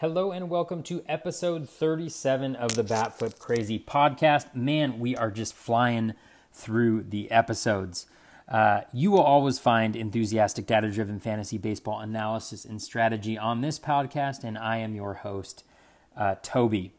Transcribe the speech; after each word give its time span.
Hello 0.00 0.30
and 0.30 0.48
welcome 0.48 0.84
to 0.84 1.02
episode 1.08 1.68
37 1.68 2.54
of 2.54 2.76
the 2.76 2.84
Bat 2.84 3.18
Flip 3.18 3.36
Crazy 3.36 3.80
podcast. 3.80 4.54
Man, 4.54 5.00
we 5.00 5.16
are 5.16 5.28
just 5.28 5.54
flying 5.54 6.14
through 6.52 7.02
the 7.02 7.28
episodes. 7.32 8.06
Uh, 8.46 8.82
you 8.92 9.10
will 9.10 9.24
always 9.24 9.58
find 9.58 9.96
enthusiastic, 9.96 10.66
data 10.66 10.88
driven 10.88 11.18
fantasy 11.18 11.58
baseball 11.58 11.98
analysis 11.98 12.64
and 12.64 12.80
strategy 12.80 13.36
on 13.36 13.60
this 13.60 13.80
podcast, 13.80 14.44
and 14.44 14.56
I 14.56 14.76
am 14.76 14.94
your 14.94 15.14
host, 15.14 15.64
uh, 16.16 16.36
Toby. 16.44 16.92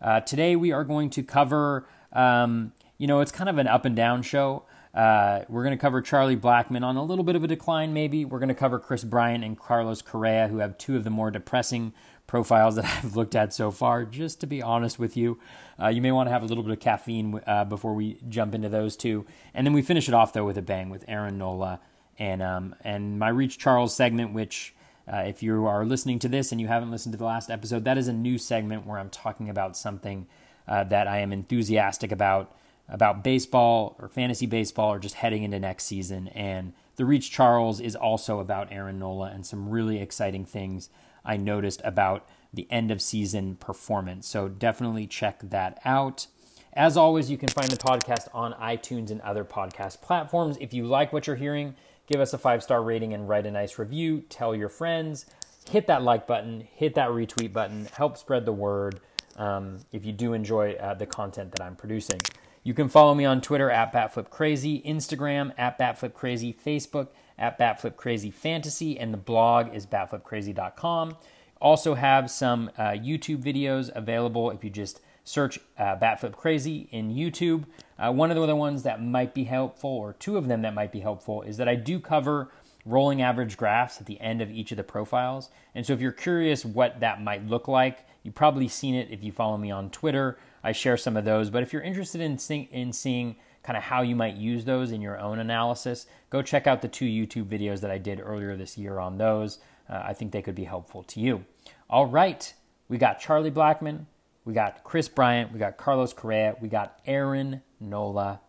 Uh, 0.00 0.20
today 0.20 0.56
we 0.56 0.72
are 0.72 0.84
going 0.84 1.10
to 1.10 1.22
cover, 1.22 1.86
um, 2.14 2.72
you 2.96 3.06
know, 3.06 3.20
it's 3.20 3.30
kind 3.30 3.50
of 3.50 3.58
an 3.58 3.68
up 3.68 3.84
and 3.84 3.94
down 3.94 4.22
show. 4.22 4.64
Uh, 4.94 5.44
we're 5.50 5.64
going 5.64 5.76
to 5.76 5.80
cover 5.80 6.00
Charlie 6.00 6.36
Blackmon 6.36 6.82
on 6.82 6.96
a 6.96 7.04
little 7.04 7.24
bit 7.24 7.36
of 7.36 7.44
a 7.44 7.46
decline, 7.46 7.92
maybe. 7.92 8.24
We're 8.24 8.38
going 8.38 8.48
to 8.48 8.54
cover 8.54 8.78
Kris 8.78 9.04
Bryant 9.04 9.44
and 9.44 9.56
Carlos 9.56 10.00
Correa, 10.00 10.48
who 10.48 10.58
have 10.58 10.78
two 10.78 10.96
of 10.96 11.04
the 11.04 11.10
more 11.10 11.30
depressing 11.30 11.92
profiles 12.28 12.76
that 12.76 12.84
I've 13.04 13.16
looked 13.16 13.34
at 13.34 13.52
so 13.52 13.72
far, 13.72 14.04
just 14.04 14.40
to 14.40 14.46
be 14.46 14.62
honest 14.62 15.00
with 15.00 15.16
you. 15.16 15.40
Uh, 15.80 15.88
you 15.88 16.00
may 16.00 16.12
want 16.12 16.28
to 16.28 16.30
have 16.30 16.44
a 16.44 16.46
little 16.46 16.62
bit 16.62 16.72
of 16.72 16.78
caffeine 16.78 17.40
uh, 17.44 17.64
before 17.64 17.94
we 17.94 18.18
jump 18.28 18.54
into 18.54 18.68
those 18.68 18.96
two. 18.96 19.26
And 19.52 19.66
then 19.66 19.74
we 19.74 19.82
finish 19.82 20.06
it 20.06 20.14
off, 20.14 20.32
though, 20.32 20.44
with 20.44 20.56
a 20.56 20.62
bang 20.62 20.90
with 20.90 21.04
Aaron 21.08 21.38
Nola 21.38 21.80
and, 22.20 22.40
um, 22.40 22.76
and 22.84 23.18
my 23.18 23.28
Reach 23.28 23.58
Charles 23.58 23.96
segment, 23.96 24.32
which, 24.32 24.74
uh, 25.12 25.18
if 25.18 25.42
you 25.42 25.66
are 25.66 25.84
listening 25.84 26.20
to 26.20 26.28
this 26.28 26.52
and 26.52 26.60
you 26.60 26.68
haven't 26.68 26.92
listened 26.92 27.12
to 27.14 27.18
the 27.18 27.24
last 27.24 27.50
episode, 27.50 27.84
that 27.84 27.98
is 27.98 28.06
a 28.06 28.12
new 28.12 28.38
segment 28.38 28.86
where 28.86 28.98
I'm 28.98 29.10
talking 29.10 29.48
about 29.48 29.76
something 29.76 30.26
uh, 30.68 30.84
that 30.84 31.08
I 31.08 31.18
am 31.18 31.32
enthusiastic 31.32 32.12
about 32.12 32.54
about 32.90 33.22
baseball 33.22 33.94
or 33.98 34.08
fantasy 34.08 34.46
baseball 34.46 34.94
or 34.94 34.98
just 34.98 35.16
heading 35.16 35.42
into 35.42 35.60
next 35.60 35.84
season. 35.84 36.28
And 36.28 36.72
the 36.96 37.04
Reach 37.04 37.30
Charles 37.30 37.80
is 37.80 37.94
also 37.94 38.38
about 38.38 38.72
Aaron 38.72 38.98
Nola 38.98 39.26
and 39.26 39.44
some 39.44 39.68
really 39.68 40.00
exciting 40.00 40.46
things 40.46 40.88
I 41.24 41.36
noticed 41.36 41.80
about 41.84 42.28
the 42.52 42.66
end 42.70 42.90
of 42.90 43.02
season 43.02 43.56
performance. 43.56 44.26
So 44.26 44.48
definitely 44.48 45.06
check 45.06 45.40
that 45.42 45.80
out. 45.84 46.26
As 46.72 46.96
always, 46.96 47.30
you 47.30 47.36
can 47.36 47.48
find 47.48 47.70
the 47.70 47.76
podcast 47.76 48.28
on 48.32 48.52
iTunes 48.54 49.10
and 49.10 49.20
other 49.22 49.44
podcast 49.44 50.00
platforms. 50.00 50.56
If 50.60 50.72
you 50.72 50.86
like 50.86 51.12
what 51.12 51.26
you're 51.26 51.36
hearing, 51.36 51.74
give 52.06 52.20
us 52.20 52.32
a 52.32 52.38
five 52.38 52.62
star 52.62 52.82
rating 52.82 53.12
and 53.12 53.28
write 53.28 53.46
a 53.46 53.50
nice 53.50 53.78
review. 53.78 54.20
Tell 54.28 54.54
your 54.54 54.68
friends. 54.68 55.26
Hit 55.70 55.86
that 55.88 56.02
like 56.02 56.26
button, 56.26 56.66
hit 56.72 56.94
that 56.94 57.10
retweet 57.10 57.52
button, 57.52 57.88
help 57.92 58.16
spread 58.16 58.46
the 58.46 58.52
word 58.52 59.00
um, 59.36 59.78
if 59.92 60.04
you 60.06 60.12
do 60.12 60.32
enjoy 60.32 60.72
uh, 60.74 60.94
the 60.94 61.04
content 61.04 61.52
that 61.52 61.60
I'm 61.60 61.76
producing. 61.76 62.20
You 62.62 62.74
can 62.74 62.88
follow 62.88 63.14
me 63.14 63.24
on 63.24 63.40
Twitter 63.40 63.70
at 63.70 63.92
BatFlipCrazy, 63.92 64.84
Instagram 64.84 65.52
at 65.58 65.78
BatFlipCrazy, 65.78 66.56
Facebook 66.60 67.08
at 67.38 67.58
BatFlipCrazyFantasy, 67.58 68.96
and 68.98 69.12
the 69.12 69.18
blog 69.18 69.74
is 69.74 69.86
BatFlipCrazy.com. 69.86 71.16
Also 71.60 71.94
have 71.94 72.30
some 72.30 72.70
uh, 72.78 72.90
YouTube 72.90 73.42
videos 73.42 73.90
available 73.94 74.50
if 74.50 74.62
you 74.62 74.70
just 74.70 75.00
search 75.24 75.58
uh, 75.78 75.96
Batflip 75.96 76.32
Crazy 76.32 76.88
in 76.90 77.14
YouTube. 77.14 77.64
Uh, 77.98 78.12
one 78.12 78.30
of 78.30 78.36
the 78.36 78.42
other 78.42 78.56
ones 78.56 78.82
that 78.84 79.02
might 79.02 79.34
be 79.34 79.44
helpful, 79.44 79.90
or 79.90 80.14
two 80.14 80.36
of 80.36 80.48
them 80.48 80.62
that 80.62 80.74
might 80.74 80.92
be 80.92 81.00
helpful, 81.00 81.42
is 81.42 81.58
that 81.58 81.68
I 81.68 81.74
do 81.74 82.00
cover 82.00 82.50
rolling 82.86 83.20
average 83.20 83.56
graphs 83.56 84.00
at 84.00 84.06
the 84.06 84.20
end 84.20 84.40
of 84.40 84.50
each 84.50 84.70
of 84.70 84.76
the 84.76 84.84
profiles. 84.84 85.50
And 85.74 85.84
so 85.84 85.92
if 85.92 86.00
you're 86.00 86.12
curious 86.12 86.64
what 86.64 87.00
that 87.00 87.22
might 87.22 87.46
look 87.46 87.68
like, 87.68 88.06
you've 88.22 88.34
probably 88.34 88.68
seen 88.68 88.94
it 88.94 89.08
if 89.10 89.22
you 89.22 89.30
follow 89.30 89.58
me 89.58 89.70
on 89.70 89.90
Twitter. 89.90 90.38
I 90.64 90.72
share 90.72 90.96
some 90.96 91.16
of 91.16 91.24
those. 91.24 91.50
But 91.50 91.62
if 91.62 91.72
you're 91.72 91.82
interested 91.82 92.20
in, 92.20 92.38
in 92.70 92.92
seeing 92.92 93.36
kind 93.68 93.76
of 93.76 93.82
how 93.82 94.00
you 94.00 94.16
might 94.16 94.34
use 94.34 94.64
those 94.64 94.92
in 94.92 95.02
your 95.02 95.18
own 95.18 95.38
analysis, 95.38 96.06
go 96.30 96.40
check 96.40 96.66
out 96.66 96.80
the 96.80 96.88
two 96.88 97.04
YouTube 97.04 97.44
videos 97.44 97.82
that 97.82 97.90
I 97.90 97.98
did 97.98 98.18
earlier 98.18 98.56
this 98.56 98.78
year 98.78 98.98
on 98.98 99.18
those. 99.18 99.58
Uh, 99.90 100.00
I 100.06 100.14
think 100.14 100.32
they 100.32 100.40
could 100.40 100.54
be 100.54 100.64
helpful 100.64 101.02
to 101.02 101.20
you. 101.20 101.44
All 101.90 102.06
right, 102.06 102.54
we 102.88 102.96
got 102.96 103.20
Charlie 103.20 103.50
Blackmon, 103.50 104.06
we 104.46 104.54
got 104.54 104.84
Kris 104.84 105.06
Bryant, 105.06 105.52
we 105.52 105.58
got 105.58 105.76
Carlos 105.76 106.14
Correa, 106.14 106.56
we 106.62 106.68
got 106.70 106.98
Aaron 107.04 107.60
Nola. 107.78 108.40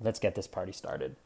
Let's 0.00 0.18
get 0.18 0.34
this 0.34 0.46
party 0.46 0.72
started. 0.72 1.16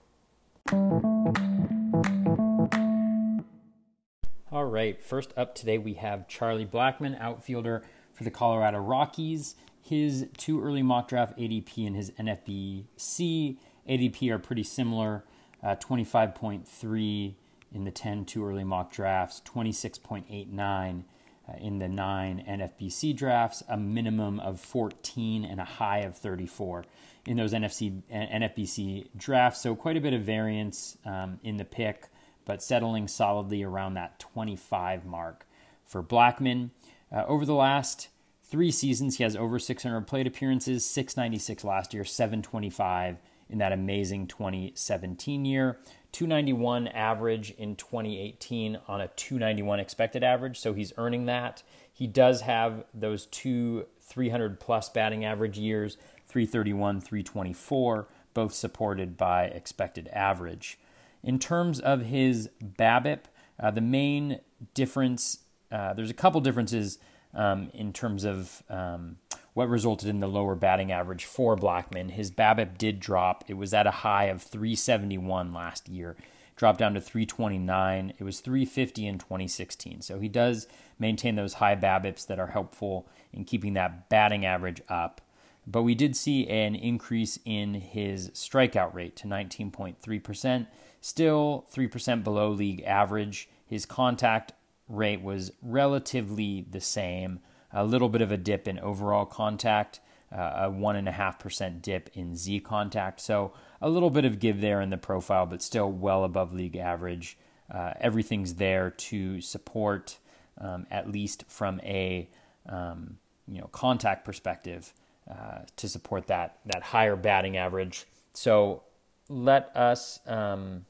All 4.52 4.66
right, 4.66 5.02
first 5.02 5.32
up 5.36 5.56
today 5.56 5.78
we 5.78 5.94
have 5.94 6.28
Charlie 6.28 6.64
Blackmon, 6.64 7.20
outfielder 7.20 7.82
for 8.12 8.22
the 8.22 8.30
Colorado 8.30 8.78
Rockies. 8.78 9.56
His 9.82 10.28
two 10.36 10.62
early 10.62 10.82
mock 10.82 11.08
draft 11.08 11.36
ADP 11.36 11.86
and 11.86 11.96
his 11.96 12.12
NFBC 12.12 13.56
ADP 13.88 14.30
are 14.30 14.38
pretty 14.38 14.62
similar 14.62 15.24
uh, 15.62 15.74
25.3 15.76 17.34
in 17.74 17.84
the 17.84 17.90
10 17.90 18.24
two 18.24 18.46
early 18.46 18.64
mock 18.64 18.92
drafts, 18.92 19.42
26.89 19.44 21.04
uh, 21.48 21.52
in 21.60 21.78
the 21.80 21.88
nine 21.88 22.44
NFBC 22.48 23.16
drafts, 23.16 23.62
a 23.68 23.76
minimum 23.76 24.38
of 24.40 24.60
14 24.60 25.44
and 25.44 25.60
a 25.60 25.64
high 25.64 25.98
of 25.98 26.16
34 26.16 26.84
in 27.26 27.36
those 27.36 27.52
NFC 27.52 28.02
NFBC 28.12 29.08
drafts. 29.16 29.60
So 29.60 29.74
quite 29.74 29.96
a 29.96 30.00
bit 30.00 30.12
of 30.12 30.22
variance 30.22 30.96
um, 31.04 31.40
in 31.42 31.56
the 31.56 31.64
pick, 31.64 32.08
but 32.44 32.62
settling 32.62 33.08
solidly 33.08 33.62
around 33.62 33.94
that 33.94 34.20
25 34.20 35.04
mark 35.04 35.46
for 35.84 36.02
Blackmon. 36.02 36.70
Uh, 37.10 37.24
over 37.26 37.44
the 37.44 37.54
last 37.54 38.08
three 38.52 38.70
seasons, 38.70 39.16
he 39.16 39.24
has 39.24 39.34
over 39.34 39.58
600 39.58 40.02
plate 40.02 40.26
appearances, 40.26 40.84
696 40.84 41.64
last 41.64 41.94
year, 41.94 42.04
725 42.04 43.16
in 43.48 43.56
that 43.56 43.72
amazing 43.72 44.26
2017 44.26 45.46
year. 45.46 45.78
291 46.12 46.86
average 46.88 47.52
in 47.52 47.74
2018 47.76 48.78
on 48.86 49.00
a 49.00 49.08
291 49.08 49.80
expected 49.80 50.22
average, 50.22 50.60
so 50.60 50.74
he's 50.74 50.92
earning 50.98 51.24
that. 51.24 51.62
He 51.90 52.06
does 52.06 52.42
have 52.42 52.84
those 52.92 53.24
two 53.24 53.86
300 54.02 54.60
plus 54.60 54.90
batting 54.90 55.24
average 55.24 55.58
years, 55.58 55.96
331, 56.26 57.00
324, 57.00 58.06
both 58.34 58.52
supported 58.52 59.16
by 59.16 59.44
expected 59.44 60.08
average. 60.08 60.78
In 61.22 61.38
terms 61.38 61.80
of 61.80 62.02
his 62.02 62.50
BABIP, 62.62 63.20
uh, 63.58 63.70
the 63.70 63.80
main 63.80 64.40
difference, 64.74 65.38
uh, 65.70 65.94
there's 65.94 66.10
a 66.10 66.14
couple 66.14 66.42
differences 66.42 66.98
um, 67.34 67.70
in 67.72 67.92
terms 67.92 68.24
of 68.24 68.62
um, 68.68 69.16
what 69.54 69.68
resulted 69.68 70.08
in 70.08 70.20
the 70.20 70.28
lower 70.28 70.54
batting 70.54 70.90
average 70.90 71.24
for 71.24 71.56
Blackmon. 71.56 72.10
His 72.10 72.30
BABIP 72.30 72.78
did 72.78 73.00
drop. 73.00 73.44
It 73.48 73.54
was 73.54 73.74
at 73.74 73.86
a 73.86 73.90
high 73.90 74.24
of 74.24 74.42
371 74.42 75.52
last 75.52 75.88
year, 75.88 76.16
dropped 76.56 76.78
down 76.78 76.94
to 76.94 77.00
329. 77.00 78.14
It 78.18 78.24
was 78.24 78.40
350 78.40 79.06
in 79.06 79.18
2016. 79.18 80.02
So 80.02 80.18
he 80.18 80.28
does 80.28 80.66
maintain 80.98 81.36
those 81.36 81.54
high 81.54 81.76
BABIPs 81.76 82.26
that 82.26 82.38
are 82.38 82.48
helpful 82.48 83.08
in 83.32 83.44
keeping 83.44 83.74
that 83.74 84.08
batting 84.08 84.46
average 84.46 84.80
up. 84.88 85.20
But 85.66 85.82
we 85.82 85.94
did 85.94 86.16
see 86.16 86.48
an 86.48 86.74
increase 86.74 87.38
in 87.44 87.74
his 87.74 88.30
strikeout 88.30 88.94
rate 88.94 89.14
to 89.16 89.28
19.3%, 89.28 90.66
still 91.00 91.66
3% 91.72 92.24
below 92.24 92.50
league 92.50 92.82
average. 92.82 93.48
His 93.64 93.86
contact 93.86 94.52
rate 94.88 95.22
was 95.22 95.52
relatively 95.62 96.66
the 96.68 96.80
same 96.80 97.40
a 97.72 97.84
little 97.84 98.08
bit 98.08 98.20
of 98.20 98.30
a 98.30 98.36
dip 98.36 98.68
in 98.68 98.78
overall 98.78 99.24
contact, 99.24 100.00
uh, 100.30 100.52
a 100.66 100.70
1.5% 100.70 101.82
dip 101.82 102.10
in 102.14 102.36
Z 102.36 102.60
contact. 102.60 103.20
So 103.20 103.52
a 103.80 103.88
little 103.88 104.10
bit 104.10 104.24
of 104.24 104.38
give 104.38 104.60
there 104.60 104.80
in 104.80 104.90
the 104.90 104.98
profile, 104.98 105.46
but 105.46 105.62
still 105.62 105.90
well 105.90 106.24
above 106.24 106.52
league 106.52 106.76
average. 106.76 107.38
Uh, 107.72 107.94
everything's 108.00 108.54
there 108.54 108.90
to 108.90 109.40
support, 109.40 110.18
um, 110.58 110.86
at 110.90 111.10
least 111.10 111.44
from 111.48 111.80
a 111.80 112.28
um, 112.68 113.18
you 113.48 113.60
know 113.60 113.68
contact 113.68 114.24
perspective, 114.24 114.92
uh, 115.30 115.60
to 115.76 115.88
support 115.88 116.26
that 116.26 116.58
that 116.66 116.82
higher 116.82 117.16
batting 117.16 117.56
average. 117.56 118.06
So 118.34 118.82
let 119.28 119.74
us 119.74 120.20
um, 120.26 120.84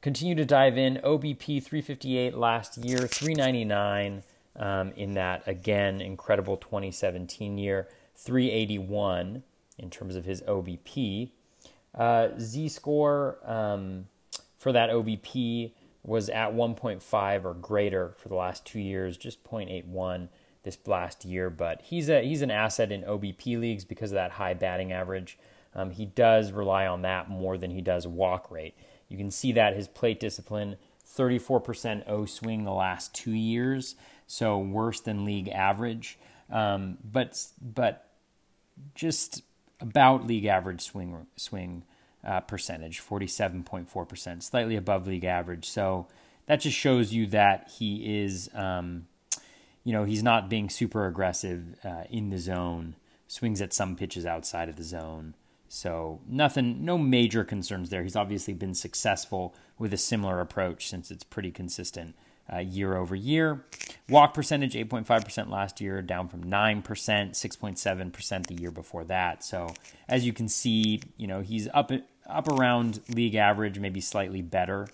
continue 0.00 0.34
to 0.34 0.44
dive 0.44 0.78
in. 0.78 0.96
OBP 1.04 1.62
358 1.62 2.34
last 2.34 2.78
year, 2.78 2.98
399 2.98 4.22
um, 4.56 4.90
in 4.92 5.14
that, 5.14 5.42
again, 5.46 6.00
incredible 6.00 6.56
2017 6.56 7.58
year, 7.58 7.88
381 8.16 9.42
in 9.78 9.90
terms 9.90 10.16
of 10.16 10.24
his 10.24 10.42
OBP. 10.42 11.30
Uh, 11.94 12.28
Z 12.38 12.68
score 12.68 13.38
um, 13.44 14.06
for 14.56 14.72
that 14.72 14.90
OBP 14.90 15.72
was 16.02 16.28
at 16.28 16.54
1.5 16.54 17.44
or 17.44 17.54
greater 17.54 18.14
for 18.16 18.28
the 18.28 18.34
last 18.34 18.64
two 18.64 18.80
years, 18.80 19.16
just 19.16 19.42
0.81 19.44 20.28
this 20.62 20.78
last 20.86 21.24
year. 21.24 21.50
But 21.50 21.82
he's 21.82 22.08
a 22.08 22.22
he's 22.22 22.42
an 22.42 22.50
asset 22.50 22.90
in 22.90 23.02
OBP 23.02 23.58
leagues 23.60 23.84
because 23.84 24.12
of 24.12 24.16
that 24.16 24.32
high 24.32 24.54
batting 24.54 24.92
average. 24.92 25.38
Um, 25.74 25.90
he 25.90 26.06
does 26.06 26.50
rely 26.50 26.86
on 26.86 27.02
that 27.02 27.28
more 27.28 27.58
than 27.58 27.70
he 27.70 27.80
does 27.80 28.06
walk 28.06 28.50
rate. 28.50 28.74
You 29.08 29.16
can 29.16 29.30
see 29.30 29.52
that 29.52 29.74
his 29.74 29.88
plate 29.88 30.20
discipline, 30.20 30.76
34% 31.06 32.08
O 32.08 32.26
swing 32.26 32.64
the 32.64 32.72
last 32.72 33.14
two 33.14 33.32
years 33.32 33.94
so 34.28 34.58
worse 34.58 35.00
than 35.00 35.24
league 35.24 35.48
average, 35.48 36.18
um, 36.50 36.98
but 37.02 37.42
but 37.60 38.10
just 38.94 39.42
about 39.80 40.26
league 40.26 40.44
average 40.44 40.82
swing 40.82 41.26
swing 41.36 41.82
uh, 42.24 42.40
percentage, 42.40 43.00
forty 43.00 43.26
seven 43.26 43.64
point 43.64 43.88
four 43.88 44.04
percent, 44.04 44.44
slightly 44.44 44.76
above 44.76 45.06
league 45.06 45.24
average. 45.24 45.68
So 45.68 46.06
that 46.46 46.60
just 46.60 46.76
shows 46.76 47.12
you 47.12 47.26
that 47.28 47.70
he 47.78 48.22
is, 48.22 48.50
um, 48.54 49.06
you 49.82 49.94
know, 49.94 50.04
he's 50.04 50.22
not 50.22 50.50
being 50.50 50.68
super 50.68 51.06
aggressive 51.06 51.76
uh, 51.82 52.04
in 52.10 52.28
the 52.28 52.38
zone, 52.38 52.96
swings 53.26 53.62
at 53.62 53.72
some 53.72 53.96
pitches 53.96 54.26
outside 54.26 54.68
of 54.68 54.76
the 54.76 54.84
zone. 54.84 55.34
So, 55.68 56.20
nothing, 56.26 56.84
no 56.84 56.96
major 56.96 57.44
concerns 57.44 57.90
there. 57.90 58.02
He's 58.02 58.16
obviously 58.16 58.54
been 58.54 58.74
successful 58.74 59.54
with 59.78 59.92
a 59.92 59.98
similar 59.98 60.40
approach 60.40 60.88
since 60.88 61.10
it's 61.10 61.24
pretty 61.24 61.50
consistent 61.50 62.14
uh, 62.50 62.58
year 62.58 62.96
over 62.96 63.14
year. 63.14 63.66
Walk 64.08 64.32
percentage 64.32 64.74
8.5% 64.74 65.50
last 65.50 65.80
year, 65.80 66.00
down 66.00 66.28
from 66.28 66.44
9%, 66.44 66.82
6.7% 66.82 68.46
the 68.46 68.54
year 68.54 68.70
before 68.70 69.04
that. 69.04 69.44
So, 69.44 69.74
as 70.08 70.24
you 70.24 70.32
can 70.32 70.48
see, 70.48 71.02
you 71.16 71.26
know, 71.26 71.40
he's 71.40 71.68
up 71.74 71.92
up 72.28 72.48
around 72.48 73.00
league 73.08 73.34
average, 73.34 73.78
maybe 73.78 74.00
slightly 74.00 74.42
better. 74.42 74.88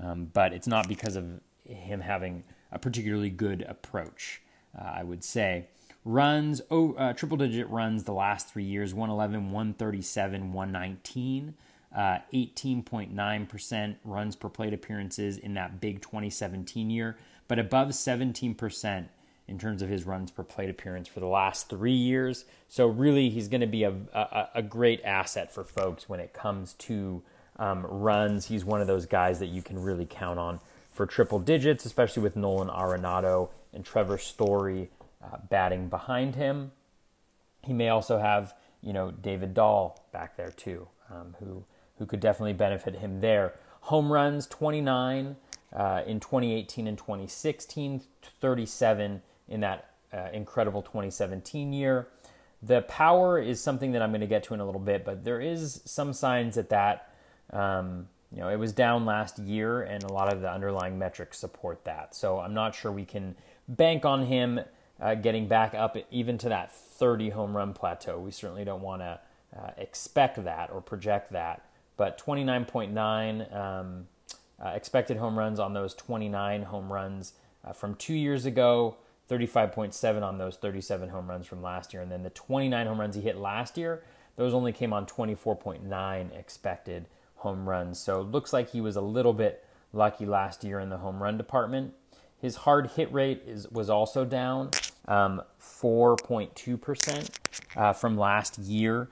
Um, 0.00 0.30
but 0.32 0.52
it's 0.52 0.66
not 0.66 0.88
because 0.88 1.16
of 1.16 1.40
him 1.64 2.00
having 2.00 2.44
a 2.72 2.78
particularly 2.78 3.30
good 3.30 3.62
approach, 3.62 4.40
uh, 4.78 4.84
I 4.84 5.02
would 5.02 5.24
say. 5.24 5.66
Runs, 6.04 6.62
oh, 6.70 6.94
uh, 6.94 7.12
triple 7.12 7.36
digit 7.36 7.68
runs 7.68 8.04
the 8.04 8.12
last 8.12 8.48
three 8.48 8.64
years 8.64 8.94
111, 8.94 9.50
137, 9.50 10.52
119. 10.52 11.54
Uh, 11.94 12.18
18.9% 12.32 13.96
runs 14.04 14.36
per 14.36 14.48
plate 14.48 14.72
appearances 14.72 15.36
in 15.36 15.54
that 15.54 15.80
big 15.80 16.00
2017 16.00 16.88
year, 16.88 17.16
but 17.48 17.58
above 17.58 17.88
17% 17.88 19.08
in 19.48 19.58
terms 19.58 19.82
of 19.82 19.88
his 19.88 20.04
runs 20.04 20.30
per 20.30 20.44
plate 20.44 20.70
appearance 20.70 21.08
for 21.08 21.18
the 21.18 21.26
last 21.26 21.68
three 21.68 21.92
years. 21.92 22.44
So, 22.68 22.86
really, 22.86 23.28
he's 23.28 23.48
going 23.48 23.60
to 23.60 23.66
be 23.66 23.82
a, 23.82 23.92
a, 24.14 24.48
a, 24.54 24.62
great 24.62 25.02
asset 25.04 25.52
for 25.52 25.64
folks 25.64 26.08
when 26.08 26.20
it 26.20 26.32
comes 26.32 26.74
to 26.74 27.22
um, 27.58 27.84
runs. 27.84 28.46
He's 28.46 28.64
one 28.64 28.80
of 28.80 28.86
those 28.86 29.06
guys 29.06 29.40
that 29.40 29.48
you 29.48 29.60
can 29.60 29.82
really 29.82 30.06
count 30.08 30.38
on 30.38 30.60
for 30.92 31.04
triple 31.06 31.40
digits, 31.40 31.84
especially 31.84 32.22
with 32.22 32.36
Nolan 32.36 32.68
Arenado 32.68 33.50
and 33.74 33.84
Trevor 33.84 34.18
Story 34.18 34.90
uh, 35.22 35.38
batting 35.48 35.88
behind 35.88 36.34
him. 36.34 36.72
He 37.62 37.72
may 37.72 37.88
also 37.88 38.18
have, 38.18 38.54
you 38.80 38.92
know, 38.92 39.10
David 39.10 39.54
Dahl 39.54 40.06
back 40.12 40.36
there 40.36 40.50
too, 40.50 40.88
um, 41.10 41.36
who 41.40 41.64
who 41.98 42.06
could 42.06 42.20
definitely 42.20 42.54
benefit 42.54 42.96
him 42.96 43.20
there. 43.20 43.54
Home 43.82 44.10
runs 44.10 44.46
29 44.46 45.36
uh, 45.74 46.02
in 46.06 46.18
2018 46.18 46.86
and 46.86 46.96
2016, 46.96 48.00
37 48.40 49.22
in 49.48 49.60
that 49.60 49.90
uh, 50.12 50.28
incredible 50.32 50.80
2017 50.80 51.72
year. 51.74 52.08
The 52.62 52.82
power 52.82 53.38
is 53.38 53.60
something 53.62 53.92
that 53.92 54.02
I'm 54.02 54.10
going 54.10 54.22
to 54.22 54.26
get 54.26 54.44
to 54.44 54.54
in 54.54 54.60
a 54.60 54.66
little 54.66 54.80
bit, 54.80 55.04
but 55.04 55.24
there 55.24 55.40
is 55.40 55.82
some 55.84 56.12
signs 56.12 56.56
that 56.56 56.70
that 56.70 57.12
um, 57.52 58.08
you 58.32 58.40
know 58.40 58.48
it 58.48 58.56
was 58.56 58.72
down 58.72 59.04
last 59.04 59.38
year, 59.38 59.82
and 59.82 60.02
a 60.02 60.12
lot 60.12 60.32
of 60.32 60.40
the 60.40 60.50
underlying 60.50 60.98
metrics 60.98 61.38
support 61.38 61.84
that. 61.84 62.14
So 62.14 62.38
I'm 62.38 62.54
not 62.54 62.74
sure 62.74 62.90
we 62.92 63.04
can 63.04 63.36
bank 63.68 64.04
on 64.04 64.24
him 64.26 64.60
uh, 65.00 65.14
getting 65.14 65.48
back 65.48 65.74
up 65.74 65.96
even 66.10 66.38
to 66.38 66.48
that 66.48 66.72
30 66.72 67.30
home 67.30 67.56
run 67.56 67.72
plateau. 67.72 68.18
We 68.18 68.30
certainly 68.30 68.64
don't 68.64 68.82
want 68.82 69.02
to 69.02 69.20
uh, 69.56 69.70
expect 69.76 70.42
that 70.44 70.70
or 70.70 70.80
project 70.80 71.32
that 71.32 71.62
but 72.00 72.16
29.9 72.16 73.54
um, 73.54 74.06
uh, 74.58 74.68
expected 74.68 75.18
home 75.18 75.38
runs 75.38 75.60
on 75.60 75.74
those 75.74 75.92
29 75.92 76.62
home 76.62 76.90
runs 76.90 77.34
uh, 77.62 77.74
from 77.74 77.94
two 77.94 78.14
years 78.14 78.46
ago, 78.46 78.96
35.7 79.28 80.22
on 80.22 80.38
those 80.38 80.56
37 80.56 81.10
home 81.10 81.28
runs 81.28 81.46
from 81.46 81.60
last 81.60 81.92
year, 81.92 82.00
and 82.00 82.10
then 82.10 82.22
the 82.22 82.30
29 82.30 82.86
home 82.86 82.98
runs 82.98 83.16
he 83.16 83.20
hit 83.20 83.36
last 83.36 83.76
year, 83.76 84.02
those 84.36 84.54
only 84.54 84.72
came 84.72 84.94
on 84.94 85.04
24.9 85.04 86.34
expected 86.34 87.04
home 87.34 87.68
runs. 87.68 87.98
So 87.98 88.22
it 88.22 88.28
looks 88.28 88.50
like 88.50 88.70
he 88.70 88.80
was 88.80 88.96
a 88.96 89.02
little 89.02 89.34
bit 89.34 89.62
lucky 89.92 90.24
last 90.24 90.64
year 90.64 90.80
in 90.80 90.88
the 90.88 90.96
home 90.96 91.22
run 91.22 91.36
department. 91.36 91.92
His 92.40 92.56
hard 92.56 92.92
hit 92.92 93.12
rate 93.12 93.42
is 93.46 93.68
was 93.68 93.90
also 93.90 94.24
down 94.24 94.70
um, 95.10 95.42
4.2% 95.60 97.28
uh, 97.76 97.92
from 97.92 98.16
last 98.16 98.58
year 98.58 99.08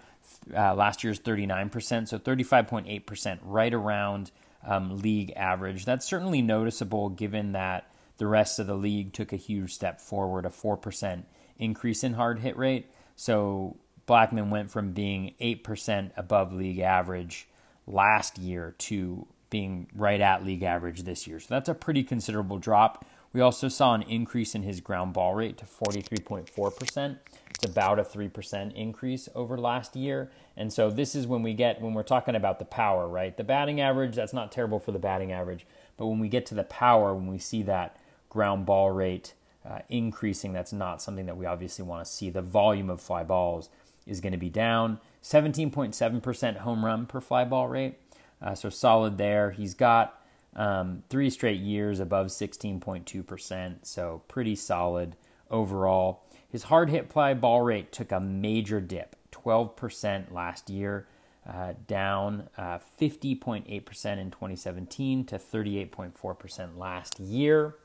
uh, 0.57 0.75
last 0.75 1.05
year's 1.05 1.21
39%, 1.21 2.09
so 2.09 2.19
35.8%, 2.19 3.39
right 3.43 3.75
around 3.75 4.31
um, 4.67 4.99
league 5.01 5.33
average. 5.37 5.85
That's 5.85 6.07
certainly 6.07 6.43
noticeable 6.43 7.11
given 7.11 7.53
that 7.53 7.91
the 8.19 8.27
rest 8.27 8.59
of 8.59 8.67
the 8.67 8.75
league 8.75 9.13
took 9.13 9.33
a 9.33 9.37
huge 9.37 9.73
step 9.75 10.01
forward, 10.01 10.45
a 10.45 10.51
4% 10.51 11.25
increase 11.59 12.03
in 12.03 12.15
hard 12.15 12.41
hit 12.41 12.57
rate. 12.57 12.91
So 13.17 13.77
Blackmon 14.07 14.51
went 14.51 14.71
from 14.71 14.93
being 14.93 15.35
8% 15.41 16.11
above 16.17 16.53
league 16.53 16.81
average 16.81 17.49
last 17.87 18.39
year 18.39 18.75
to 18.79 19.27
being 19.51 19.89
right 19.95 20.21
at 20.21 20.45
league 20.45 20.63
average 20.63 21.03
this 21.03 21.27
year. 21.27 21.41
So 21.41 21.47
that's 21.51 21.69
a 21.69 21.75
pretty 21.75 22.03
considerable 22.03 22.59
drop. 22.59 23.05
We 23.33 23.41
also 23.41 23.69
saw 23.69 23.95
an 23.95 24.03
increase 24.03 24.55
in 24.55 24.63
his 24.63 24.81
ground 24.81 25.13
ball 25.13 25.35
rate 25.35 25.59
to 25.59 25.65
43.4%. 25.65 27.19
It's 27.51 27.65
about 27.65 27.99
a 27.99 28.05
3% 28.05 28.75
increase 28.75 29.29
over 29.35 29.59
last 29.59 29.97
year. 29.97 30.31
And 30.57 30.73
so 30.73 30.91
this 30.91 31.15
is 31.15 31.27
when 31.27 31.43
we 31.43 31.55
get, 31.55 31.81
when 31.81 31.93
we're 31.93 32.03
talking 32.03 32.37
about 32.37 32.59
the 32.59 32.65
power, 32.65 33.09
right? 33.09 33.37
The 33.37 33.45
batting 33.45 33.81
average, 33.81 34.17
that's 34.17 34.33
not 34.33 34.53
terrible 34.53 34.79
for 34.79 34.93
the 34.93 34.99
batting 34.99 35.33
average. 35.33 35.67
But 35.97 36.07
when 36.07 36.21
we 36.21 36.29
get 36.29 36.47
to 36.47 36.55
the 36.55 36.65
power, 36.65 37.15
when 37.15 37.27
we 37.27 37.39
see 37.39 37.63
that 37.65 37.97
ground 38.31 38.65
ball 38.65 38.91
rate 38.91 39.35
uh, 39.69 39.81
increasing, 39.89 40.53
that's 40.53 40.73
not 40.73 41.03
something 41.03 41.27
that 41.27 41.37
we 41.37 41.47
obviously 41.47 41.85
want 41.85 42.05
to 42.05 42.11
see. 42.11 42.31
The 42.31 42.43
volume 42.43 42.89
of 42.89 43.01
fly 43.01 43.25
balls 43.25 43.69
is 44.07 44.21
going 44.21 44.33
to 44.33 44.39
be 44.39 44.51
down. 44.51 45.01
17.7% 45.23 46.57
home 46.59 46.85
run 46.85 47.07
per 47.07 47.21
fly 47.21 47.45
ball 47.45 47.69
rate. 47.69 47.97
Uh, 48.41 48.55
so 48.55 48.71
solid 48.71 49.19
there. 49.19 49.51
He's 49.51 49.75
got 49.75 50.18
um, 50.59 51.05
three 51.09 51.31
straight 51.31 51.61
years 51.61 52.01
above 52.01 52.27
16.2%. 52.27 53.77
So 53.83 54.23
pretty 54.29 54.57
solid 54.57 55.17
overall. 55.51 56.25
His 56.51 56.65
hard 56.65 56.91
hit 56.91 57.11
fly 57.11 57.33
ball 57.33 57.63
rate 57.63 57.93
took 57.93 58.11
a 58.11 58.21
major 58.21 58.81
dip, 58.81 59.15
12% 59.31 60.33
last 60.33 60.69
year, 60.69 61.07
uh, 61.49 61.75
down 61.87 62.49
uh, 62.59 62.81
50.8% 63.01 63.67
in 63.69 64.31
2017 64.31 65.25
to 65.27 65.39
38.4% 65.39 66.77
last 66.77 67.21
year. 67.21 67.77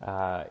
Uh, 0.00 0.44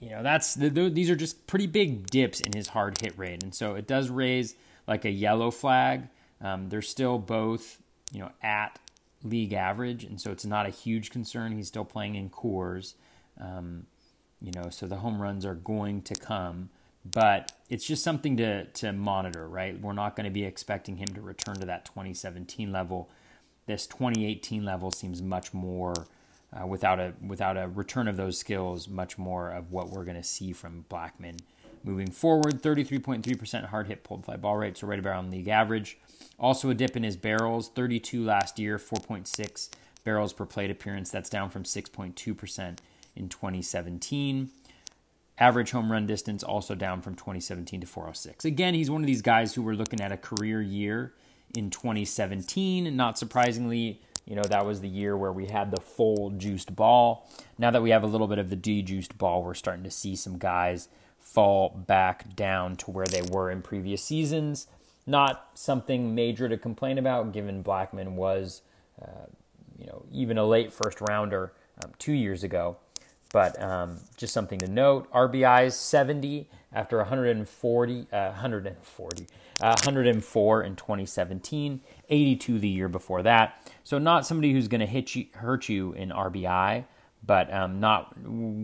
you 0.00 0.10
know, 0.10 0.22
that's 0.22 0.54
the, 0.54 0.70
the, 0.70 0.88
these 0.88 1.10
are 1.10 1.16
just 1.16 1.46
pretty 1.46 1.66
big 1.66 2.06
dips 2.06 2.40
in 2.40 2.52
his 2.52 2.68
hard 2.68 3.00
hit 3.00 3.18
rate, 3.18 3.42
and 3.42 3.54
so 3.54 3.74
it 3.74 3.86
does 3.86 4.08
raise 4.08 4.54
like 4.86 5.04
a 5.04 5.10
yellow 5.10 5.50
flag. 5.50 6.08
Um, 6.40 6.68
they're 6.68 6.82
still 6.82 7.18
both, 7.18 7.78
you 8.12 8.20
know, 8.20 8.30
at 8.40 8.78
league 9.22 9.52
average, 9.52 10.04
and 10.04 10.20
so 10.20 10.30
it's 10.30 10.44
not 10.44 10.66
a 10.66 10.70
huge 10.70 11.10
concern. 11.10 11.52
He's 11.52 11.68
still 11.68 11.84
playing 11.84 12.14
in 12.14 12.30
Coors, 12.30 12.94
Um, 13.40 13.86
you 14.40 14.52
know, 14.52 14.70
so 14.70 14.86
the 14.86 14.96
home 14.96 15.20
runs 15.20 15.44
are 15.44 15.54
going 15.54 16.02
to 16.02 16.14
come, 16.14 16.70
but 17.04 17.52
it's 17.68 17.84
just 17.86 18.04
something 18.04 18.36
to 18.36 18.64
to 18.66 18.92
monitor, 18.92 19.48
right? 19.48 19.80
We're 19.80 19.92
not 19.92 20.16
going 20.16 20.24
to 20.24 20.30
be 20.30 20.44
expecting 20.44 20.96
him 20.98 21.08
to 21.08 21.20
return 21.20 21.56
to 21.56 21.66
that 21.66 21.84
2017 21.84 22.70
level. 22.72 23.10
This 23.66 23.86
2018 23.86 24.64
level 24.64 24.90
seems 24.90 25.20
much 25.22 25.52
more 25.52 25.94
uh, 26.52 26.66
without 26.66 26.98
a 27.00 27.14
without 27.26 27.56
a 27.56 27.68
return 27.68 28.08
of 28.08 28.16
those 28.16 28.38
skills, 28.38 28.88
much 28.88 29.18
more 29.18 29.50
of 29.50 29.72
what 29.72 29.90
we're 29.90 30.04
going 30.04 30.16
to 30.16 30.22
see 30.22 30.52
from 30.52 30.84
Blackmon 30.88 31.40
moving 31.84 32.10
forward. 32.10 32.62
33.3% 32.62 33.66
hard 33.66 33.86
hit 33.88 34.04
pulled 34.04 34.24
fly 34.24 34.36
ball 34.36 34.56
rate, 34.56 34.76
so 34.76 34.86
right 34.86 35.04
around 35.04 35.30
league 35.30 35.48
average. 35.48 35.98
Also 36.38 36.70
a 36.70 36.74
dip 36.74 36.96
in 36.96 37.02
his 37.02 37.16
barrels, 37.16 37.68
32 37.68 38.24
last 38.24 38.58
year, 38.58 38.78
4.6 38.78 39.70
barrels 40.04 40.32
per 40.32 40.46
plate 40.46 40.70
appearance. 40.70 41.10
That's 41.10 41.28
down 41.28 41.50
from 41.50 41.64
6.2% 41.64 42.78
in 43.16 43.28
2017. 43.28 44.50
Average 45.40 45.70
home 45.70 45.92
run 45.92 46.06
distance 46.06 46.42
also 46.42 46.74
down 46.74 47.00
from 47.00 47.14
2017 47.14 47.80
to 47.80 47.86
406. 47.86 48.44
Again, 48.44 48.74
he's 48.74 48.90
one 48.90 49.02
of 49.02 49.06
these 49.06 49.22
guys 49.22 49.54
who 49.54 49.62
were 49.62 49.74
looking 49.74 50.00
at 50.00 50.12
a 50.12 50.16
career 50.16 50.60
year 50.60 51.12
in 51.54 51.70
2017. 51.70 52.86
And 52.86 52.96
Not 52.96 53.18
surprisingly, 53.18 54.00
you 54.24 54.34
know, 54.34 54.42
that 54.42 54.66
was 54.66 54.80
the 54.80 54.88
year 54.88 55.16
where 55.16 55.32
we 55.32 55.46
had 55.46 55.70
the 55.70 55.80
full 55.80 56.30
juiced 56.30 56.74
ball. 56.74 57.28
Now 57.56 57.70
that 57.70 57.82
we 57.82 57.90
have 57.90 58.02
a 58.02 58.08
little 58.08 58.26
bit 58.26 58.38
of 58.38 58.50
the 58.50 58.56
dejuiced 58.56 59.16
ball, 59.16 59.42
we're 59.42 59.54
starting 59.54 59.84
to 59.84 59.90
see 59.90 60.16
some 60.16 60.38
guys 60.38 60.88
fall 61.20 61.70
back 61.86 62.34
down 62.34 62.76
to 62.76 62.90
where 62.90 63.06
they 63.06 63.22
were 63.22 63.50
in 63.50 63.62
previous 63.62 64.02
seasons. 64.02 64.66
Not 65.08 65.48
something 65.54 66.14
major 66.14 66.50
to 66.50 66.58
complain 66.58 66.98
about, 66.98 67.32
given 67.32 67.64
Blackmon 67.64 68.10
was, 68.10 68.60
uh, 69.00 69.24
you 69.78 69.86
know, 69.86 70.04
even 70.12 70.36
a 70.36 70.44
late 70.44 70.70
first 70.70 71.00
rounder 71.00 71.54
um, 71.82 71.92
two 71.98 72.12
years 72.12 72.44
ago. 72.44 72.76
But 73.32 73.58
um, 73.62 74.00
just 74.18 74.34
something 74.34 74.58
to 74.58 74.68
note 74.68 75.10
RBIs 75.10 75.72
70 75.72 76.50
after 76.74 76.98
140, 76.98 78.06
uh, 78.12 78.26
140, 78.26 79.26
uh, 79.62 79.66
104 79.66 80.62
in 80.62 80.76
2017, 80.76 81.80
82 82.10 82.58
the 82.58 82.68
year 82.68 82.88
before 82.88 83.22
that. 83.22 83.72
So, 83.84 83.96
not 83.96 84.26
somebody 84.26 84.52
who's 84.52 84.68
going 84.68 84.80
to 84.80 84.86
hit 84.86 85.14
you, 85.14 85.24
hurt 85.36 85.70
you 85.70 85.94
in 85.94 86.10
RBI, 86.10 86.84
but 87.24 87.52
um, 87.52 87.80
not. 87.80 88.14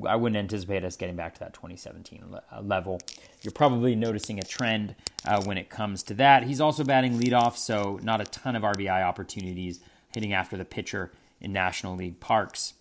I 0.06 0.16
wouldn't 0.16 0.38
anticipate 0.38 0.84
us 0.84 0.96
getting 0.96 1.16
back 1.16 1.34
to 1.34 1.40
that 1.40 1.54
2017 1.54 2.24
le- 2.30 2.42
uh, 2.52 2.60
level. 2.60 3.00
You're 3.42 3.52
probably 3.52 3.94
noticing 3.94 4.38
a 4.38 4.42
trend 4.42 4.94
uh, 5.26 5.42
when 5.42 5.58
it 5.58 5.68
comes 5.68 6.02
to 6.04 6.14
that. 6.14 6.44
He's 6.44 6.60
also 6.60 6.84
batting 6.84 7.18
leadoff, 7.18 7.56
so 7.56 7.98
not 8.02 8.20
a 8.20 8.24
ton 8.24 8.56
of 8.56 8.62
RBI 8.62 9.02
opportunities 9.02 9.80
hitting 10.12 10.32
after 10.32 10.56
the 10.56 10.64
pitcher 10.64 11.12
in 11.40 11.52
National 11.52 11.96
League 11.96 12.20
parks. 12.20 12.74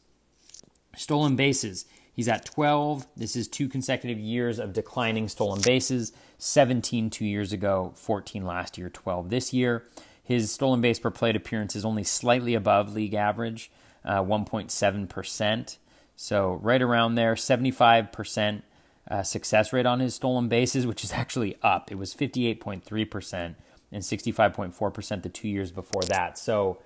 Stolen 0.96 1.36
bases. 1.36 1.86
He's 2.13 2.27
at 2.27 2.46
12. 2.46 3.08
This 3.18 3.36
is 3.36 3.48
two 3.48 3.68
consecutive 3.68 4.20
years 4.20 4.60
of 4.60 4.72
declining 4.72 5.27
stolen 5.27 5.62
bases 5.62 6.13
17 6.38 7.10
two 7.10 7.25
years 7.25 7.51
ago, 7.51 7.94
14 7.96 8.46
last 8.46 8.77
year, 8.77 8.89
12 8.89 9.30
this 9.30 9.51
year. 9.51 9.88
His 10.24 10.51
stolen 10.51 10.80
base 10.80 11.00
per 11.00 11.10
plate 11.10 11.36
appearance 11.36 11.75
is 11.75 11.84
only 11.84 12.03
slightly 12.03 12.53
above 12.53 12.94
league 12.94 13.15
average, 13.15 13.72
uh, 14.05 14.24
1.7%. 14.24 15.77
So, 16.15 16.53
right 16.62 16.81
around 16.81 17.15
there, 17.15 17.36
75% 17.36 18.62
uh, 19.10 19.24
success 19.24 19.74
rate 19.74 19.86
on 19.86 20.00
his 20.00 20.15
stolen 20.15 20.48
bases, 20.48 20.88
which 20.88 21.03
is 21.03 21.12
actually 21.12 21.57
up. 21.62 21.91
It 21.91 21.95
was 21.95 22.13
58.3% 22.13 23.55
and 23.91 24.03
65.4% 24.03 25.24
the 25.24 25.29
two 25.29 25.48
years 25.48 25.72
before 25.72 26.03
that. 26.03 26.38
So, 26.38 26.79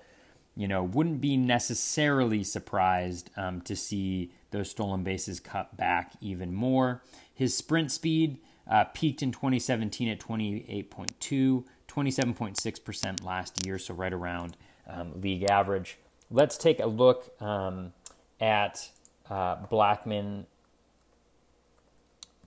you 0.56 0.68
know, 0.68 0.82
wouldn't 0.82 1.20
be 1.20 1.36
necessarily 1.36 2.42
surprised 2.42 3.30
um, 3.36 3.60
to 3.62 3.76
see 3.76 4.32
those 4.50 4.70
stolen 4.70 5.04
bases 5.04 5.40
cut 5.40 5.76
back 5.76 6.12
even 6.20 6.52
more. 6.52 7.02
His 7.32 7.56
sprint 7.56 7.92
speed 7.92 8.38
uh, 8.68 8.84
peaked 8.84 9.22
in 9.22 9.32
2017 9.32 10.08
at 10.08 10.20
28.2, 10.20 11.64
27.6% 11.86 13.24
last 13.24 13.64
year, 13.64 13.78
so 13.78 13.94
right 13.94 14.12
around 14.12 14.56
um, 14.86 15.20
league 15.20 15.44
average. 15.44 15.98
Let's 16.30 16.58
take 16.58 16.80
a 16.80 16.86
look 16.86 17.30
um, 17.40 17.92
at 18.40 18.90
uh, 19.30 19.56
Blackmon 19.66 20.44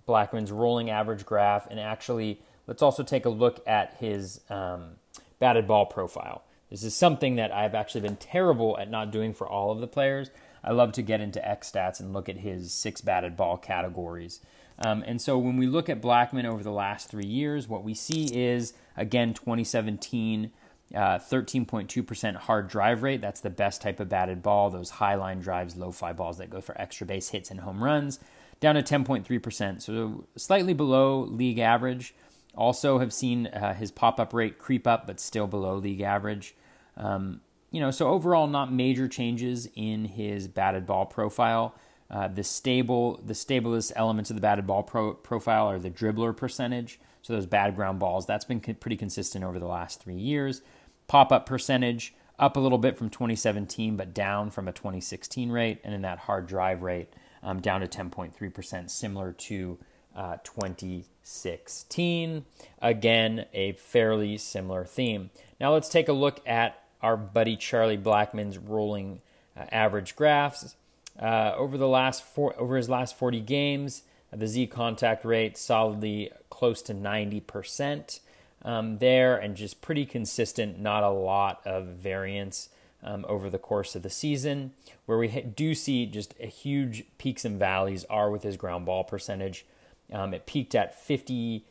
Blackmon's 0.07 0.51
rolling 0.51 0.89
average 0.89 1.25
graph, 1.25 1.67
and 1.69 1.79
actually, 1.79 2.41
let's 2.67 2.81
also 2.81 3.03
take 3.03 3.25
a 3.25 3.29
look 3.29 3.61
at 3.67 3.95
his 3.99 4.41
um, 4.49 4.95
batted 5.39 5.67
ball 5.67 5.85
profile. 5.85 6.43
This 6.69 6.83
is 6.83 6.95
something 6.95 7.35
that 7.35 7.53
I've 7.53 7.75
actually 7.75 8.01
been 8.01 8.17
terrible 8.17 8.77
at 8.79 8.89
not 8.89 9.11
doing 9.11 9.33
for 9.33 9.47
all 9.47 9.71
of 9.71 9.79
the 9.79 9.87
players. 9.87 10.31
I 10.63 10.71
love 10.71 10.91
to 10.93 11.01
get 11.01 11.21
into 11.21 11.45
X 11.47 11.71
stats 11.71 11.99
and 11.99 12.13
look 12.13 12.29
at 12.29 12.37
his 12.37 12.73
six 12.73 13.01
batted 13.01 13.35
ball 13.35 13.57
categories. 13.57 14.39
Um, 14.79 15.03
and 15.05 15.21
so 15.21 15.37
when 15.37 15.57
we 15.57 15.67
look 15.67 15.89
at 15.89 16.01
Blackmon 16.01 16.45
over 16.45 16.63
the 16.63 16.71
last 16.71 17.09
three 17.09 17.25
years, 17.25 17.67
what 17.67 17.83
we 17.83 17.93
see 17.93 18.25
is, 18.25 18.73
again, 18.97 19.33
2017, 19.33 20.51
uh, 20.95 21.19
13.2% 21.19 22.35
hard 22.35 22.67
drive 22.67 23.03
rate. 23.03 23.21
That's 23.21 23.41
the 23.41 23.49
best 23.49 23.81
type 23.81 23.99
of 23.99 24.09
batted 24.09 24.41
ball, 24.41 24.69
those 24.69 24.89
high 24.91 25.15
line 25.15 25.39
drives, 25.39 25.75
low 25.75 25.91
fly 25.91 26.13
balls 26.13 26.37
that 26.37 26.49
go 26.49 26.61
for 26.61 26.79
extra 26.79 27.05
base 27.07 27.29
hits 27.29 27.51
and 27.51 27.61
home 27.61 27.83
runs, 27.83 28.19
down 28.59 28.75
to 28.75 28.83
10.3%. 28.83 29.81
So 29.81 30.25
slightly 30.35 30.73
below 30.73 31.21
league 31.21 31.59
average. 31.59 32.13
Also, 32.53 32.99
have 32.99 33.13
seen 33.13 33.47
uh, 33.47 33.73
his 33.73 33.91
pop 33.91 34.19
up 34.19 34.33
rate 34.33 34.57
creep 34.57 34.85
up, 34.85 35.07
but 35.07 35.19
still 35.21 35.47
below 35.47 35.75
league 35.75 36.01
average. 36.01 36.53
Um, 36.97 37.39
you 37.71 37.79
know, 37.79 37.91
so 37.91 38.09
overall, 38.09 38.47
not 38.47 38.73
major 38.73 39.07
changes 39.07 39.69
in 39.75 40.03
his 40.03 40.49
batted 40.49 40.85
ball 40.85 41.05
profile. 41.05 41.73
Uh, 42.09 42.27
the 42.27 42.43
stable, 42.43 43.21
the 43.25 43.33
stablest 43.33 43.93
elements 43.95 44.29
of 44.29 44.35
the 44.35 44.41
batted 44.41 44.67
ball 44.67 44.83
pro- 44.83 45.13
profile 45.13 45.67
are 45.67 45.79
the 45.79 45.89
dribbler 45.89 46.35
percentage. 46.35 46.99
So 47.21 47.33
those 47.33 47.45
bad 47.45 47.75
ground 47.75 47.99
balls, 47.99 48.25
that's 48.25 48.43
been 48.43 48.59
co- 48.59 48.73
pretty 48.73 48.97
consistent 48.97 49.45
over 49.45 49.59
the 49.59 49.67
last 49.67 50.01
three 50.01 50.15
years. 50.15 50.61
Pop 51.11 51.33
up 51.33 51.45
percentage 51.45 52.13
up 52.39 52.55
a 52.55 52.59
little 52.61 52.77
bit 52.77 52.97
from 52.97 53.09
2017, 53.09 53.97
but 53.97 54.13
down 54.13 54.49
from 54.49 54.69
a 54.69 54.71
2016 54.71 55.51
rate, 55.51 55.81
and 55.83 55.93
in 55.93 56.03
that 56.03 56.19
hard 56.19 56.47
drive 56.47 56.83
rate 56.83 57.09
um, 57.43 57.59
down 57.59 57.81
to 57.81 57.87
10.3%, 57.87 58.89
similar 58.89 59.33
to 59.33 59.77
uh, 60.15 60.37
2016. 60.45 62.45
Again, 62.81 63.45
a 63.53 63.73
fairly 63.73 64.37
similar 64.37 64.85
theme. 64.85 65.31
Now 65.59 65.73
let's 65.73 65.89
take 65.89 66.07
a 66.07 66.13
look 66.13 66.39
at 66.47 66.81
our 67.01 67.17
buddy 67.17 67.57
Charlie 67.57 67.97
Blackmon's 67.97 68.57
rolling 68.57 69.19
uh, 69.57 69.65
average 69.69 70.15
graphs. 70.15 70.77
Uh, 71.19 71.51
over 71.57 71.77
the 71.77 71.89
last 71.89 72.23
four, 72.23 72.57
over 72.57 72.77
his 72.77 72.87
last 72.87 73.17
40 73.17 73.41
games, 73.41 74.03
the 74.31 74.47
Z 74.47 74.67
contact 74.67 75.25
rate 75.25 75.57
solidly 75.57 76.31
close 76.49 76.81
to 76.83 76.93
90% 76.93 78.21
um, 78.63 78.97
there, 78.99 79.37
and 79.37 79.55
just 79.55 79.81
pretty 79.81 80.05
consistent. 80.05 80.79
Not 80.79 81.03
a 81.03 81.09
lot 81.09 81.61
of 81.65 81.87
variance 81.87 82.69
um, 83.03 83.25
over 83.27 83.49
the 83.49 83.57
course 83.57 83.95
of 83.95 84.03
the 84.03 84.09
season. 84.09 84.73
Where 85.05 85.17
we 85.17 85.27
do 85.27 85.73
see 85.75 86.05
just 86.05 86.33
a 86.39 86.47
huge 86.47 87.03
peaks 87.17 87.45
and 87.45 87.57
valleys 87.59 88.05
are 88.05 88.29
with 88.29 88.43
his 88.43 88.57
ground 88.57 88.85
ball 88.85 89.03
percentage. 89.03 89.65
Um, 90.11 90.33
it 90.33 90.45
peaked 90.45 90.75
at 90.75 90.95
52% 91.07 91.63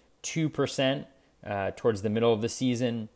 uh, 1.46 1.70
towards 1.76 2.02
the 2.02 2.10
middle 2.10 2.32
of 2.32 2.40
the 2.40 2.48
season 2.48 3.08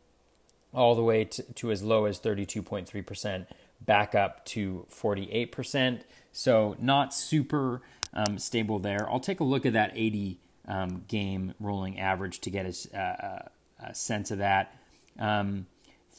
all 0.75 0.93
the 0.93 1.03
way 1.03 1.23
to, 1.23 1.41
to 1.53 1.71
as 1.71 1.81
low 1.81 2.05
as 2.05 2.19
32.3%, 2.19 3.47
back 3.81 4.13
up 4.13 4.45
to 4.45 4.85
48%. 4.91 6.01
So 6.31 6.75
not 6.79 7.13
super 7.13 7.81
um, 8.13 8.37
stable 8.37 8.79
there. 8.79 9.09
I'll 9.09 9.19
take 9.19 9.39
a 9.39 9.43
look 9.43 9.65
at 9.65 9.73
that 9.73 9.91
80 9.95 10.39
um, 10.67 11.03
game 11.07 11.53
rolling 11.59 11.99
average 11.99 12.39
to 12.41 12.49
get 12.49 12.65
a, 12.65 12.97
a, 12.97 13.49
a 13.79 13.93
sense 13.93 14.31
of 14.31 14.37
that. 14.39 14.75
Um, 15.19 15.67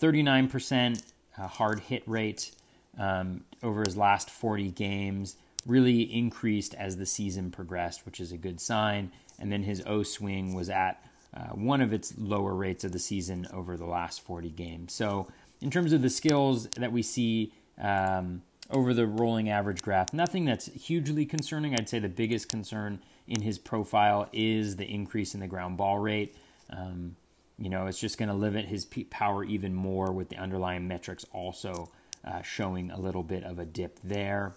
39% 0.01 1.03
uh, 1.39 1.47
hard 1.47 1.81
hit 1.81 2.03
rate 2.07 2.53
um, 2.99 3.45
over 3.63 3.83
his 3.85 3.97
last 3.97 4.31
40 4.31 4.71
games 4.71 5.37
really 5.67 6.03
increased 6.03 6.75
as 6.75 6.97
the 6.97 7.07
season 7.07 7.51
progressed, 7.51 8.07
which 8.07 8.21
is 8.21 8.33
a 8.33 8.37
good 8.37 8.61
sign. 8.61 9.11
And 9.39 9.51
then 9.51 9.65
his 9.65 9.83
O 9.87 10.03
swing 10.03 10.55
was 10.55 10.71
at 10.71 11.05
uh, 11.35 11.49
one 11.49 11.81
of 11.81 11.93
its 11.93 12.15
lower 12.17 12.55
rates 12.55 12.85
of 12.85 12.93
the 12.93 12.99
season 12.99 13.47
over 13.53 13.77
the 13.77 13.85
last 13.85 14.23
40 14.23 14.49
games. 14.51 14.93
So, 14.93 15.29
in 15.61 15.71
terms 15.71 15.93
of 15.93 16.03
the 16.03 16.11
skills 16.11 16.69
that 16.77 16.93
we 16.93 17.03
see 17.03 17.53
um, 17.79 18.43
over 18.71 18.95
the 18.95 19.07
rolling 19.07 19.49
average 19.49 19.83
graph, 19.83 20.13
nothing 20.13 20.45
that's 20.45 20.67
hugely 20.67 21.25
concerning. 21.27 21.75
I'd 21.75 21.89
say 21.89 21.99
the 21.99 22.09
biggest 22.09 22.49
concern 22.49 23.01
in 23.27 23.43
his 23.43 23.59
profile 23.59 24.29
is 24.33 24.77
the 24.77 24.87
increase 24.87 25.35
in 25.35 25.41
the 25.41 25.47
ground 25.47 25.77
ball 25.77 25.99
rate. 25.99 26.37
Um, 26.71 27.17
you 27.59 27.71
know, 27.71 27.87
it's 27.87 27.99
just 27.99 28.19
going 28.19 28.29
to 28.29 28.35
limit 28.35 28.67
his 28.67 28.87
power 29.11 29.45
even 29.45 29.75
more 29.75 30.13
with 30.13 30.29
the 30.29 30.37
underlying 30.37 30.87
metrics 30.87 31.25
also 31.33 31.91
uh, 32.25 32.43
showing 32.43 32.91
a 32.91 32.99
little 32.99 33.23
bit 33.23 33.45
of 33.45 33.59
a 33.59 33.65
dip 33.65 33.99
there. 34.03 34.55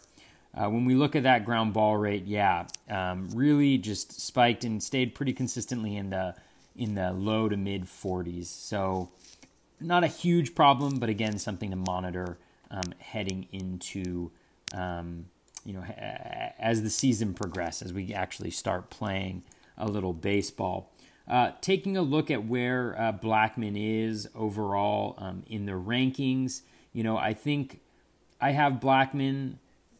Uh, 0.53 0.67
when 0.67 0.85
we 0.85 0.95
look 0.95 1.15
at 1.15 1.23
that 1.23 1.45
ground 1.45 1.73
ball 1.73 1.95
rate, 1.95 2.25
yeah, 2.25 2.65
um, 2.89 3.29
really 3.33 3.77
just 3.77 4.19
spiked 4.19 4.63
and 4.63 4.81
stayed 4.81 5.13
pretty 5.13 5.33
consistently 5.33 5.95
in 5.95 6.09
the 6.09 6.35
in 6.75 6.95
the 6.95 7.11
low 7.11 7.49
to 7.49 7.57
mid 7.57 7.83
40s. 7.83 8.45
So, 8.45 9.09
not 9.79 10.03
a 10.03 10.07
huge 10.07 10.55
problem, 10.55 10.97
but 10.97 11.09
again, 11.09 11.37
something 11.37 11.69
to 11.69 11.75
monitor 11.75 12.37
um, 12.71 12.93
heading 12.99 13.47
into, 13.51 14.31
um, 14.73 15.25
you 15.65 15.73
know, 15.73 15.83
as 15.83 16.81
the 16.81 16.89
season 16.89 17.33
progresses, 17.33 17.87
as 17.87 17.93
we 17.93 18.13
actually 18.13 18.51
start 18.51 18.89
playing 18.89 19.43
a 19.77 19.87
little 19.87 20.13
baseball. 20.13 20.91
Uh, 21.29 21.51
taking 21.61 21.95
a 21.95 22.01
look 22.01 22.31
at 22.31 22.45
where 22.45 22.99
uh, 22.99 23.13
Blackmon 23.13 23.75
is 23.75 24.27
overall 24.33 25.13
um, 25.19 25.43
in 25.47 25.67
the 25.67 25.73
rankings, 25.73 26.61
you 26.91 27.03
know, 27.03 27.17
I 27.17 27.33
think 27.33 27.81
I 28.41 28.51
have 28.51 28.73
Blackmon 28.73 29.57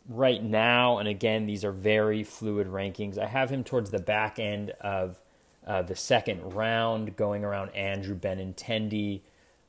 right 0.07 0.43
now, 0.43 0.97
and 0.97 1.07
again, 1.07 1.45
these 1.45 1.63
are 1.63 1.71
very 1.71 2.23
fluid 2.23 2.67
rankings. 2.67 3.19
I 3.19 3.27
have 3.27 3.51
him 3.51 3.63
towards 3.63 3.91
the 3.91 3.99
back 3.99 4.39
end 4.39 4.71
of 4.81 5.19
uh, 5.67 5.83
the 5.83 5.95
second 5.95 6.55
round, 6.55 7.15
going 7.15 7.45
around 7.45 7.69
Andrew 7.75 8.17
Benintendi, 8.17 9.21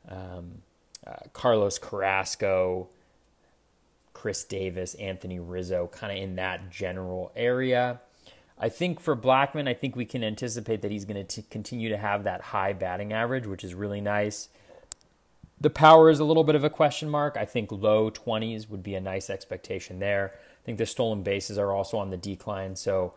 um, 0.09 0.63
uh, 1.07 1.13
Carlos 1.35 1.79
Carrasco, 1.79 2.89
Chris 4.15 4.45
Davis, 4.45 4.95
Anthony 4.95 5.39
Rizzo, 5.39 5.89
kind 5.93 6.17
of 6.17 6.23
in 6.23 6.37
that 6.37 6.71
general 6.71 7.33
area. 7.37 8.01
I 8.63 8.69
think 8.69 9.01
for 9.01 9.17
Blackmon, 9.17 9.67
I 9.67 9.73
think 9.73 9.97
we 9.97 10.05
can 10.05 10.23
anticipate 10.23 10.83
that 10.83 10.91
he's 10.91 11.07
going 11.07 11.27
to 11.27 11.43
continue 11.43 11.89
to 11.89 11.97
have 11.97 12.25
that 12.25 12.43
high 12.43 12.75
batting 12.75 13.11
average, 13.11 13.47
which 13.47 13.65
is 13.65 13.75
really 13.75 14.03
nice. 14.03 14.51
The 15.59 15.71
power 15.71 16.11
is 16.11 16.21
a 16.21 16.25
little 16.25 16.45
bit 16.45 16.55
of 16.55 16.63
a 16.63 16.71
question 16.71 17.09
mark. 17.09 17.39
I 17.39 17.47
think 17.47 17.73
low 17.73 18.11
20s 18.11 18.69
would 18.69 18.83
be 18.83 18.95
a 18.95 19.01
nice 19.01 19.31
expectation 19.31 19.99
there. 19.99 20.33
I 20.35 20.65
think 20.67 20.77
the 20.77 20.85
stolen 20.85 21.23
bases 21.23 21.57
are 21.57 21.73
also 21.73 21.97
on 21.97 22.11
the 22.11 22.19
decline, 22.19 22.77
so 22.77 23.15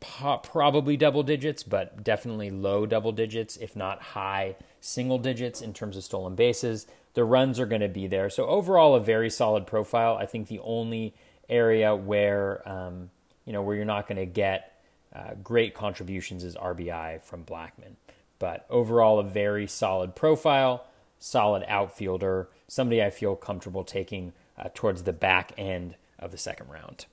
probably 0.00 0.96
double 0.96 1.22
digits, 1.22 1.62
but 1.62 2.02
definitely 2.02 2.50
low 2.50 2.86
double 2.86 3.12
digits, 3.12 3.58
if 3.58 3.76
not 3.76 4.00
high 4.00 4.56
single 4.80 5.18
digits 5.18 5.60
in 5.60 5.74
terms 5.74 5.96
of 5.96 6.04
stolen 6.04 6.34
bases. 6.34 6.86
The 7.14 7.24
runs 7.24 7.60
are 7.60 7.66
going 7.66 7.80
to 7.82 7.88
be 7.88 8.06
there. 8.06 8.30
So 8.30 8.46
overall, 8.46 8.94
a 8.94 9.00
very 9.00 9.30
solid 9.30 9.66
profile. 9.66 10.16
I 10.16 10.26
think 10.26 10.48
the 10.48 10.60
only 10.60 11.14
area 11.48 11.94
where 11.94 12.66
um, 12.68 13.10
you 13.44 13.52
know 13.52 13.62
where 13.62 13.74
you're 13.74 13.84
not 13.84 14.06
going 14.06 14.18
to 14.18 14.26
get 14.26 14.69
uh, 15.14 15.34
great 15.42 15.74
contributions 15.74 16.44
is 16.44 16.56
RBI 16.56 17.22
from 17.22 17.44
Blackmon. 17.44 17.96
But 18.38 18.66
overall, 18.70 19.18
a 19.18 19.24
very 19.24 19.66
solid 19.66 20.14
profile, 20.14 20.86
solid 21.18 21.64
outfielder, 21.68 22.48
somebody 22.68 23.02
I 23.02 23.10
feel 23.10 23.36
comfortable 23.36 23.84
taking 23.84 24.32
uh, 24.58 24.68
towards 24.74 25.02
the 25.02 25.12
back 25.12 25.52
end 25.58 25.96
of 26.18 26.30
the 26.30 26.38
second 26.38 26.68
round. 26.68 27.06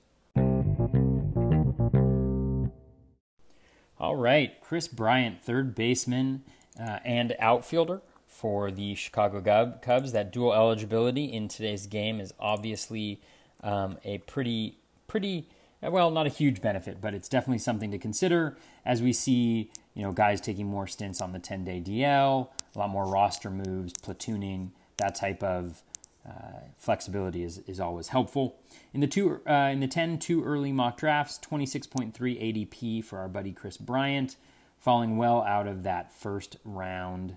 All 4.00 4.14
right, 4.14 4.60
Kris 4.60 4.86
Bryant, 4.86 5.42
third 5.42 5.74
baseman 5.74 6.44
uh, 6.80 7.00
and 7.04 7.34
outfielder 7.40 8.00
for 8.26 8.70
the 8.70 8.94
Chicago 8.94 9.74
Cubs. 9.82 10.12
That 10.12 10.32
dual 10.32 10.54
eligibility 10.54 11.24
in 11.24 11.48
today's 11.48 11.86
game 11.88 12.20
is 12.20 12.32
obviously 12.38 13.20
um, 13.62 13.98
a 14.04 14.18
pretty 14.18 14.78
pretty 15.08 15.48
well, 15.82 16.10
not 16.10 16.26
a 16.26 16.30
huge 16.30 16.60
benefit, 16.60 17.00
but 17.00 17.14
it's 17.14 17.28
definitely 17.28 17.58
something 17.58 17.90
to 17.90 17.98
consider 17.98 18.56
as 18.84 19.00
we 19.02 19.12
see, 19.12 19.70
you 19.94 20.02
know, 20.02 20.12
guys 20.12 20.40
taking 20.40 20.66
more 20.66 20.86
stints 20.86 21.20
on 21.20 21.32
the 21.32 21.38
10-day 21.38 21.80
DL, 21.80 22.48
a 22.74 22.78
lot 22.78 22.90
more 22.90 23.06
roster 23.06 23.50
moves, 23.50 23.92
platooning, 23.92 24.70
that 24.96 25.14
type 25.14 25.42
of 25.42 25.82
uh, 26.28 26.60
flexibility 26.76 27.42
is, 27.42 27.58
is 27.66 27.80
always 27.80 28.08
helpful. 28.08 28.56
In 28.92 29.00
the 29.00 29.06
two 29.06 29.40
uh, 29.46 29.70
in 29.72 29.80
the 29.80 29.88
10 29.88 30.18
two 30.18 30.44
early 30.44 30.72
mock 30.72 30.98
drafts, 30.98 31.38
26.3 31.38 32.12
ADP 32.12 33.04
for 33.04 33.18
our 33.18 33.28
buddy 33.28 33.52
Kris 33.52 33.76
Bryant, 33.76 34.36
falling 34.78 35.16
well 35.16 35.42
out 35.42 35.66
of 35.66 35.84
that 35.84 36.12
first 36.12 36.56
round 36.64 37.36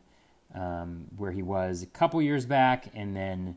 um, 0.54 1.06
where 1.16 1.32
he 1.32 1.42
was 1.42 1.82
a 1.82 1.86
couple 1.86 2.22
years 2.22 2.46
back, 2.46 2.88
and 2.94 3.16
then 3.16 3.56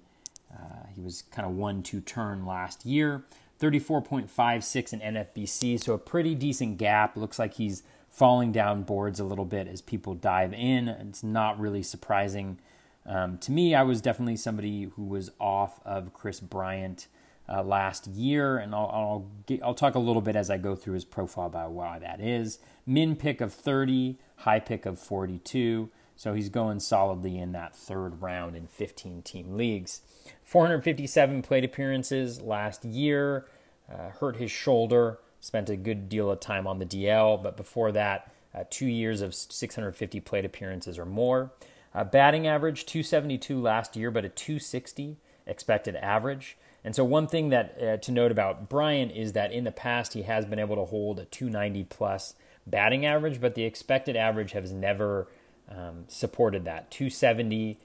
uh, 0.53 0.87
he 0.95 1.01
was 1.01 1.23
kind 1.33 1.49
of 1.49 1.55
one 1.55 1.83
two 1.83 2.01
turn 2.01 2.47
last 2.47 2.85
year. 2.87 3.25
34.56 3.61 4.93
in 4.93 5.01
NFBC, 5.01 5.81
so 5.81 5.95
a 5.95 5.99
pretty 5.99 6.35
decent 6.35 6.79
gap. 6.79 7.17
Looks 7.17 7.39
like 7.39 7.55
he's 7.55 7.83
falling 8.11 8.53
down 8.53 8.83
boards 8.83 9.19
a 9.19 9.25
little 9.25 9.45
bit 9.45 9.67
as 9.67 9.83
people 9.83 10.15
dive 10.15 10.53
in. 10.53 10.89
It's 10.89 11.23
not 11.23 11.59
really 11.59 11.83
surprising 11.83 12.59
um, 13.07 13.39
to 13.39 13.53
me. 13.53 13.75
I 13.75 13.83
was 13.83 14.01
definitely 14.01 14.37
somebody 14.37 14.85
who 14.95 15.05
was 15.05 15.31
off 15.41 15.81
of 15.85 16.13
Kris 16.13 16.41
Bryant 16.41 17.09
uh, 17.49 17.63
last 17.63 18.07
year, 18.07 18.57
and 18.57 18.75
I'll 18.75 18.91
I'll, 18.93 19.27
get, 19.47 19.63
I'll 19.63 19.75
talk 19.75 19.95
a 19.95 19.99
little 19.99 20.23
bit 20.23 20.37
as 20.37 20.51
I 20.51 20.59
go 20.59 20.75
through 20.75 20.95
his 20.95 21.05
profile 21.05 21.47
about 21.47 21.73
why 21.73 21.99
that 21.99 22.21
is. 22.21 22.59
Min 22.87 23.17
pick 23.17 23.41
of 23.41 23.53
30, 23.53 24.19
high 24.37 24.61
pick 24.61 24.87
of 24.87 24.99
42. 24.99 25.91
So 26.17 26.35
he's 26.35 26.49
going 26.49 26.81
solidly 26.81 27.39
in 27.39 27.53
that 27.53 27.75
third 27.75 28.23
round 28.23 28.57
in 28.57 28.67
15 28.67 29.23
team 29.23 29.57
leagues. 29.57 30.01
457 30.45 31.43
plate 31.43 31.65
appearances 31.65 32.41
last 32.41 32.85
year, 32.85 33.47
uh, 33.93 34.11
hurt 34.11 34.37
his 34.37 34.51
shoulder, 34.51 35.19
spent 35.41 35.69
a 35.69 35.77
good 35.77 36.09
deal 36.09 36.31
of 36.31 36.41
time 36.41 36.67
on 36.67 36.79
the 36.79 36.87
DL, 36.87 37.43
but 37.43 37.57
before 37.57 37.93
that, 37.93 38.33
uh, 38.55 38.65
two 38.71 38.87
years 38.87 39.21
of 39.21 39.35
650 39.35 40.21
plate 40.21 40.45
appearances 40.45 40.99
or 40.99 41.05
more. 41.05 41.53
Uh, 41.95 42.05
batting 42.05 42.47
average 42.47 42.87
272 42.87 43.61
last 43.61 43.97
year, 43.97 44.11
but 44.11 44.25
a 44.25 44.29
260 44.29 45.17
expected 45.47 45.97
average. 45.97 46.57
And 46.83 46.95
so, 46.95 47.05
one 47.05 47.27
thing 47.27 47.49
that 47.51 47.83
uh, 47.83 47.97
to 47.99 48.13
note 48.13 48.31
about 48.31 48.69
Brian 48.69 49.11
is 49.11 49.33
that 49.33 49.53
in 49.53 49.65
the 49.65 49.73
past 49.73 50.13
he 50.13 50.23
has 50.23 50.45
been 50.45 50.59
able 50.59 50.77
to 50.77 50.85
hold 50.85 51.19
a 51.19 51.25
290 51.25 51.85
plus 51.85 52.35
batting 52.67 53.07
average, 53.07 53.41
but 53.41 53.55
the 53.55 53.65
expected 53.65 54.17
average 54.17 54.53
has 54.53 54.73
never 54.73 55.29
um, 55.69 56.05
supported 56.09 56.65
that 56.65 56.91
270 56.91 57.79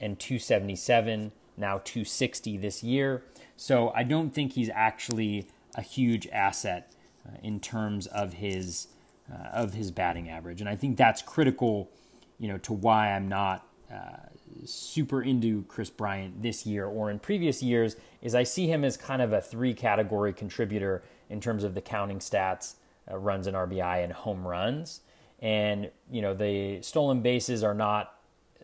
and 0.00 0.18
277 0.18 1.32
now 1.56 1.80
260 1.84 2.56
this 2.58 2.82
year. 2.82 3.22
So 3.56 3.90
I 3.94 4.02
don't 4.02 4.30
think 4.30 4.52
he's 4.52 4.70
actually 4.74 5.48
a 5.74 5.82
huge 5.82 6.26
asset 6.28 6.92
uh, 7.26 7.36
in 7.42 7.60
terms 7.60 8.06
of 8.06 8.34
his 8.34 8.88
uh, 9.32 9.48
of 9.48 9.74
his 9.74 9.90
batting 9.90 10.28
average, 10.28 10.60
and 10.60 10.70
I 10.70 10.76
think 10.76 10.96
that's 10.96 11.20
critical, 11.20 11.90
you 12.38 12.46
know, 12.46 12.58
to 12.58 12.72
why 12.72 13.10
I'm 13.10 13.28
not 13.28 13.66
uh, 13.92 14.18
super 14.64 15.20
into 15.20 15.64
Kris 15.64 15.90
Bryant 15.90 16.42
this 16.42 16.64
year 16.64 16.86
or 16.86 17.10
in 17.10 17.18
previous 17.18 17.60
years. 17.60 17.96
Is 18.22 18.36
I 18.36 18.44
see 18.44 18.68
him 18.68 18.84
as 18.84 18.96
kind 18.96 19.20
of 19.20 19.32
a 19.32 19.40
three 19.40 19.74
category 19.74 20.32
contributor 20.32 21.02
in 21.28 21.40
terms 21.40 21.64
of 21.64 21.74
the 21.74 21.80
counting 21.80 22.20
stats, 22.20 22.76
uh, 23.10 23.16
runs 23.16 23.48
and 23.48 23.56
RBI, 23.56 24.04
and 24.04 24.12
home 24.12 24.46
runs. 24.46 25.00
And 25.40 25.90
you 26.10 26.22
know 26.22 26.34
the 26.34 26.80
stolen 26.82 27.20
bases 27.20 27.62
are 27.62 27.74
not 27.74 28.14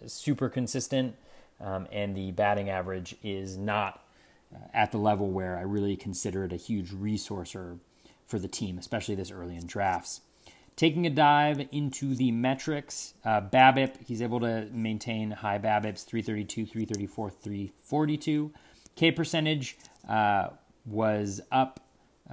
super 0.06 0.48
consistent 0.48 1.14
um, 1.62 1.86
and 1.92 2.16
the 2.16 2.32
batting 2.32 2.68
average 2.68 3.14
is 3.22 3.56
not 3.56 4.04
uh, 4.54 4.58
at 4.74 4.92
the 4.92 4.98
level 4.98 5.30
where 5.30 5.56
I 5.56 5.62
really 5.62 5.96
consider 5.96 6.44
it 6.44 6.52
a 6.52 6.56
huge 6.56 6.92
resource 6.92 7.54
or, 7.54 7.78
for 8.26 8.38
the 8.38 8.48
team, 8.48 8.78
especially 8.78 9.14
this 9.14 9.30
early 9.30 9.56
in 9.56 9.66
drafts. 9.66 10.22
Taking 10.74 11.06
a 11.06 11.10
dive 11.10 11.68
into 11.70 12.14
the 12.14 12.32
metrics, 12.32 13.14
uh, 13.24 13.42
BABIP, 13.42 14.06
he's 14.06 14.22
able 14.22 14.40
to 14.40 14.68
maintain 14.72 15.30
high 15.30 15.58
BABIPs 15.58 16.04
332, 16.04 16.66
334, 16.66 17.30
342. 17.30 18.52
K 18.96 19.12
percentage 19.12 19.76
uh, 20.08 20.48
was 20.86 21.40
up 21.52 21.80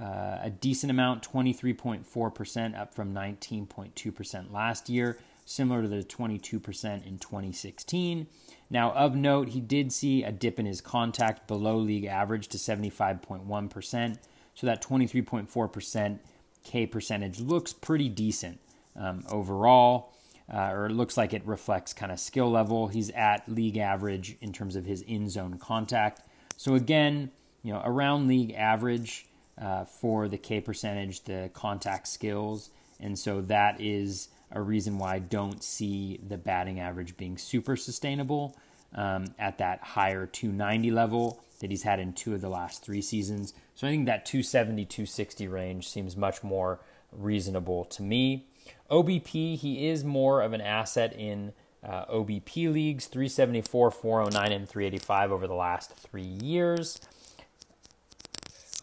uh, 0.00 0.38
a 0.42 0.50
decent 0.50 0.90
amount, 0.90 1.28
23.4%, 1.30 2.78
up 2.78 2.94
from 2.94 3.12
19.2% 3.12 4.52
last 4.52 4.88
year, 4.88 5.18
similar 5.44 5.82
to 5.82 5.88
the 5.88 6.02
22% 6.02 7.06
in 7.06 7.18
2016. 7.18 8.26
Now, 8.70 8.92
of 8.92 9.14
note, 9.14 9.50
he 9.50 9.60
did 9.60 9.92
see 9.92 10.22
a 10.22 10.32
dip 10.32 10.58
in 10.58 10.64
his 10.64 10.80
contact 10.80 11.46
below 11.46 11.76
league 11.76 12.06
average 12.06 12.48
to 12.48 12.58
75.1%. 12.58 14.18
So 14.54 14.66
that 14.66 14.82
23.4% 14.82 16.18
K 16.62 16.86
percentage 16.86 17.40
looks 17.40 17.72
pretty 17.72 18.08
decent 18.08 18.58
um, 18.96 19.24
overall, 19.30 20.12
uh, 20.52 20.70
or 20.70 20.86
it 20.86 20.92
looks 20.92 21.16
like 21.16 21.32
it 21.34 21.44
reflects 21.46 21.92
kind 21.92 22.12
of 22.12 22.20
skill 22.20 22.50
level. 22.50 22.88
He's 22.88 23.10
at 23.10 23.48
league 23.48 23.76
average 23.76 24.36
in 24.40 24.52
terms 24.52 24.76
of 24.76 24.84
his 24.84 25.02
in 25.02 25.28
zone 25.28 25.58
contact. 25.58 26.22
So 26.56 26.74
again, 26.74 27.32
you 27.62 27.72
know, 27.72 27.82
around 27.84 28.28
league 28.28 28.52
average 28.52 29.26
uh, 29.60 29.84
for 29.84 30.28
the 30.28 30.38
K 30.38 30.60
percentage, 30.60 31.24
the 31.24 31.50
contact 31.52 32.08
skills. 32.08 32.70
And 32.98 33.18
so 33.18 33.40
that 33.42 33.80
is 33.80 34.28
a 34.50 34.60
reason 34.60 34.98
why 34.98 35.14
I 35.14 35.18
don't 35.18 35.62
see 35.62 36.20
the 36.26 36.38
batting 36.38 36.80
average 36.80 37.16
being 37.16 37.38
super 37.38 37.76
sustainable 37.76 38.56
um, 38.94 39.26
at 39.38 39.58
that 39.58 39.82
higher 39.82 40.26
290 40.26 40.90
level 40.90 41.42
that 41.60 41.70
he's 41.70 41.82
had 41.82 42.00
in 42.00 42.12
two 42.12 42.34
of 42.34 42.40
the 42.40 42.48
last 42.48 42.82
three 42.82 43.02
seasons. 43.02 43.54
So 43.74 43.86
I 43.86 43.90
think 43.90 44.06
that 44.06 44.26
270, 44.26 44.84
260 44.86 45.48
range 45.48 45.88
seems 45.88 46.16
much 46.16 46.42
more 46.42 46.80
reasonable 47.12 47.84
to 47.86 48.02
me. 48.02 48.46
OBP, 48.90 49.56
he 49.56 49.88
is 49.88 50.04
more 50.04 50.40
of 50.42 50.52
an 50.52 50.60
asset 50.60 51.12
in 51.16 51.52
uh, 51.82 52.06
OBP 52.06 52.72
leagues 52.72 53.06
374, 53.06 53.90
409, 53.90 54.52
and 54.52 54.68
385 54.68 55.32
over 55.32 55.46
the 55.46 55.54
last 55.54 55.92
three 55.92 56.22
years. 56.22 57.00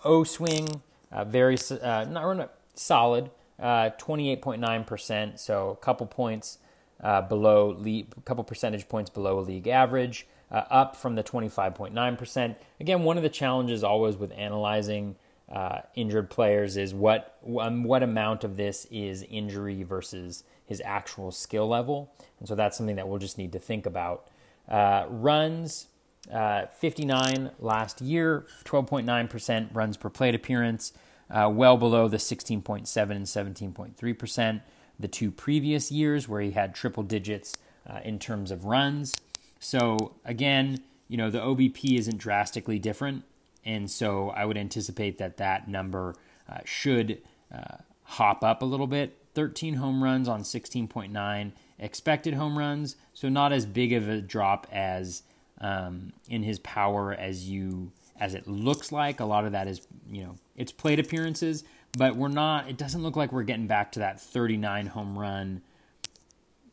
O 0.03 0.23
swing, 0.23 0.81
uh, 1.11 1.23
very 1.23 1.57
uh, 1.81 2.05
not 2.09 2.51
solid, 2.75 3.29
uh, 3.59 3.89
28.9%, 3.99 5.39
so 5.39 5.69
a 5.69 5.75
couple 5.75 6.05
points 6.05 6.59
uh, 7.01 7.21
below, 7.21 7.69
league, 7.71 8.13
a 8.17 8.21
couple 8.21 8.43
percentage 8.43 8.87
points 8.87 9.09
below 9.09 9.39
a 9.39 9.41
league 9.41 9.67
average, 9.67 10.27
uh, 10.51 10.63
up 10.69 10.95
from 10.95 11.15
the 11.15 11.23
25.9%. 11.23 12.55
Again, 12.79 13.03
one 13.03 13.17
of 13.17 13.23
the 13.23 13.29
challenges 13.29 13.83
always 13.83 14.15
with 14.15 14.31
analyzing 14.33 15.15
uh, 15.51 15.79
injured 15.95 16.29
players 16.29 16.75
is 16.75 16.93
what 16.93 17.37
um, 17.59 17.83
what 17.83 18.03
amount 18.03 18.43
of 18.43 18.57
this 18.57 18.85
is 18.91 19.23
injury 19.29 19.83
versus 19.83 20.43
his 20.65 20.81
actual 20.83 21.31
skill 21.31 21.67
level, 21.67 22.13
and 22.39 22.47
so 22.49 22.55
that's 22.55 22.77
something 22.77 22.97
that 22.97 23.07
we'll 23.07 23.19
just 23.19 23.37
need 23.37 23.53
to 23.53 23.59
think 23.59 23.85
about. 23.85 24.27
Runs. 24.69 25.87
Uh, 26.31 26.65
59 26.67 27.51
last 27.59 28.01
year, 28.01 28.45
12.9% 28.65 29.73
runs 29.73 29.97
per 29.97 30.09
plate 30.09 30.35
appearance, 30.35 30.93
uh, 31.29 31.49
well 31.53 31.77
below 31.77 32.07
the 32.07 32.17
16.7 32.17 33.11
and 33.11 33.25
17.3% 33.25 34.61
the 34.99 35.07
two 35.07 35.31
previous 35.31 35.91
years 35.91 36.27
where 36.27 36.41
he 36.41 36.51
had 36.51 36.73
triple 36.73 37.03
digits 37.03 37.55
uh, 37.87 37.99
in 38.03 38.19
terms 38.19 38.51
of 38.51 38.65
runs. 38.65 39.15
So 39.59 40.15
again, 40.25 40.83
you 41.07 41.17
know, 41.17 41.29
the 41.29 41.39
OBP 41.39 41.97
isn't 41.97 42.17
drastically 42.17 42.79
different. 42.79 43.23
And 43.63 43.89
so 43.89 44.29
I 44.29 44.45
would 44.45 44.57
anticipate 44.57 45.17
that 45.17 45.37
that 45.37 45.67
number 45.67 46.15
uh, 46.49 46.59
should 46.63 47.21
uh, 47.53 47.77
hop 48.03 48.43
up 48.43 48.61
a 48.61 48.65
little 48.65 48.87
bit. 48.87 49.17
13 49.35 49.75
home 49.75 50.03
runs 50.03 50.27
on 50.27 50.41
16.9 50.41 51.51
expected 51.79 52.33
home 52.33 52.57
runs. 52.57 52.95
So 53.13 53.29
not 53.29 53.53
as 53.53 53.65
big 53.65 53.93
of 53.93 54.07
a 54.09 54.21
drop 54.21 54.67
as 54.71 55.23
um, 55.59 56.13
in 56.29 56.43
his 56.43 56.59
power 56.59 57.13
as 57.13 57.49
you 57.49 57.91
as 58.19 58.33
it 58.33 58.47
looks 58.47 58.91
like. 58.91 59.19
A 59.19 59.25
lot 59.25 59.45
of 59.45 59.51
that 59.51 59.67
is, 59.67 59.81
you 60.09 60.23
know, 60.23 60.35
it's 60.55 60.71
plate 60.71 60.99
appearances, 60.99 61.63
but 61.97 62.15
we're 62.15 62.27
not, 62.27 62.69
it 62.69 62.77
doesn't 62.77 63.03
look 63.03 63.15
like 63.15 63.31
we're 63.31 63.43
getting 63.43 63.67
back 63.67 63.91
to 63.93 63.99
that 63.99 64.19
39 64.19 64.87
home 64.87 65.17
run, 65.17 65.61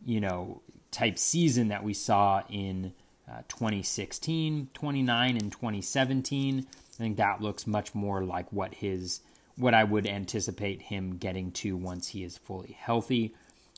you 0.04 0.20
know, 0.20 0.62
type 0.90 1.18
season 1.18 1.68
that 1.68 1.82
we 1.82 1.92
saw 1.92 2.42
in 2.48 2.92
uh, 3.30 3.42
2016, 3.48 4.68
29 4.72 5.36
in 5.36 5.50
2017. 5.50 6.66
I 6.68 6.96
think 6.96 7.16
that 7.16 7.40
looks 7.40 7.66
much 7.66 7.94
more 7.94 8.22
like 8.22 8.52
what 8.52 8.74
his, 8.74 9.20
what 9.56 9.74
I 9.74 9.84
would 9.84 10.06
anticipate 10.06 10.82
him 10.82 11.16
getting 11.16 11.50
to 11.52 11.76
once 11.76 12.08
he 12.08 12.22
is 12.22 12.38
fully 12.38 12.76
healthy. 12.78 13.34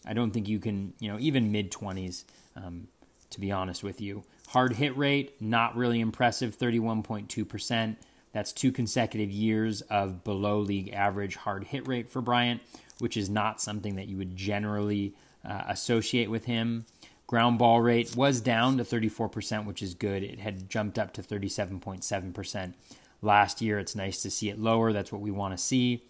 I 0.06 0.12
don't 0.12 0.30
think 0.30 0.48
you 0.48 0.58
can, 0.58 0.92
you 1.00 1.10
know, 1.10 1.18
even 1.18 1.50
mid 1.50 1.72
20s, 1.72 2.24
um, 2.54 2.88
to 3.30 3.40
be 3.40 3.50
honest 3.50 3.82
with 3.82 4.00
you. 4.00 4.24
Hard 4.48 4.74
hit 4.74 4.96
rate, 4.96 5.40
not 5.40 5.76
really 5.76 6.00
impressive, 6.00 6.56
31.2%. 6.56 7.96
That's 8.32 8.52
two 8.52 8.70
consecutive 8.70 9.30
years 9.30 9.80
of 9.82 10.22
below 10.22 10.58
league 10.60 10.92
average 10.92 11.36
hard 11.36 11.64
hit 11.64 11.88
rate 11.88 12.10
for 12.10 12.20
Bryant, 12.20 12.60
which 12.98 13.16
is 13.16 13.30
not 13.30 13.60
something 13.60 13.96
that 13.96 14.08
you 14.08 14.16
would 14.18 14.36
generally 14.36 15.14
uh, 15.44 15.62
associate 15.68 16.30
with 16.30 16.44
him. 16.44 16.84
Ground 17.26 17.58
ball 17.58 17.80
rate 17.80 18.14
was 18.14 18.40
down 18.40 18.76
to 18.76 18.84
34%, 18.84 19.64
which 19.64 19.82
is 19.82 19.94
good. 19.94 20.22
It 20.22 20.38
had 20.38 20.68
jumped 20.68 20.98
up 20.98 21.12
to 21.14 21.22
37.7% 21.22 22.74
last 23.22 23.60
year. 23.60 23.78
It's 23.78 23.96
nice 23.96 24.22
to 24.22 24.30
see 24.30 24.48
it 24.48 24.60
lower. 24.60 24.92
That's 24.92 25.10
what 25.10 25.22
we 25.22 25.30
want 25.30 25.56
to 25.56 25.62
see. 25.62 26.02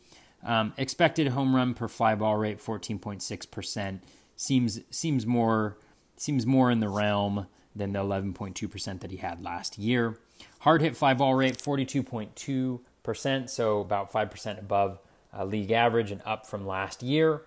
Um, 0.44 0.74
expected 0.76 1.28
home 1.28 1.56
run 1.56 1.74
per 1.74 1.88
fly 1.88 2.14
ball 2.14 2.36
rate 2.36 2.58
14.6% 2.62 4.00
seems 4.36 4.80
seems 4.90 5.26
more 5.26 5.78
seems 6.18 6.44
more 6.44 6.70
in 6.70 6.80
the 6.80 6.88
realm 6.88 7.46
than 7.76 7.92
the 7.92 7.98
11.2% 8.00 9.00
that 9.00 9.10
he 9.10 9.18
had 9.18 9.42
last 9.42 9.78
year. 9.78 10.18
Hard 10.60 10.82
hit 10.82 10.96
fly 10.96 11.14
ball 11.14 11.34
rate 11.34 11.58
42.2%, 11.58 13.50
so 13.50 13.80
about 13.80 14.12
5% 14.12 14.58
above 14.58 14.98
uh, 15.36 15.44
league 15.44 15.70
average 15.70 16.10
and 16.10 16.22
up 16.24 16.46
from 16.46 16.66
last 16.66 17.02
year. 17.02 17.42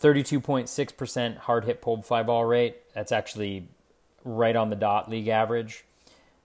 32.6% 0.00 1.38
hard 1.38 1.64
hit 1.64 1.82
pulled 1.82 2.06
fly 2.06 2.22
ball 2.22 2.44
rate. 2.44 2.76
That's 2.94 3.10
actually 3.12 3.68
right 4.24 4.54
on 4.54 4.70
the 4.70 4.76
dot 4.76 5.10
league 5.10 5.28
average. 5.28 5.84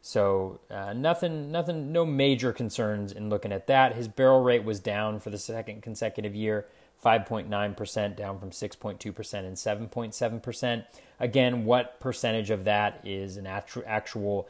So 0.02 0.60
uh, 0.70 0.94
nothing, 0.94 1.52
nothing, 1.52 1.92
no 1.94 2.06
major 2.06 2.52
concerns 2.52 3.12
in 3.14 3.30
looking 3.30 3.54
at 3.54 3.68
that. 3.68 3.96
His 3.96 4.08
barrel 4.08 4.44
rate 4.44 4.66
was 4.66 4.80
down 4.80 5.20
for 5.20 5.30
the 5.30 5.38
second 5.38 5.82
consecutive 5.82 6.36
year, 6.36 6.66
5.9%, 7.04 8.16
down 8.16 8.40
from 8.40 8.52
6.2% 8.52 9.34
and 9.34 9.56
7.7%. 9.92 10.86
Again, 11.20 11.66
what 11.66 12.00
percentage 12.00 12.50
of 12.50 12.64
that 12.66 13.02
is 13.04 13.38
an 13.38 13.48
actual, 13.48 14.48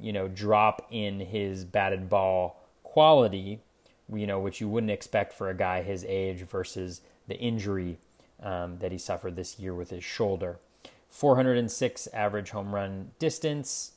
you 0.00 0.12
know, 0.12 0.28
drop 0.28 0.86
in 0.90 1.20
his 1.20 1.64
batted 1.64 2.08
ball 2.08 2.62
quality, 2.82 3.60
you 4.12 4.26
know, 4.26 4.38
which 4.38 4.60
you 4.60 4.68
wouldn't 4.68 4.90
expect 4.90 5.32
for 5.32 5.50
a 5.50 5.54
guy 5.54 5.82
his 5.82 6.04
age 6.08 6.42
versus 6.42 7.00
the 7.28 7.36
injury 7.38 7.98
um, 8.42 8.78
that 8.78 8.92
he 8.92 8.98
suffered 8.98 9.36
this 9.36 9.58
year 9.58 9.74
with 9.74 9.90
his 9.90 10.04
shoulder. 10.04 10.58
406 11.08 12.08
average 12.12 12.50
home 12.50 12.74
run 12.74 13.12
distance, 13.18 13.92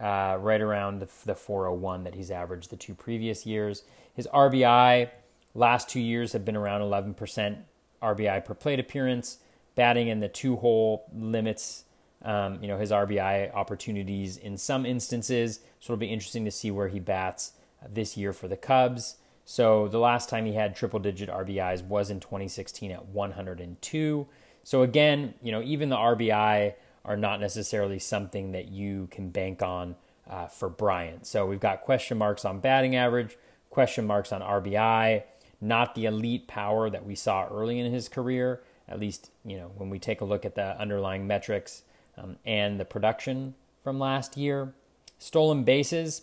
uh, 0.00 0.36
right 0.40 0.60
around 0.60 1.00
the 1.00 1.34
401 1.34 2.04
that 2.04 2.14
he's 2.14 2.30
averaged 2.30 2.70
the 2.70 2.76
two 2.76 2.94
previous 2.94 3.46
years. 3.46 3.84
His 4.12 4.26
RBI 4.32 5.10
last 5.54 5.88
two 5.88 6.00
years 6.00 6.32
have 6.32 6.44
been 6.44 6.56
around 6.56 6.80
11% 6.80 7.58
RBI 8.02 8.44
per 8.44 8.54
plate 8.54 8.80
appearance. 8.80 9.38
Batting 9.74 10.06
in 10.06 10.20
the 10.20 10.28
two 10.28 10.56
hole 10.56 11.06
limits, 11.12 11.84
um, 12.22 12.58
you 12.62 12.68
know, 12.68 12.78
his 12.78 12.92
RBI 12.92 13.52
opportunities 13.54 14.36
in 14.36 14.56
some 14.56 14.86
instances. 14.86 15.60
So 15.80 15.92
it'll 15.92 16.00
be 16.00 16.06
interesting 16.06 16.44
to 16.44 16.50
see 16.50 16.70
where 16.70 16.88
he 16.88 17.00
bats 17.00 17.52
this 17.88 18.16
year 18.16 18.32
for 18.32 18.46
the 18.46 18.56
Cubs. 18.56 19.16
So 19.44 19.88
the 19.88 19.98
last 19.98 20.28
time 20.28 20.46
he 20.46 20.54
had 20.54 20.74
triple 20.74 21.00
digit 21.00 21.28
RBIs 21.28 21.84
was 21.84 22.10
in 22.10 22.20
2016 22.20 22.92
at 22.92 23.06
102. 23.06 24.26
So 24.62 24.82
again, 24.82 25.34
you 25.42 25.52
know, 25.52 25.60
even 25.62 25.90
the 25.90 25.96
RBI 25.96 26.74
are 27.04 27.16
not 27.16 27.40
necessarily 27.40 27.98
something 27.98 28.52
that 28.52 28.68
you 28.68 29.08
can 29.10 29.28
bank 29.28 29.60
on 29.60 29.96
uh, 30.28 30.46
for 30.46 30.70
Bryant. 30.70 31.26
So 31.26 31.46
we've 31.46 31.60
got 31.60 31.82
question 31.82 32.16
marks 32.16 32.44
on 32.44 32.60
batting 32.60 32.96
average, 32.96 33.36
question 33.68 34.06
marks 34.06 34.32
on 34.32 34.40
RBI, 34.40 35.24
not 35.64 35.94
the 35.94 36.04
elite 36.04 36.46
power 36.46 36.90
that 36.90 37.04
we 37.04 37.14
saw 37.14 37.48
early 37.48 37.78
in 37.78 37.92
his 37.92 38.08
career. 38.08 38.62
At 38.88 39.00
least, 39.00 39.30
you 39.44 39.56
know, 39.56 39.70
when 39.76 39.90
we 39.90 39.98
take 39.98 40.20
a 40.20 40.24
look 40.24 40.44
at 40.44 40.54
the 40.54 40.78
underlying 40.78 41.26
metrics 41.26 41.82
um, 42.16 42.36
and 42.44 42.78
the 42.78 42.84
production 42.84 43.54
from 43.82 43.98
last 43.98 44.36
year. 44.36 44.74
Stolen 45.18 45.64
bases, 45.64 46.22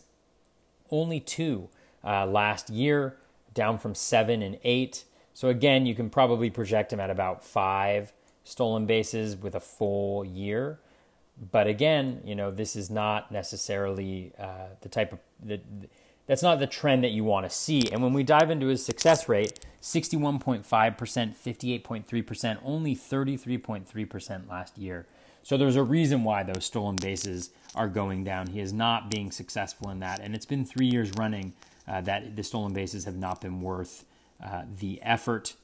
only 0.90 1.20
two 1.20 1.70
uh, 2.04 2.26
last 2.26 2.70
year, 2.70 3.18
down 3.54 3.80
from 3.80 3.96
seven 3.96 4.42
and 4.42 4.60
eight. 4.64 5.06
So 5.34 5.50
again, 5.50 5.86
you 5.86 5.96
can 5.96 6.10
probably 6.10 6.50
project 6.50 6.94
him 6.94 7.00
at 7.00 7.10
about 7.10 7.44
five 7.44 8.14
stolen 8.44 8.86
bases 8.86 9.36
with 9.36 9.56
a 9.56 9.60
full 9.60 10.26
year. 10.26 10.80
But 11.52 11.68
again, 11.68 12.22
you 12.24 12.36
know, 12.36 12.52
this 12.52 12.76
is 12.76 12.90
not 12.90 13.32
necessarily 13.32 14.34
uh, 14.38 14.76
the 14.82 14.90
type 14.90 15.14
of 15.14 15.20
the, 15.44 15.60
that's 16.28 16.44
not 16.44 16.60
the 16.60 16.68
trend 16.68 17.04
that 17.04 17.12
you 17.12 17.24
want 17.24 17.50
to 17.50 17.56
see. 17.56 17.92
And 17.92 18.02
when 18.02 18.14
we 18.14 18.24
dive 18.24 18.50
into 18.50 18.68
his 18.68 18.86
success 18.86 19.28
rate, 19.28 19.60
61.5%, 19.82 20.64
58.3%, 20.66 22.60
only 22.64 22.96
33.3% 22.96 24.50
last 24.50 24.78
year. 24.78 25.08
So 25.44 25.58
there's 25.58 25.76
a 25.76 25.84
reason 25.84 26.24
why 26.24 26.44
those 26.44 26.66
stolen 26.66 26.98
bases 26.98 27.50
are 27.74 27.88
going 27.88 28.24
down. 28.24 28.48
He 28.48 28.60
is 28.60 28.72
not 28.72 29.10
being 29.10 29.32
successful 29.32 29.90
in 29.90 30.00
that. 30.00 30.20
And 30.20 30.36
it's 30.36 30.46
been 30.46 30.66
three 30.66 30.86
years 30.86 31.12
running 31.18 31.54
uh, 31.88 32.02
that 32.02 32.36
the 32.36 32.44
stolen 32.44 32.74
bases 32.74 33.06
have 33.06 33.18
not 33.18 33.42
been 33.42 33.62
worth 33.62 34.06
uh, 34.44 34.64
the 34.80 35.02
effort. 35.02 35.56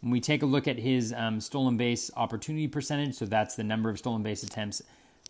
When 0.00 0.12
we 0.12 0.20
take 0.20 0.42
a 0.42 0.46
look 0.46 0.68
at 0.68 0.78
his 0.78 1.12
um, 1.12 1.40
stolen 1.40 1.76
base 1.76 2.10
opportunity 2.16 2.68
percentage, 2.68 3.14
so 3.14 3.26
that's 3.26 3.56
the 3.56 3.64
number 3.64 3.90
of 3.90 3.98
stolen 3.98 4.22
base 4.22 4.42
attempts 4.42 4.82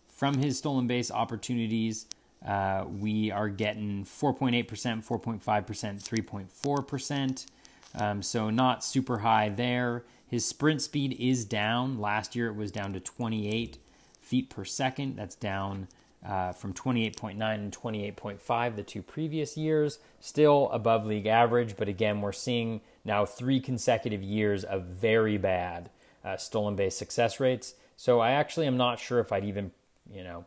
from 0.09 0.37
his 0.37 0.57
stolen 0.57 0.87
base 0.87 1.09
opportunities, 1.09 2.05
uh, 2.45 2.85
we 2.87 3.31
are 3.31 3.49
getting 3.49 4.05
4.8%, 4.05 4.65
4.5%, 4.65 5.43
3.4%. 5.43 7.45
Um, 7.97 8.21
so 8.21 8.49
not 8.49 8.83
super 8.83 9.19
high 9.19 9.49
there. 9.49 10.03
His 10.27 10.45
sprint 10.45 10.81
speed 10.81 11.15
is 11.19 11.45
down. 11.45 11.99
Last 11.99 12.35
year 12.35 12.47
it 12.47 12.55
was 12.55 12.71
down 12.71 12.93
to 12.93 12.99
28 12.99 13.77
feet 14.21 14.49
per 14.49 14.65
second. 14.65 15.15
That's 15.15 15.35
down 15.35 15.87
uh, 16.25 16.51
from 16.51 16.73
28.9 16.73 17.53
and 17.53 17.71
28.5 17.71 18.75
the 18.75 18.83
two 18.83 19.01
previous 19.01 19.57
years. 19.57 19.99
Still 20.19 20.69
above 20.71 21.05
league 21.05 21.27
average, 21.27 21.77
but 21.77 21.87
again, 21.87 22.21
we're 22.21 22.31
seeing 22.31 22.81
now 23.03 23.25
three 23.25 23.59
consecutive 23.59 24.23
years 24.23 24.63
of 24.63 24.85
very 24.85 25.37
bad 25.37 25.89
uh, 26.23 26.37
stolen 26.37 26.75
base 26.75 26.95
success 26.95 27.39
rates. 27.39 27.75
So 27.95 28.19
I 28.19 28.31
actually 28.31 28.67
am 28.67 28.77
not 28.77 28.99
sure 28.99 29.19
if 29.19 29.31
I'd 29.31 29.45
even, 29.45 29.71
you 30.11 30.23
know, 30.23 30.45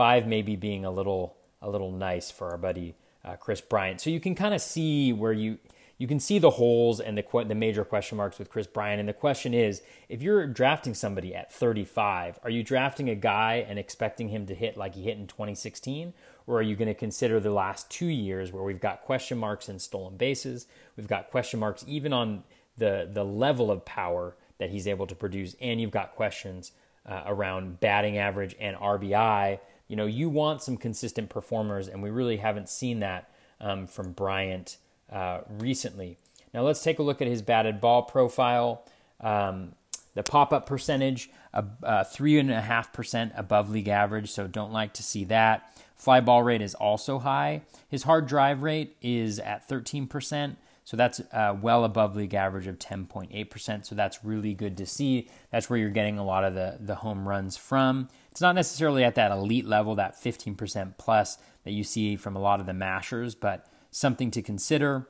five 0.00 0.26
maybe 0.26 0.56
being 0.56 0.86
a 0.86 0.90
little 0.90 1.36
a 1.60 1.68
little 1.68 1.92
nice 1.92 2.30
for 2.30 2.52
our 2.52 2.56
buddy 2.56 2.94
uh, 3.22 3.36
Kris 3.36 3.60
Bryant. 3.60 4.00
So 4.00 4.08
you 4.08 4.18
can 4.18 4.34
kind 4.34 4.54
of 4.54 4.62
see 4.62 5.12
where 5.12 5.34
you 5.34 5.58
you 5.98 6.06
can 6.06 6.18
see 6.18 6.38
the 6.38 6.48
holes 6.48 7.00
and 7.00 7.18
the 7.18 7.44
the 7.46 7.54
major 7.54 7.84
question 7.84 8.16
marks 8.16 8.38
with 8.38 8.48
Kris 8.48 8.66
Bryant. 8.66 8.98
And 8.98 9.06
the 9.06 9.12
question 9.12 9.52
is, 9.52 9.82
if 10.08 10.22
you're 10.22 10.46
drafting 10.46 10.94
somebody 10.94 11.34
at 11.34 11.52
35, 11.52 12.38
are 12.42 12.48
you 12.48 12.62
drafting 12.62 13.10
a 13.10 13.14
guy 13.14 13.66
and 13.68 13.78
expecting 13.78 14.30
him 14.30 14.46
to 14.46 14.54
hit 14.54 14.78
like 14.78 14.94
he 14.94 15.02
hit 15.02 15.18
in 15.18 15.26
2016, 15.26 16.14
or 16.46 16.56
are 16.56 16.62
you 16.62 16.76
going 16.76 16.88
to 16.88 16.94
consider 16.94 17.38
the 17.38 17.50
last 17.50 17.90
two 17.90 18.08
years 18.08 18.50
where 18.52 18.62
we've 18.62 18.80
got 18.80 19.02
question 19.02 19.36
marks 19.36 19.68
in 19.68 19.78
stolen 19.78 20.16
bases, 20.16 20.66
we've 20.96 21.08
got 21.08 21.30
question 21.30 21.60
marks 21.60 21.84
even 21.86 22.14
on 22.14 22.42
the 22.78 23.06
the 23.12 23.22
level 23.22 23.70
of 23.70 23.84
power 23.84 24.34
that 24.56 24.70
he's 24.70 24.88
able 24.88 25.06
to 25.06 25.14
produce, 25.14 25.56
and 25.60 25.78
you've 25.78 25.90
got 25.90 26.14
questions 26.14 26.72
uh, 27.04 27.22
around 27.26 27.80
batting 27.80 28.16
average 28.16 28.56
and 28.58 28.78
RBI. 28.78 29.58
You 29.90 29.96
know, 29.96 30.06
you 30.06 30.28
want 30.28 30.62
some 30.62 30.76
consistent 30.76 31.30
performers, 31.30 31.88
and 31.88 32.00
we 32.00 32.10
really 32.10 32.36
haven't 32.36 32.68
seen 32.68 33.00
that 33.00 33.28
um, 33.60 33.88
from 33.88 34.12
Bryant 34.12 34.76
uh, 35.10 35.40
recently. 35.58 36.16
Now 36.54 36.62
let's 36.62 36.80
take 36.80 37.00
a 37.00 37.02
look 37.02 37.20
at 37.20 37.26
his 37.26 37.42
batted 37.42 37.80
ball 37.80 38.02
profile. 38.02 38.84
Um, 39.20 39.72
the 40.14 40.22
pop 40.22 40.52
up 40.52 40.64
percentage, 40.64 41.28
uh, 41.52 42.04
three 42.04 42.38
and 42.38 42.52
a 42.52 42.60
half 42.60 42.92
percent 42.92 43.32
above 43.36 43.68
league 43.68 43.88
average, 43.88 44.30
so 44.30 44.46
don't 44.46 44.72
like 44.72 44.92
to 44.94 45.02
see 45.02 45.24
that. 45.24 45.76
Fly 45.96 46.20
ball 46.20 46.44
rate 46.44 46.62
is 46.62 46.76
also 46.76 47.18
high. 47.18 47.62
His 47.88 48.04
hard 48.04 48.28
drive 48.28 48.62
rate 48.62 48.96
is 49.02 49.40
at 49.40 49.68
13%, 49.68 50.54
so 50.84 50.96
that's 50.96 51.20
uh, 51.32 51.56
well 51.60 51.84
above 51.84 52.14
league 52.14 52.34
average 52.34 52.68
of 52.68 52.78
10.8%. 52.78 53.86
So 53.86 53.96
that's 53.96 54.24
really 54.24 54.54
good 54.54 54.76
to 54.76 54.86
see. 54.86 55.28
That's 55.50 55.68
where 55.68 55.80
you're 55.80 55.90
getting 55.90 56.18
a 56.18 56.24
lot 56.24 56.44
of 56.44 56.54
the, 56.54 56.78
the 56.78 56.94
home 56.94 57.28
runs 57.28 57.56
from. 57.56 58.08
It's 58.30 58.40
not 58.40 58.54
necessarily 58.54 59.04
at 59.04 59.16
that 59.16 59.32
elite 59.32 59.66
level, 59.66 59.96
that 59.96 60.14
15% 60.14 60.94
plus 60.98 61.38
that 61.64 61.72
you 61.72 61.84
see 61.84 62.16
from 62.16 62.36
a 62.36 62.40
lot 62.40 62.60
of 62.60 62.66
the 62.66 62.72
mashers, 62.72 63.34
but 63.34 63.66
something 63.90 64.30
to 64.30 64.42
consider. 64.42 65.08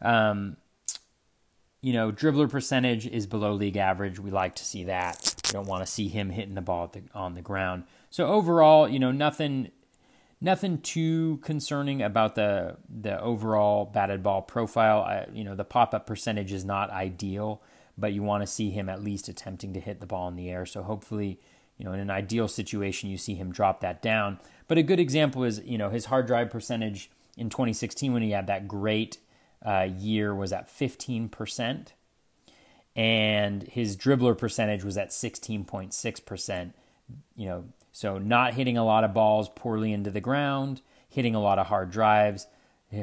Um, 0.00 0.56
you 1.82 1.92
know, 1.92 2.12
dribbler 2.12 2.48
percentage 2.48 3.06
is 3.06 3.26
below 3.26 3.52
league 3.54 3.76
average. 3.76 4.18
We 4.18 4.30
like 4.30 4.54
to 4.56 4.64
see 4.64 4.84
that. 4.84 5.34
We 5.46 5.52
don't 5.52 5.66
want 5.66 5.84
to 5.84 5.90
see 5.90 6.08
him 6.08 6.30
hitting 6.30 6.54
the 6.54 6.60
ball 6.60 6.88
the, 6.88 7.02
on 7.14 7.34
the 7.34 7.42
ground. 7.42 7.84
So 8.10 8.26
overall, 8.26 8.88
you 8.88 8.98
know, 8.98 9.12
nothing, 9.12 9.70
nothing 10.40 10.78
too 10.78 11.38
concerning 11.38 12.02
about 12.02 12.34
the 12.34 12.76
the 12.88 13.20
overall 13.20 13.86
batted 13.86 14.22
ball 14.22 14.42
profile. 14.42 15.02
I, 15.02 15.26
you 15.32 15.42
know, 15.42 15.54
the 15.54 15.64
pop 15.64 15.94
up 15.94 16.06
percentage 16.06 16.52
is 16.52 16.64
not 16.64 16.90
ideal, 16.90 17.62
but 17.96 18.12
you 18.12 18.22
want 18.22 18.42
to 18.42 18.46
see 18.46 18.70
him 18.70 18.88
at 18.88 19.02
least 19.02 19.28
attempting 19.28 19.72
to 19.74 19.80
hit 19.80 20.00
the 20.00 20.06
ball 20.06 20.28
in 20.28 20.36
the 20.36 20.50
air. 20.50 20.66
So 20.66 20.82
hopefully, 20.82 21.40
you 21.80 21.86
know, 21.86 21.94
in 21.94 22.00
an 22.00 22.10
ideal 22.10 22.46
situation, 22.46 23.08
you 23.08 23.16
see 23.16 23.34
him 23.34 23.50
drop 23.50 23.80
that 23.80 24.02
down. 24.02 24.38
But 24.68 24.76
a 24.76 24.82
good 24.82 25.00
example 25.00 25.44
is, 25.44 25.62
you 25.64 25.78
know, 25.78 25.88
his 25.88 26.04
hard 26.04 26.26
drive 26.26 26.50
percentage 26.50 27.10
in 27.38 27.48
2016 27.48 28.12
when 28.12 28.20
he 28.20 28.32
had 28.32 28.48
that 28.48 28.68
great 28.68 29.16
uh, 29.64 29.88
year 29.96 30.34
was 30.34 30.52
at 30.52 30.68
15%, 30.68 31.86
and 32.94 33.62
his 33.62 33.96
dribbler 33.96 34.36
percentage 34.36 34.84
was 34.84 34.98
at 34.98 35.08
16.6%. 35.08 36.72
You 37.34 37.46
know, 37.46 37.64
so 37.92 38.18
not 38.18 38.52
hitting 38.52 38.76
a 38.76 38.84
lot 38.84 39.02
of 39.02 39.14
balls 39.14 39.48
poorly 39.48 39.94
into 39.94 40.10
the 40.10 40.20
ground, 40.20 40.82
hitting 41.08 41.34
a 41.34 41.40
lot 41.40 41.58
of 41.58 41.68
hard 41.68 41.90
drives. 41.90 42.46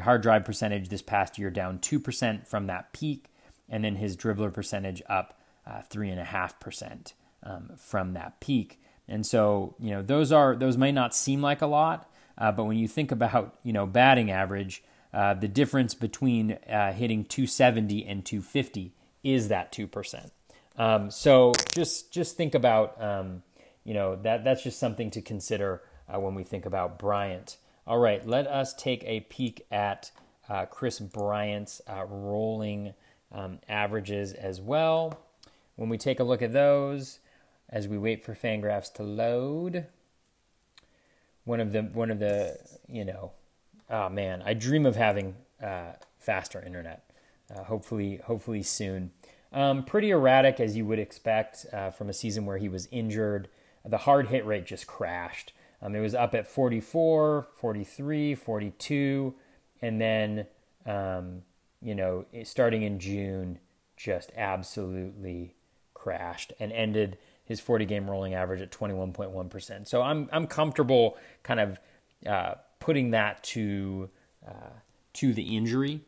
Hard 0.03 0.21
drive 0.21 0.45
percentage 0.45 0.89
this 0.89 1.01
past 1.01 1.39
year 1.39 1.49
down 1.49 1.79
2% 1.79 2.45
from 2.45 2.67
that 2.67 2.93
peak, 2.93 3.33
and 3.67 3.83
then 3.83 3.95
his 3.95 4.15
dribbler 4.15 4.53
percentage 4.53 5.01
up 5.09 5.39
uh, 5.65 5.81
3.5% 5.89 7.13
um, 7.47 7.71
from 7.77 8.13
that 8.13 8.39
peak. 8.39 8.79
And 9.07 9.25
so, 9.25 9.75
you 9.79 9.91
know, 9.91 10.01
those 10.01 10.31
are 10.31 10.55
those 10.55 10.77
may 10.77 10.91
not 10.91 11.15
seem 11.15 11.41
like 11.41 11.61
a 11.61 11.67
lot, 11.67 12.11
uh, 12.37 12.51
but 12.51 12.65
when 12.65 12.77
you 12.77 12.87
think 12.87 13.11
about 13.11 13.57
you 13.63 13.73
know 13.73 13.85
batting 13.87 14.29
average, 14.29 14.83
uh, 15.13 15.33
the 15.33 15.47
difference 15.47 15.93
between 15.93 16.53
uh, 16.69 16.91
hitting 16.91 17.23
270 17.23 18.05
and 18.05 18.25
250 18.25 18.93
is 19.23 19.47
that 19.47 19.71
2%. 19.71 20.31
Um, 20.77 21.09
so 21.09 21.53
just 21.73 22.11
just 22.11 22.37
think 22.37 22.53
about 22.53 23.01
um, 23.01 23.43
you 23.83 23.93
know 23.93 24.15
that 24.17 24.43
that's 24.43 24.61
just 24.61 24.77
something 24.77 25.09
to 25.11 25.21
consider 25.21 25.81
uh, 26.13 26.19
when 26.19 26.35
we 26.35 26.43
think 26.43 26.65
about 26.65 26.99
Bryant. 26.99 27.57
All 27.87 27.97
right, 27.97 28.25
let 28.27 28.47
us 28.47 28.73
take 28.73 29.03
a 29.05 29.21
peek 29.21 29.65
at 29.71 30.11
uh, 30.49 30.65
Kris 30.65 30.99
Bryant's 30.99 31.81
uh, 31.87 32.05
rolling 32.05 32.93
um, 33.31 33.59
averages 33.69 34.33
as 34.33 34.59
well. 34.61 35.19
When 35.77 35.89
we 35.89 35.97
take 35.97 36.19
a 36.19 36.23
look 36.23 36.41
at 36.41 36.53
those, 36.53 37.19
as 37.69 37.87
we 37.87 37.97
wait 37.97 38.23
for 38.23 38.33
Fangraphs 38.33 38.91
to 38.93 39.03
load, 39.03 39.87
one 41.43 41.59
of 41.59 41.71
the 41.71 41.83
one 41.83 42.11
of 42.11 42.19
the 42.19 42.57
you 42.87 43.05
know, 43.05 43.31
oh 43.89 44.09
man, 44.09 44.41
I 44.45 44.53
dream 44.53 44.85
of 44.85 44.95
having 44.95 45.35
uh, 45.61 45.93
faster 46.19 46.61
internet. 46.61 47.09
Uh, 47.53 47.63
hopefully, 47.63 48.19
hopefully 48.25 48.61
soon. 48.61 49.11
Um, 49.53 49.85
pretty 49.85 50.09
erratic 50.09 50.59
as 50.59 50.75
you 50.75 50.85
would 50.85 50.99
expect 50.99 51.65
uh, 51.71 51.91
from 51.91 52.09
a 52.09 52.13
season 52.13 52.45
where 52.45 52.57
he 52.57 52.67
was 52.67 52.89
injured. 52.91 53.47
The 53.85 53.99
hard 53.99 54.27
hit 54.27 54.45
rate 54.45 54.65
just 54.65 54.85
crashed. 54.85 55.53
Um, 55.81 55.95
it 55.95 56.01
was 56.01 56.13
up 56.13 56.35
at 56.35 56.47
44, 56.47 57.47
43, 57.55 58.35
42, 58.35 59.33
and 59.81 60.01
then 60.01 60.47
um, 60.85 61.43
you 61.81 61.93
know, 61.93 62.25
starting 62.43 62.81
in 62.81 62.99
June, 62.99 63.59
just 63.95 64.31
absolutely 64.35 65.55
crashed 65.93 66.53
and 66.59 66.71
ended 66.71 67.17
his 67.47 67.59
40 67.59 67.85
game 67.85 68.09
rolling 68.09 68.33
average 68.33 68.61
at 68.61 68.71
21.1%. 68.71 69.87
So 69.87 70.01
I'm 70.01 70.29
I'm 70.31 70.47
comfortable 70.47 71.17
kind 71.43 71.59
of 71.59 71.79
uh, 72.25 72.55
putting 72.79 73.11
that 73.11 73.43
to 73.43 74.09
uh, 74.47 74.71
to 75.13 75.33
the 75.33 75.55
injury. 75.55 76.01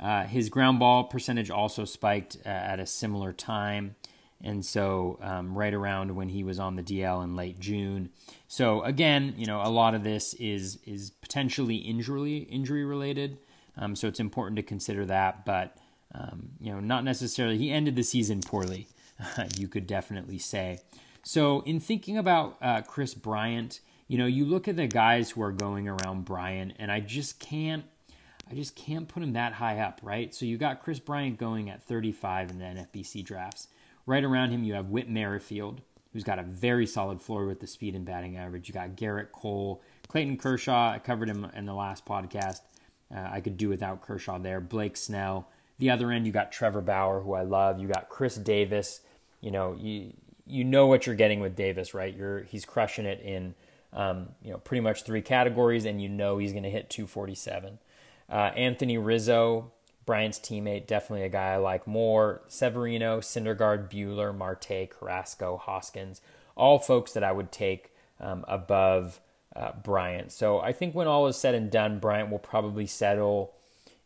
Uh, 0.00 0.24
his 0.24 0.48
ground 0.48 0.78
ball 0.78 1.04
percentage 1.04 1.50
also 1.50 1.84
spiked 1.84 2.36
uh, 2.44 2.48
at 2.48 2.80
a 2.80 2.86
similar 2.86 3.32
time, 3.32 3.94
and 4.42 4.64
so 4.64 5.18
um, 5.22 5.56
right 5.56 5.74
around 5.74 6.14
when 6.14 6.28
he 6.28 6.44
was 6.44 6.58
on 6.58 6.76
the 6.76 6.82
DL 6.82 7.22
in 7.22 7.36
late 7.36 7.58
June. 7.58 8.10
So 8.48 8.82
again, 8.82 9.34
you 9.36 9.46
know, 9.46 9.62
a 9.62 9.68
lot 9.70 9.94
of 9.94 10.04
this 10.04 10.34
is 10.34 10.78
is 10.84 11.10
potentially 11.10 11.76
injury 11.76 12.38
injury 12.38 12.84
related. 12.84 13.38
Um, 13.76 13.96
so 13.96 14.08
it's 14.08 14.20
important 14.20 14.56
to 14.56 14.62
consider 14.62 15.06
that, 15.06 15.46
but 15.46 15.78
um, 16.14 16.50
you 16.60 16.70
know, 16.72 16.80
not 16.80 17.04
necessarily. 17.04 17.56
He 17.56 17.70
ended 17.70 17.96
the 17.96 18.02
season 18.02 18.42
poorly, 18.42 18.88
you 19.58 19.68
could 19.68 19.86
definitely 19.86 20.38
say. 20.38 20.80
So 21.22 21.60
in 21.60 21.80
thinking 21.80 22.18
about 22.18 22.56
uh, 22.60 22.82
Kris 22.82 23.14
Bryant, 23.14 23.80
you 24.08 24.18
know, 24.18 24.26
you 24.26 24.44
look 24.44 24.68
at 24.68 24.76
the 24.76 24.86
guys 24.86 25.30
who 25.30 25.42
are 25.42 25.52
going 25.52 25.88
around 25.88 26.24
Bryant, 26.24 26.74
and 26.78 26.90
I 26.90 27.00
just 27.00 27.38
can't. 27.38 27.84
I 28.50 28.54
just 28.54 28.76
can't 28.76 29.08
put 29.08 29.22
him 29.22 29.32
that 29.32 29.54
high 29.54 29.78
up, 29.78 30.00
right? 30.02 30.34
So 30.34 30.44
you 30.44 30.58
got 30.58 30.82
Kris 30.82 30.98
Bryant 30.98 31.38
going 31.38 31.70
at 31.70 31.82
35 31.84 32.50
in 32.50 32.58
the 32.58 32.64
NFBC 32.66 33.24
drafts. 33.24 33.68
Right 34.04 34.22
around 34.22 34.50
him, 34.50 34.62
you 34.62 34.74
have 34.74 34.90
Whit 34.90 35.08
Merrifield, 35.08 35.80
who's 36.12 36.24
got 36.24 36.38
a 36.38 36.42
very 36.42 36.86
solid 36.86 37.22
floor 37.22 37.46
with 37.46 37.60
the 37.60 37.66
speed 37.66 37.94
and 37.94 38.04
batting 38.04 38.36
average. 38.36 38.68
You 38.68 38.74
got 38.74 38.96
Gerrit 38.96 39.32
Cole, 39.32 39.80
Clayton 40.08 40.36
Kershaw. 40.36 40.90
I 40.90 40.98
covered 40.98 41.30
him 41.30 41.46
in 41.54 41.64
the 41.64 41.72
last 41.72 42.04
podcast. 42.04 42.60
Uh, 43.14 43.28
I 43.32 43.40
could 43.40 43.56
do 43.56 43.70
without 43.70 44.02
Kershaw 44.02 44.38
there. 44.38 44.60
Blake 44.60 44.98
Snell. 44.98 45.48
The 45.82 45.90
other 45.90 46.12
end, 46.12 46.26
you 46.28 46.32
got 46.32 46.52
Trevor 46.52 46.80
Bauer, 46.80 47.22
who 47.22 47.32
I 47.32 47.42
love. 47.42 47.80
You 47.80 47.88
got 47.88 48.08
Chris 48.08 48.36
Davis. 48.36 49.00
You 49.40 49.50
know, 49.50 49.76
you 49.76 50.12
you 50.46 50.62
know 50.62 50.86
what 50.86 51.08
you're 51.08 51.16
getting 51.16 51.40
with 51.40 51.56
Davis, 51.56 51.92
right? 51.92 52.16
You're 52.16 52.42
he's 52.42 52.64
crushing 52.64 53.04
it 53.04 53.20
in 53.20 53.56
um, 53.92 54.28
you 54.44 54.52
know 54.52 54.58
pretty 54.58 54.80
much 54.80 55.02
three 55.02 55.22
categories, 55.22 55.84
and 55.84 56.00
you 56.00 56.08
know 56.08 56.38
he's 56.38 56.52
going 56.52 56.62
to 56.62 56.70
hit 56.70 56.88
247. 56.88 57.80
Uh, 58.30 58.34
Anthony 58.54 58.96
Rizzo, 58.96 59.72
Bryant's 60.06 60.38
teammate, 60.38 60.86
definitely 60.86 61.24
a 61.24 61.28
guy 61.28 61.54
I 61.54 61.56
like 61.56 61.84
more. 61.88 62.42
Severino, 62.46 63.18
Syndergaard, 63.18 63.90
Buehler, 63.90 64.32
Marte, 64.32 64.88
Carrasco, 64.88 65.56
Hoskins, 65.56 66.20
all 66.54 66.78
folks 66.78 67.10
that 67.10 67.24
I 67.24 67.32
would 67.32 67.50
take 67.50 67.90
um, 68.20 68.44
above 68.46 69.20
uh, 69.56 69.72
Bryant. 69.82 70.30
So 70.30 70.60
I 70.60 70.72
think 70.72 70.94
when 70.94 71.08
all 71.08 71.26
is 71.26 71.36
said 71.36 71.56
and 71.56 71.72
done, 71.72 71.98
Bryant 71.98 72.30
will 72.30 72.38
probably 72.38 72.86
settle 72.86 73.54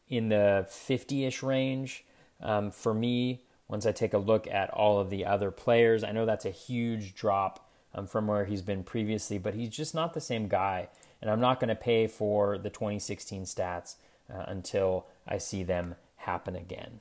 in 0.09 0.29
the 0.29 0.67
50 0.69 1.25
ish 1.25 1.43
range. 1.43 2.05
Um, 2.41 2.71
for 2.71 2.95
me, 2.95 3.43
once 3.69 3.87
I 3.87 3.93
take 3.93 4.15
a 4.15 4.19
look 4.19 4.47
at 4.47 4.71
all 4.71 5.01
of 5.01 5.11
the 5.11 5.25
other 5.25 5.51
players, 5.51 6.05
I 6.05 6.13
know 6.13 6.27
that's 6.27 6.45
a 6.45 6.51
huge 6.51 7.15
drop 7.15 7.69
um, 7.95 8.07
from 8.07 8.27
where 8.27 8.45
he's 8.45 8.63
been 8.63 8.85
previously, 8.85 9.39
but 9.39 9.55
he's 9.55 9.71
just 9.71 9.95
not 9.95 10.15
the 10.15 10.21
same 10.21 10.49
guy. 10.49 10.89
And 11.21 11.31
I'm 11.31 11.41
not 11.41 11.61
going 11.61 11.69
to 11.69 11.75
pay 11.75 12.07
for 12.07 12.59
the 12.59 12.71
2016 12.71 13.45
stats 13.45 13.97
uh, 14.33 14.45
until 14.47 15.07
I 15.27 15.39
see 15.39 15.63
them 15.63 15.97
happen 16.17 16.55
again. 16.55 17.01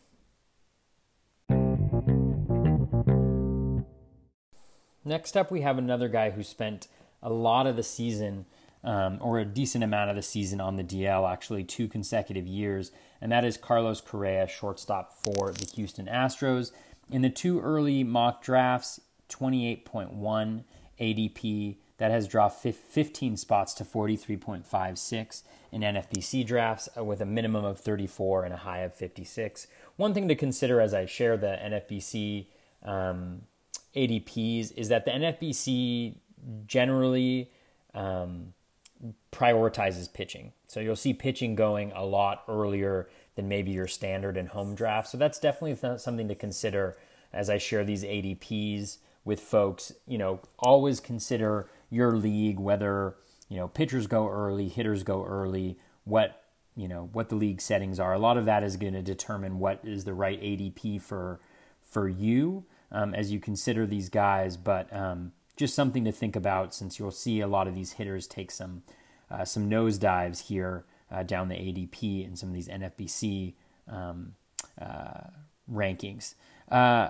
Next 5.03 5.37
up, 5.37 5.51
we 5.51 5.61
have 5.61 5.77
another 5.77 6.07
guy 6.07 6.31
who 6.31 6.41
spent 6.41 6.87
a 7.21 7.29
lot 7.29 7.67
of 7.67 7.75
the 7.75 7.83
season, 7.83 8.45
um, 8.86 9.17
or 9.19 9.39
a 9.39 9.45
decent 9.45 9.84
amount 9.84 10.12
of 10.12 10.15
the 10.15 10.21
season 10.21 10.62
on 10.62 10.78
the 10.78 10.84
DL, 10.84 11.30
actually 11.30 11.63
two 11.63 11.88
consecutive 11.88 12.48
years, 12.48 12.91
and 13.19 13.32
that 13.32 13.43
is 13.43 13.58
Carlos 13.58 14.00
Correa, 14.00 14.48
shortstop 14.48 15.13
for 15.13 15.52
the 15.52 15.65
Houston 15.76 16.06
Astros. 16.06 16.71
In 17.10 17.21
the 17.21 17.30
two 17.30 17.60
early 17.60 18.04
mock 18.04 18.43
drafts, 18.43 19.02
28.1 19.30 20.63
ADP, 21.00 21.78
that 21.98 22.12
has 22.12 22.28
dropped 22.28 22.62
15 22.62 23.38
spots 23.38 23.74
to 23.74 23.84
43.56 23.84 25.43
in 25.71 25.82
NFBC 25.82 26.45
drafts 26.45 26.89
uh, 26.98 27.04
with 27.04 27.21
a 27.21 27.26
minimum 27.26 27.63
of 27.63 27.80
34 27.80 28.45
and 28.45 28.54
a 28.54 28.58
high 28.58 28.80
of 28.80 28.93
56. 28.93 29.67
One 29.95 30.13
thing 30.13 30.28
to 30.28 30.36
consider 30.36 30.82
as 30.82 30.93
I 30.93 31.06
share 31.06 31.38
the 31.38 31.58
NFBC 31.63 32.48
um, 32.84 33.43
ADPs 33.95 34.74
is 34.76 34.89
that 34.89 35.06
the 35.06 35.12
NFBC 35.12 36.17
generally 36.67 37.50
um, 37.93 38.54
prioritizes 39.31 40.11
pitching. 40.11 40.53
So 40.67 40.79
you'll 40.79 40.95
see 40.95 41.13
pitching 41.13 41.55
going 41.55 41.91
a 41.93 42.05
lot 42.05 42.43
earlier 42.47 43.09
than 43.35 43.47
maybe 43.47 43.71
your 43.71 43.87
standard 43.87 44.37
and 44.37 44.49
home 44.49 44.75
draft. 44.75 45.09
So 45.09 45.17
that's 45.17 45.39
definitely 45.39 45.75
th- 45.75 45.99
something 45.99 46.27
to 46.27 46.35
consider 46.35 46.97
as 47.33 47.49
I 47.49 47.57
share 47.57 47.83
these 47.83 48.03
ADPs 48.03 48.97
with 49.23 49.39
folks. 49.41 49.91
You 50.07 50.17
know, 50.17 50.39
always 50.57 50.99
consider 50.99 51.69
your 51.89 52.15
league, 52.15 52.59
whether, 52.59 53.15
you 53.49 53.57
know, 53.57 53.67
pitchers 53.67 54.07
go 54.07 54.29
early, 54.29 54.69
hitters 54.69 55.03
go 55.03 55.25
early, 55.25 55.77
what, 56.05 56.43
you 56.75 56.87
know, 56.87 57.09
what 57.11 57.29
the 57.29 57.35
league 57.35 57.61
settings 57.61 57.99
are. 57.99 58.13
A 58.13 58.19
lot 58.19 58.37
of 58.37 58.45
that 58.45 58.63
is 58.63 58.77
going 58.77 58.93
to 58.93 59.01
determine 59.01 59.59
what 59.59 59.79
is 59.83 60.05
the 60.05 60.13
right 60.13 60.41
ADP 60.41 61.01
for 61.01 61.39
for 61.81 62.09
you 62.09 62.65
um, 62.91 63.13
as 63.13 63.31
you 63.31 63.39
consider 63.39 63.85
these 63.85 64.09
guys. 64.09 64.57
But 64.57 64.91
um, 64.93 65.33
just 65.55 65.75
something 65.75 66.03
to 66.05 66.11
think 66.11 66.35
about 66.35 66.73
since 66.73 66.99
you'll 66.99 67.11
see 67.11 67.39
a 67.39 67.47
lot 67.47 67.67
of 67.67 67.75
these 67.75 67.93
hitters 67.93 68.27
take 68.27 68.51
some 68.51 68.83
uh, 69.31 69.43
some 69.43 69.69
nosedives 69.69 70.47
here 70.47 70.85
uh, 71.11 71.23
down 71.23 71.47
the 71.47 71.55
ADP 71.55 72.25
and 72.25 72.37
some 72.37 72.49
of 72.49 72.55
these 72.55 72.67
NFBC 72.67 73.53
um, 73.87 74.35
uh, 74.79 75.29
rankings. 75.71 76.35
Uh, 76.69 77.09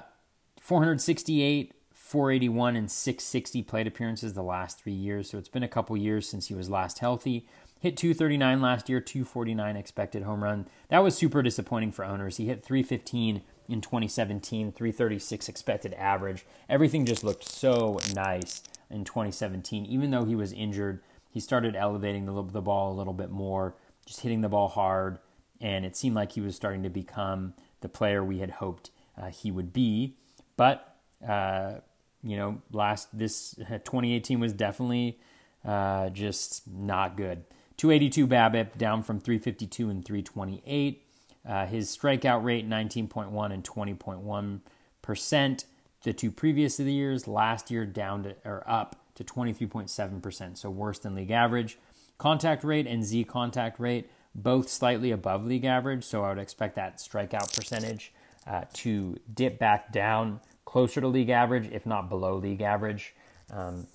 468, 0.61 1.73
481, 1.93 2.75
and 2.75 2.89
660 2.89 3.63
plate 3.63 3.87
appearances 3.87 4.33
the 4.33 4.43
last 4.43 4.79
three 4.79 4.93
years. 4.93 5.29
So 5.29 5.37
it's 5.37 5.49
been 5.49 5.63
a 5.63 5.67
couple 5.67 5.95
years 5.97 6.27
since 6.27 6.47
he 6.47 6.53
was 6.53 6.69
last 6.69 6.99
healthy. 6.99 7.47
Hit 7.79 7.97
239 7.97 8.61
last 8.61 8.89
year, 8.89 8.99
249 8.99 9.75
expected 9.75 10.23
home 10.23 10.43
run. 10.43 10.67
That 10.89 11.03
was 11.03 11.15
super 11.15 11.41
disappointing 11.41 11.91
for 11.91 12.05
owners. 12.05 12.37
He 12.37 12.45
hit 12.45 12.63
315 12.63 13.41
in 13.67 13.81
2017, 13.81 14.71
336 14.71 15.49
expected 15.49 15.93
average. 15.95 16.45
Everything 16.69 17.05
just 17.05 17.23
looked 17.23 17.47
so 17.49 17.99
nice 18.13 18.63
in 18.89 19.03
2017. 19.03 19.85
Even 19.85 20.11
though 20.11 20.25
he 20.25 20.35
was 20.35 20.53
injured, 20.53 21.01
he 21.29 21.39
started 21.39 21.75
elevating 21.75 22.25
the, 22.25 22.43
the 22.43 22.61
ball 22.61 22.91
a 22.91 22.95
little 22.95 23.13
bit 23.13 23.29
more, 23.29 23.75
just 24.05 24.21
hitting 24.21 24.41
the 24.41 24.49
ball 24.49 24.67
hard, 24.67 25.19
and 25.59 25.85
it 25.85 25.95
seemed 25.95 26.15
like 26.15 26.33
he 26.33 26.41
was 26.41 26.55
starting 26.55 26.83
to 26.83 26.89
become 26.89 27.53
the 27.81 27.89
player 27.89 28.23
we 28.23 28.39
had 28.39 28.51
hoped 28.51 28.91
uh, 29.17 29.27
he 29.27 29.51
would 29.51 29.73
be. 29.73 30.15
But 30.57 30.95
uh, 31.27 31.75
you 32.23 32.37
know, 32.37 32.61
last 32.71 33.17
this 33.17 33.55
2018 33.55 34.39
was 34.39 34.53
definitely 34.53 35.19
uh, 35.63 36.09
just 36.09 36.67
not 36.67 37.17
good. 37.17 37.43
282 37.77 38.27
BABIP 38.27 38.77
down 38.77 39.03
from 39.03 39.19
352 39.19 39.89
and 39.89 40.05
328. 40.05 41.04
Uh, 41.47 41.65
his 41.65 41.95
strikeout 41.95 42.43
rate 42.43 42.67
19.1 42.67 43.51
and 43.51 43.63
20.1 43.63 44.61
percent. 45.01 45.65
The 46.03 46.13
two 46.13 46.31
previous 46.31 46.79
years, 46.79 47.27
last 47.27 47.71
year 47.71 47.85
down 47.85 48.23
to 48.23 48.35
or 48.45 48.63
up 48.67 48.95
to 49.15 49.23
23.7 49.23 50.21
percent, 50.21 50.57
so 50.57 50.69
worse 50.69 50.99
than 50.99 51.15
league 51.15 51.31
average. 51.31 51.77
Contact 52.17 52.63
rate 52.63 52.87
and 52.87 53.03
Z 53.03 53.25
contact 53.25 53.79
rate 53.79 54.09
both 54.33 54.69
slightly 54.69 55.11
above 55.11 55.45
league 55.45 55.65
average, 55.65 56.03
so 56.03 56.23
I 56.23 56.29
would 56.29 56.39
expect 56.39 56.75
that 56.75 56.97
strikeout 56.97 57.55
percentage 57.55 58.13
uh, 58.45 58.63
to 58.73 59.17
dip 59.33 59.57
back 59.57 59.91
down 59.91 60.41
closer 60.65 60.99
to 61.01 61.07
league 61.07 61.29
average, 61.29 61.69
if 61.71 61.85
not 61.85 62.09
below 62.09 62.35
league 62.35 62.61
average. 62.61 63.15
Um, 63.51 63.87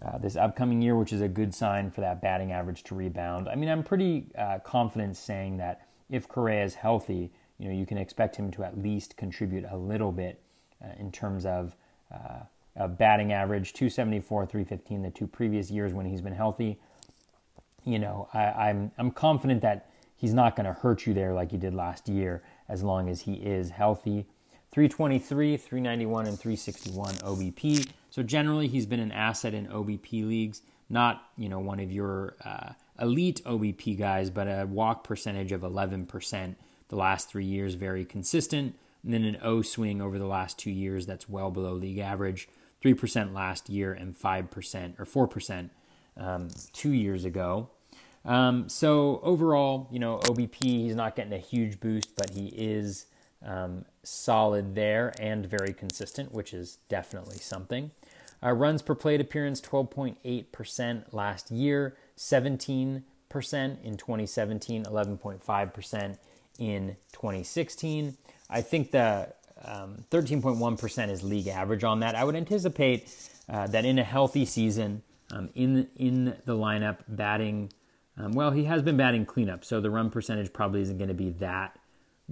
uh, 0.00 0.16
this 0.18 0.36
upcoming 0.36 0.80
year, 0.80 0.96
which 0.96 1.12
is 1.12 1.20
a 1.20 1.28
good 1.28 1.52
sign 1.52 1.90
for 1.90 2.02
that 2.02 2.22
batting 2.22 2.52
average 2.52 2.84
to 2.84 2.94
rebound. 2.94 3.48
I 3.48 3.56
mean, 3.56 3.68
I'm 3.68 3.82
pretty 3.82 4.26
uh, 4.38 4.60
confident 4.60 5.16
saying 5.16 5.56
that 5.56 5.87
if 6.10 6.28
Correa 6.28 6.64
is 6.64 6.74
healthy, 6.74 7.30
you 7.58 7.68
know, 7.68 7.74
you 7.74 7.86
can 7.86 7.98
expect 7.98 8.36
him 8.36 8.50
to 8.52 8.64
at 8.64 8.78
least 8.78 9.16
contribute 9.16 9.64
a 9.70 9.76
little 9.76 10.12
bit 10.12 10.40
uh, 10.82 10.88
in 10.98 11.10
terms 11.10 11.44
of 11.44 11.74
uh, 12.12 12.40
a 12.76 12.88
batting 12.88 13.32
average, 13.32 13.72
274, 13.72 14.46
315 14.46 15.02
the 15.02 15.10
two 15.10 15.26
previous 15.26 15.70
years 15.70 15.92
when 15.92 16.06
he's 16.06 16.20
been 16.20 16.34
healthy. 16.34 16.78
You 17.84 17.98
know, 17.98 18.28
I, 18.32 18.68
I'm 18.68 18.92
I'm 18.98 19.10
confident 19.10 19.62
that 19.62 19.90
he's 20.16 20.34
not 20.34 20.56
going 20.56 20.66
to 20.66 20.72
hurt 20.72 21.06
you 21.06 21.14
there 21.14 21.32
like 21.32 21.50
he 21.50 21.56
did 21.56 21.74
last 21.74 22.08
year 22.08 22.42
as 22.68 22.82
long 22.82 23.08
as 23.08 23.22
he 23.22 23.34
is 23.34 23.70
healthy. 23.70 24.26
323, 24.70 25.56
391, 25.56 26.26
and 26.26 26.38
361 26.38 27.14
OBP. 27.14 27.88
So 28.10 28.22
generally, 28.22 28.68
he's 28.68 28.86
been 28.86 29.00
an 29.00 29.12
asset 29.12 29.54
in 29.54 29.66
OBP 29.66 30.26
leagues. 30.26 30.62
Not 30.90 31.24
you 31.36 31.48
know 31.48 31.58
one 31.58 31.80
of 31.80 31.90
your 31.90 32.36
uh, 32.44 32.72
elite 33.00 33.42
OBP 33.44 33.98
guys, 33.98 34.30
but 34.30 34.46
a 34.46 34.66
walk 34.66 35.04
percentage 35.04 35.52
of 35.52 35.62
11% 35.62 36.56
the 36.88 36.96
last 36.96 37.28
three 37.28 37.44
years, 37.44 37.74
very 37.74 38.04
consistent. 38.04 38.74
And 39.04 39.12
then 39.12 39.24
an 39.24 39.38
O 39.42 39.62
swing 39.62 40.00
over 40.00 40.18
the 40.18 40.26
last 40.26 40.58
two 40.58 40.70
years 40.70 41.06
that's 41.06 41.28
well 41.28 41.50
below 41.50 41.72
league 41.72 41.98
average. 41.98 42.48
3% 42.82 43.34
last 43.34 43.68
year 43.68 43.92
and 43.92 44.16
5% 44.16 45.00
or 45.00 45.28
4% 45.28 45.70
um, 46.16 46.48
two 46.72 46.92
years 46.92 47.24
ago. 47.24 47.70
Um, 48.24 48.68
so 48.68 49.20
overall, 49.22 49.88
you 49.90 49.98
know, 49.98 50.18
OBP, 50.24 50.56
he's 50.56 50.94
not 50.94 51.16
getting 51.16 51.32
a 51.32 51.38
huge 51.38 51.80
boost, 51.80 52.14
but 52.16 52.30
he 52.30 52.48
is 52.48 53.06
um, 53.44 53.84
solid 54.02 54.74
there 54.74 55.12
and 55.20 55.46
very 55.46 55.72
consistent, 55.72 56.32
which 56.32 56.52
is 56.52 56.78
definitely 56.88 57.38
something. 57.38 57.90
Uh, 58.42 58.52
runs 58.52 58.82
per 58.82 58.94
plate 58.94 59.20
appearance, 59.20 59.60
12.8% 59.60 61.12
last 61.12 61.50
year, 61.50 61.96
17% 62.18 63.02
in 63.82 63.96
2017, 63.96 64.84
11.5% 64.84 66.18
in 66.58 66.96
2016. 67.12 68.16
I 68.50 68.60
think 68.60 68.90
the 68.90 69.32
um, 69.64 70.04
13.1% 70.10 71.10
is 71.10 71.22
league 71.22 71.48
average 71.48 71.84
on 71.84 72.00
that. 72.00 72.14
I 72.14 72.24
would 72.24 72.36
anticipate 72.36 73.08
uh, 73.48 73.66
that 73.68 73.84
in 73.84 73.98
a 73.98 74.04
healthy 74.04 74.44
season, 74.44 75.02
um, 75.30 75.50
in 75.54 75.88
in 75.96 76.36
the 76.44 76.54
lineup, 76.54 76.98
batting 77.06 77.70
um, 78.18 78.32
well, 78.32 78.50
he 78.50 78.64
has 78.64 78.82
been 78.82 78.96
batting 78.96 79.24
cleanup, 79.24 79.64
so 79.64 79.80
the 79.80 79.90
run 79.90 80.10
percentage 80.10 80.52
probably 80.52 80.82
isn't 80.82 80.98
going 80.98 81.08
to 81.08 81.14
be 81.14 81.30
that 81.30 81.78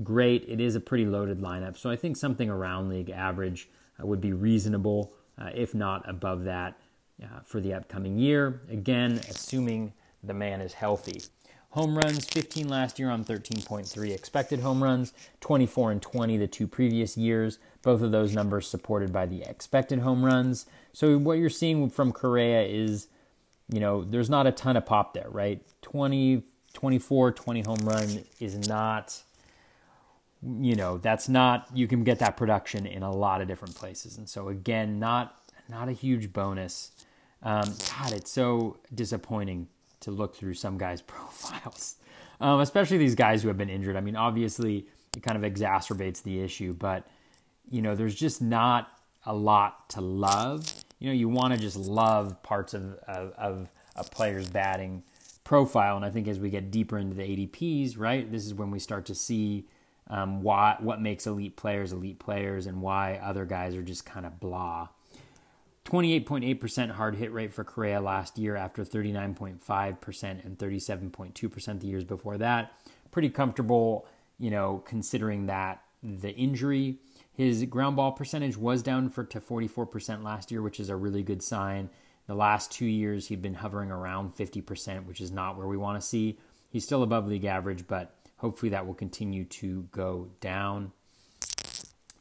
great. 0.03 0.45
It 0.49 0.61
is 0.61 0.75
a 0.75 0.81
pretty 0.81 1.07
loaded 1.07 1.41
lineup, 1.41 1.77
so 1.77 1.91
I 1.91 1.97
think 1.97 2.17
something 2.17 2.51
around 2.51 2.89
league 2.89 3.11
average 3.11 3.69
uh, 4.03 4.07
would 4.07 4.21
be 4.21 4.33
reasonable, 4.33 5.13
uh, 5.39 5.51
if 5.55 5.75
not 5.75 6.09
above 6.09 6.45
that, 6.45 6.79
uh, 7.23 7.41
for 7.45 7.61
the 7.61 7.75
upcoming 7.75 8.19
year. 8.19 8.63
Again, 8.71 9.21
assuming 9.29 9.93
the 10.23 10.35
man 10.35 10.61
is 10.61 10.75
healthy. 10.75 11.23
Home 11.71 11.99
runs 11.99 12.25
15 12.25 12.69
last 12.69 12.99
year 12.99 13.11
on 13.11 13.23
13.3 13.23 14.11
expected 14.11 14.61
home 14.61 14.83
runs, 14.83 15.13
24 15.41 15.93
and 15.93 16.01
20 16.01 16.39
the 16.39 16.47
two 16.47 16.67
previous 16.67 17.19
years. 17.19 17.59
Both 17.83 18.01
of 18.01 18.13
those 18.13 18.35
numbers 18.35 18.67
supported 18.67 19.13
by 19.13 19.27
the 19.27 19.43
expected 19.43 19.99
home 19.99 20.25
runs. 20.25 20.65
So 20.95 21.19
what 21.19 21.35
you're 21.39 21.51
seeing 21.51 21.91
from 21.91 22.13
Correa 22.13 22.63
is, 22.63 23.09
you 23.69 23.79
know, 23.79 24.05
there's 24.05 24.31
not 24.31 24.47
a 24.47 24.53
ton 24.53 24.79
of 24.79 24.87
pop 24.87 25.13
there, 25.13 25.29
right? 25.29 25.61
20, 25.83 26.45
24, 26.73 27.33
20 27.33 27.61
home 27.61 27.79
run 27.83 28.25
is 28.41 28.67
not, 28.67 29.23
you 30.43 30.77
know, 30.77 30.97
that's 30.97 31.29
not, 31.29 31.69
you 31.75 31.87
can 31.87 32.05
get 32.05 32.19
that 32.21 32.39
production 32.39 32.87
in 32.87 33.03
a 33.03 33.13
lot 33.13 33.43
of 33.43 33.49
different 33.49 33.75
places. 33.75 34.17
And 34.17 34.31
so 34.31 34.49
again, 34.49 34.99
not, 34.99 35.37
not 35.69 35.91
a 35.91 35.93
huge 35.93 36.33
bonus. 36.33 36.93
Um, 37.43 37.75
God, 37.99 38.13
it's 38.13 38.31
so 38.31 38.79
disappointing 38.95 39.69
to 40.01 40.11
look 40.11 40.37
through 40.37 40.55
some 40.55 40.79
guys' 40.79 41.03
profiles, 41.07 41.97
um, 42.41 42.61
especially 42.61 42.99
these 42.99 43.15
guys 43.15 43.43
who 43.43 43.49
have 43.49 43.59
been 43.59 43.71
injured. 43.71 43.97
I 43.97 44.01
mean, 44.01 44.17
obviously, 44.17 44.87
it 45.17 45.23
kind 45.23 45.43
of 45.43 45.51
exacerbates 45.51 46.23
the 46.23 46.41
issue, 46.41 46.75
but 46.75 47.07
you 47.71 47.83
know, 47.83 47.95
there's 47.95 48.15
just 48.15 48.41
not 48.41 48.91
a 49.25 49.35
lot 49.35 49.89
to 49.91 50.01
love. 50.01 50.73
You 50.99 51.09
know, 51.09 51.15
you 51.15 51.29
want 51.29 51.53
to 51.55 51.61
just 51.61 51.77
love 51.77 52.43
parts 52.43 52.75
of, 52.75 52.95
of, 53.09 53.33
of 53.33 53.73
a 53.97 54.05
player's 54.05 54.49
batting 54.49 55.03
profile, 55.45 55.97
and 55.97 56.05
I 56.05 56.11
think 56.11 56.29
as 56.29 56.39
we 56.39 56.51
get 56.51 56.71
deeper 56.71 56.99
into 56.99 57.17
the 57.17 57.23
ADPs, 57.23 57.99
right, 57.99 58.31
this 58.31 58.45
is 58.47 58.55
when 58.55 58.71
we 58.71 58.79
start 58.79 59.07
to 59.07 59.15
see 59.15 59.67
um, 60.09 60.43
why 60.43 60.77
what 60.79 61.01
makes 61.01 61.27
elite 61.27 61.57
players 61.57 61.93
elite 61.93 62.19
players, 62.19 62.67
and 62.67 62.81
why 62.81 63.21
other 63.23 63.45
guys 63.45 63.75
are 63.75 63.83
just 63.83 64.07
kind 64.07 64.27
of 64.27 64.39
blah. 64.39 64.89
28.8% 65.87 66.91
hard 66.91 67.15
hit 67.15 67.33
rate 67.33 67.53
for 67.53 67.63
Correa 67.63 68.01
last 68.01 68.39
year 68.39 68.57
after 68.57 68.85
39.5% 68.85 70.45
and 70.45 70.59
37.2% 70.59 71.81
the 71.81 71.87
years 71.87 72.05
before 72.05 72.37
that. 72.39 72.73
Pretty 73.13 73.31
comfortable, 73.31 74.05
you 74.39 74.51
know, 74.51 74.83
considering 74.85 75.47
that 75.47 75.83
the 76.03 76.35
injury. 76.35 76.99
His 77.33 77.65
ground 77.65 77.95
ball 77.97 78.13
percentage 78.13 78.57
was 78.57 78.83
down 78.83 79.11
for 79.11 79.23
to 79.25 79.41
44% 79.41 80.25
last 80.25 80.51
year, 80.51 80.61
which 80.61 80.81
is 80.81 80.89
a 80.89 80.97
really 80.97 81.23
good 81.23 81.43
sign. 81.43 81.89
The 82.27 82.35
last 82.35 82.73
two 82.73 82.87
years, 82.87 83.29
he'd 83.29 83.43
been 83.43 83.55
hovering 83.55 83.93
around 83.93 84.37
50%, 84.37 85.07
which 85.07 85.21
is 85.21 85.31
not 85.31 85.57
where 85.57 85.69
we 85.69 85.77
want 85.77 86.01
to 86.01 86.07
see. 86.07 86.39
He's 86.69 86.83
still 86.83 87.05
above 87.05 87.29
league 87.29 87.45
average, 87.45 87.87
but 87.87 88.13
hopefully 88.39 88.71
that 88.71 88.87
will 88.87 88.95
continue 88.95 89.45
to 89.45 89.83
go 89.93 90.31
down. 90.41 90.91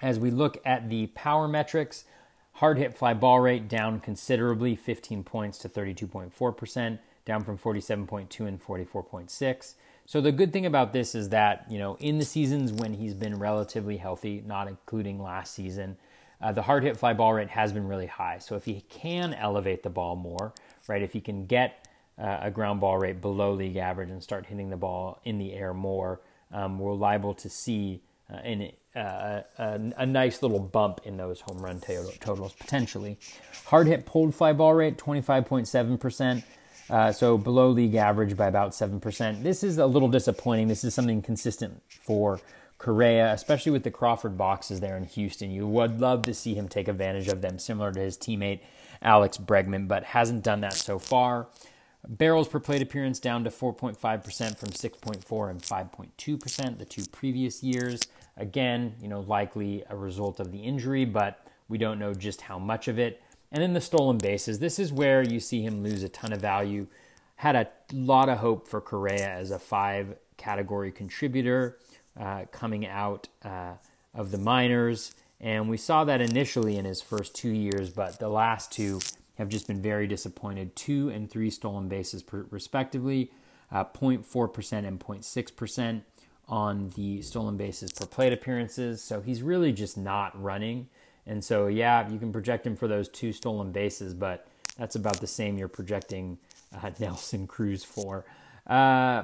As 0.01 0.19
we 0.19 0.29
look 0.29 0.59
at 0.65 0.89
the 0.89 1.07
power 1.07 1.47
metrics, 1.47 2.05
Hard 2.55 2.77
hit 2.77 2.97
fly 2.97 3.13
ball 3.13 3.41
rate 3.41 3.67
down 3.67 3.99
considerably, 3.99 4.77
15 4.77 5.25
points 5.25 5.57
to 5.57 5.67
32.4%, 5.67 6.99
down 7.25 7.43
from 7.43 7.57
47.2 7.57 8.47
and 8.47 8.63
44.6. 8.63 9.73
So 10.05 10.21
the 10.21 10.31
good 10.31 10.53
thing 10.53 10.65
about 10.65 10.93
this 10.93 11.15
is 11.15 11.29
that, 11.29 11.65
you 11.69 11.77
know, 11.77 11.97
in 11.99 12.17
the 12.17 12.23
seasons 12.23 12.71
when 12.71 12.93
he's 12.93 13.13
been 13.13 13.39
relatively 13.39 13.97
healthy, 13.97 14.41
not 14.45 14.69
including 14.69 15.21
last 15.21 15.53
season, 15.53 15.97
uh, 16.41 16.53
the 16.53 16.61
hard 16.61 16.83
hit 16.83 16.95
fly 16.95 17.11
ball 17.11 17.33
rate 17.33 17.49
has 17.49 17.73
been 17.73 17.89
really 17.89 18.05
high. 18.05 18.37
So 18.37 18.55
if 18.55 18.63
he 18.63 18.85
can 18.87 19.33
elevate 19.33 19.83
the 19.83 19.89
ball 19.89 20.15
more, 20.15 20.53
right, 20.87 21.01
if 21.01 21.11
he 21.11 21.19
can 21.19 21.47
get 21.47 21.85
uh, 22.17 22.37
a 22.41 22.51
ground 22.51 22.79
ball 22.79 22.97
rate 22.97 23.19
below 23.19 23.51
league 23.51 23.75
average 23.75 24.09
and 24.09 24.23
start 24.23 24.45
hitting 24.45 24.69
the 24.69 24.77
ball 24.77 25.19
in 25.25 25.39
the 25.39 25.51
air 25.51 25.73
more, 25.73 26.21
um, 26.53 26.79
we're 26.79 26.93
liable 26.93 27.33
to 27.33 27.49
see 27.49 28.01
uh, 28.31 28.37
an 28.37 28.71
uh, 28.95 29.41
a, 29.57 29.81
a, 29.97 30.05
nice 30.05 30.41
little 30.41 30.59
bump 30.59 31.01
in 31.03 31.17
those 31.17 31.41
home 31.41 31.57
run 31.57 31.81
totals 31.81 32.53
potentially. 32.53 33.17
Hard 33.65 33.87
hit 33.87 34.05
pulled 34.05 34.33
fly 34.33 34.53
ball 34.53 34.73
rate 34.73 34.97
25.7%, 34.97 36.43
uh, 36.89 37.11
so 37.11 37.37
below 37.37 37.69
league 37.69 37.95
average 37.95 38.37
by 38.37 38.47
about 38.47 38.71
7%. 38.71 39.43
This 39.43 39.63
is 39.63 39.77
a 39.77 39.85
little 39.85 40.07
disappointing. 40.07 40.67
This 40.67 40.83
is 40.83 40.93
something 40.93 41.21
consistent 41.21 41.81
for 41.89 42.39
Correa, 42.77 43.33
especially 43.33 43.71
with 43.71 43.83
the 43.83 43.91
Crawford 43.91 44.37
boxes 44.37 44.79
there 44.79 44.95
in 44.95 45.03
Houston. 45.03 45.51
You 45.51 45.67
would 45.67 45.99
love 45.99 46.23
to 46.23 46.33
see 46.33 46.53
him 46.53 46.67
take 46.67 46.87
advantage 46.87 47.27
of 47.27 47.41
them, 47.41 47.59
similar 47.59 47.91
to 47.91 47.99
his 47.99 48.17
teammate 48.17 48.61
Alex 49.01 49.37
Bregman, 49.37 49.87
but 49.87 50.03
hasn't 50.03 50.43
done 50.43 50.61
that 50.61 50.73
so 50.73 50.99
far. 50.99 51.47
Barrels 52.07 52.47
per 52.47 52.59
plate 52.59 52.81
appearance 52.81 53.19
down 53.19 53.43
to 53.43 53.49
4.5% 53.49 53.97
from 54.57 54.69
6.4 54.69 55.49
and 55.49 55.61
5.2% 55.61 56.77
the 56.77 56.85
two 56.85 57.05
previous 57.11 57.63
years. 57.63 58.01
Again, 58.37 58.95
you 59.01 59.07
know, 59.07 59.21
likely 59.21 59.83
a 59.89 59.95
result 59.95 60.39
of 60.39 60.51
the 60.51 60.59
injury, 60.59 61.05
but 61.05 61.47
we 61.67 61.77
don't 61.77 61.99
know 61.99 62.13
just 62.13 62.41
how 62.41 62.59
much 62.59 62.87
of 62.87 62.99
it. 62.99 63.21
And 63.51 63.61
then 63.61 63.73
the 63.73 63.81
stolen 63.81 64.17
bases. 64.17 64.59
This 64.59 64.79
is 64.79 64.91
where 64.91 65.23
you 65.23 65.39
see 65.39 65.61
him 65.61 65.81
lose 65.81 66.03
a 66.03 66.09
ton 66.09 66.33
of 66.33 66.41
value. 66.41 66.87
Had 67.37 67.55
a 67.55 67.69
lot 67.93 68.29
of 68.29 68.39
hope 68.39 68.67
for 68.67 68.81
Correa 68.81 69.29
as 69.29 69.51
a 69.51 69.59
five 69.59 70.15
category 70.37 70.91
contributor 70.91 71.77
uh, 72.19 72.45
coming 72.51 72.85
out 72.85 73.27
uh, 73.43 73.73
of 74.13 74.31
the 74.31 74.37
minors. 74.37 75.15
And 75.39 75.69
we 75.69 75.77
saw 75.77 76.03
that 76.05 76.21
initially 76.21 76.77
in 76.77 76.85
his 76.85 77.01
first 77.01 77.35
two 77.35 77.49
years, 77.49 77.89
but 77.89 78.19
the 78.19 78.29
last 78.29 78.71
two 78.71 78.99
have 79.37 79.49
just 79.49 79.67
been 79.67 79.81
very 79.81 80.07
disappointed. 80.07 80.75
Two 80.75 81.09
and 81.09 81.29
three 81.29 81.49
stolen 81.49 81.87
bases, 81.87 82.23
per, 82.23 82.45
respectively, 82.49 83.31
uh, 83.71 83.83
0.4% 83.83 84.85
and 84.85 84.99
0.6% 84.99 86.01
on 86.47 86.89
the 86.95 87.21
stolen 87.21 87.57
bases 87.57 87.91
per 87.91 88.05
plate 88.05 88.33
appearances. 88.33 89.01
So 89.01 89.21
he's 89.21 89.41
really 89.41 89.71
just 89.71 89.97
not 89.97 90.41
running. 90.41 90.87
And 91.25 91.43
so, 91.43 91.67
yeah, 91.67 92.09
you 92.09 92.19
can 92.19 92.31
project 92.31 92.67
him 92.67 92.75
for 92.75 92.87
those 92.87 93.09
two 93.09 93.31
stolen 93.31 93.71
bases, 93.71 94.13
but 94.13 94.47
that's 94.77 94.95
about 94.95 95.19
the 95.19 95.27
same 95.27 95.57
you're 95.57 95.67
projecting 95.67 96.37
uh, 96.73 96.91
Nelson 96.99 97.47
Cruz 97.47 97.83
for. 97.83 98.25
Uh, 98.67 99.23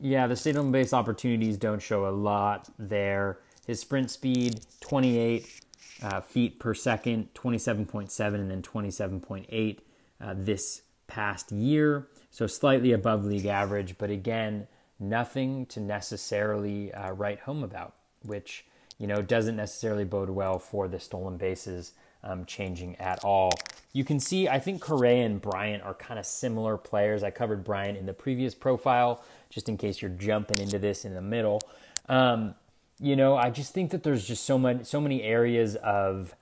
yeah, 0.00 0.26
the 0.26 0.36
stolen 0.36 0.72
base 0.72 0.92
opportunities 0.92 1.56
don't 1.56 1.80
show 1.80 2.06
a 2.06 2.10
lot 2.10 2.68
there. 2.78 3.38
His 3.66 3.80
sprint 3.80 4.10
speed, 4.10 4.60
28 4.80 5.60
uh, 6.02 6.20
feet 6.20 6.58
per 6.58 6.74
second, 6.74 7.28
27.7, 7.34 8.34
and 8.34 8.50
then 8.50 8.62
27.8 8.62 9.78
uh, 10.20 10.34
this 10.36 10.82
past 11.06 11.52
year. 11.52 12.08
So 12.30 12.46
slightly 12.46 12.92
above 12.92 13.24
league 13.24 13.46
average, 13.46 13.96
but 13.98 14.10
again, 14.10 14.66
nothing 14.98 15.66
to 15.66 15.80
necessarily 15.80 16.92
uh, 16.92 17.12
write 17.12 17.40
home 17.40 17.62
about, 17.62 17.94
which 18.22 18.64
you 18.98 19.06
know 19.06 19.22
doesn't 19.22 19.56
necessarily 19.56 20.04
bode 20.04 20.30
well 20.30 20.58
for 20.58 20.88
the 20.88 20.98
stolen 20.98 21.36
bases 21.36 21.92
um, 22.24 22.44
changing 22.44 22.96
at 22.96 23.24
all. 23.24 23.52
You 23.92 24.04
can 24.04 24.18
see, 24.18 24.48
I 24.48 24.58
think 24.58 24.80
Correa 24.80 25.24
and 25.24 25.40
Bryant 25.40 25.82
are 25.84 25.94
kind 25.94 26.18
of 26.18 26.26
similar 26.26 26.76
players. 26.76 27.22
I 27.22 27.30
covered 27.30 27.62
Bryant 27.62 27.96
in 27.96 28.06
the 28.06 28.12
previous 28.12 28.54
profile, 28.54 29.22
just 29.50 29.68
in 29.68 29.76
case 29.76 30.02
you're 30.02 30.10
jumping 30.10 30.58
into 30.58 30.78
this 30.78 31.04
in 31.04 31.14
the 31.14 31.22
middle. 31.22 31.60
Um, 32.08 32.54
you 33.00 33.16
know, 33.16 33.36
I 33.36 33.50
just 33.50 33.72
think 33.72 33.90
that 33.90 34.02
there's 34.02 34.26
just 34.26 34.44
so 34.44 34.58
many, 34.58 34.84
so 34.84 35.00
many 35.00 35.22
areas 35.22 35.76
of 35.76 36.34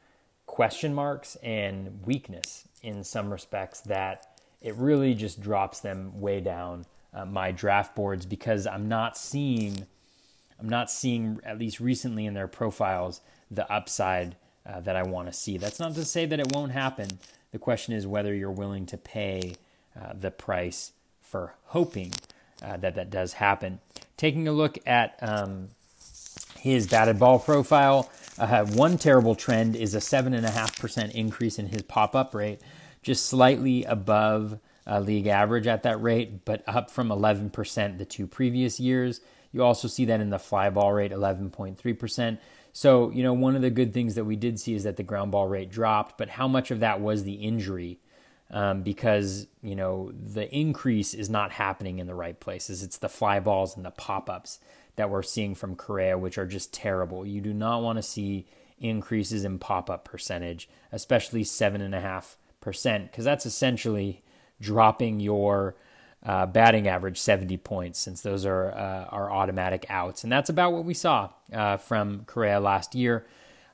question 0.47 0.95
marks 0.95 1.37
and 1.37 2.01
weakness 2.05 2.69
in 2.83 3.05
some 3.05 3.33
respects 3.33 3.81
that 3.81 4.39
it 4.61 4.75
really 4.77 5.15
just 5.15 5.41
drops 5.41 5.81
them 5.81 6.21
way 6.21 6.41
down 6.41 6.87
uh, 7.15 7.25
my 7.25 7.53
draft 7.53 7.95
boards 7.95 8.27
because 8.27 8.67
I'm 8.67 8.89
not 8.89 9.17
seeing, 9.17 9.87
I'm 10.61 10.69
not 10.69 10.91
seeing 10.91 11.41
at 11.45 11.59
least 11.59 11.81
recently 11.81 12.27
in 12.27 12.35
their 12.35 12.49
profiles 12.49 13.21
the 13.51 13.71
upside 13.73 14.37
uh, 14.65 14.81
that 14.81 14.97
I 14.97 15.03
want 15.03 15.29
to 15.29 15.33
see. 15.33 15.59
That's 15.59 15.81
not 15.81 15.95
to 15.95 16.05
say 16.05 16.27
that 16.27 16.39
it 16.39 16.53
won't 16.53 16.73
happen. 16.73 17.19
The 17.51 17.59
question 17.59 17.95
is 17.95 18.07
whether 18.07 18.35
you're 18.35 18.51
willing 18.51 18.87
to 18.87 18.97
pay 18.97 19.55
uh, 20.01 20.13
the 20.15 20.31
price 20.31 20.93
for 21.21 21.55
hoping 21.67 22.13
uh, 22.63 22.77
that 22.79 22.95
that 22.95 23.11
does 23.11 23.35
happen. 23.35 23.81
Taking 24.17 24.47
a 24.47 24.53
look 24.53 24.79
at 24.87 25.19
um, 25.21 25.69
his 26.63 26.87
batted 26.87 27.19
ball 27.19 27.41
profile, 27.41 28.09
uh, 28.39 28.65
one 28.65 28.97
terrible 28.97 29.35
trend 29.35 29.75
is 29.75 29.97
a 29.97 29.99
7.5% 29.99 31.11
increase 31.11 31.59
in 31.59 31.67
his 31.67 31.83
pop 31.83 32.15
up 32.15 32.37
rate, 32.37 32.61
just 33.03 33.27
slightly 33.27 33.83
above 33.83 34.61
uh, 34.87 35.01
league 35.01 35.27
average 35.27 35.67
at 35.67 35.83
that 35.83 36.01
rate, 36.01 36.45
but 36.45 36.63
up 36.69 36.89
from 36.89 37.09
11% 37.09 37.99
the 37.99 38.05
two 38.05 38.29
previous 38.29 38.79
years. 38.79 39.21
You 39.51 39.65
also 39.65 39.89
see 39.89 40.05
that 40.05 40.21
in 40.21 40.31
the 40.31 40.39
fly 40.39 40.71
ball 40.71 40.93
rate, 40.93 41.11
11.3%. 41.11 42.39
So, 42.73 43.11
you 43.11 43.25
know, 43.25 43.33
one 43.33 43.57
of 43.57 43.63
the 43.63 43.71
good 43.71 43.93
things 43.93 44.15
that 44.15 44.25
we 44.25 44.37
did 44.37 44.61
see 44.61 44.75
is 44.75 44.85
that 44.85 44.97
the 44.97 45.03
ground 45.03 45.33
ball 45.33 45.49
rate 45.49 45.69
dropped, 45.69 46.17
but 46.17 46.29
how 46.29 46.47
much 46.47 46.71
of 46.71 46.79
that 46.79 47.01
was 47.01 47.25
the 47.25 47.35
injury? 47.35 47.99
Um, 48.53 48.83
because, 48.83 49.49
you 49.63 49.75
know, 49.75 50.13
the 50.13 50.49
increase 50.55 51.13
is 51.13 51.29
not 51.29 51.51
happening 51.51 51.99
in 51.99 52.07
the 52.07 52.15
right 52.15 52.39
places. 52.39 52.85
It's 52.85 52.99
the 52.99 53.09
fly 53.09 53.41
balls 53.41 53.77
and 53.77 53.85
the 53.85 53.91
pop 53.91 54.31
ups 54.31 54.61
that 54.97 55.11
we're 55.11 55.23
seeing 55.23 55.55
from 55.55 55.77
Correa, 55.77 56.19
which 56.19 56.39
are 56.39 56.47
just 56.47 56.73
terrible. 56.73 57.27
You 57.27 57.41
do 57.41 57.53
not 57.55 57.83
want 57.83 57.97
to 57.97 58.03
see 58.03 58.47
increases 58.79 59.45
in 59.45 59.59
pop 59.59 59.89
up 59.89 60.05
percentage, 60.05 60.69
especially 60.91 61.45
7.5%, 61.45 63.03
because 63.03 63.25
that's 63.25 63.47
essentially 63.47 64.23
dropping 64.61 65.21
your 65.21 65.77
uh, 66.25 66.47
batting 66.47 66.87
average 66.87 67.19
70 67.19 67.57
points 67.59 67.99
since 67.99 68.21
those 68.21 68.47
are 68.47 68.71
uh, 68.73 69.07
are 69.11 69.31
automatic 69.31 69.87
outs, 69.89 70.23
and 70.23 70.33
that's 70.33 70.51
about 70.51 70.73
what 70.73 70.85
we 70.85 70.95
saw 70.95 71.31
uh, 71.53 71.77
from 71.77 72.25
Correa 72.27 72.61
last 72.61 72.95
year. 72.95 73.27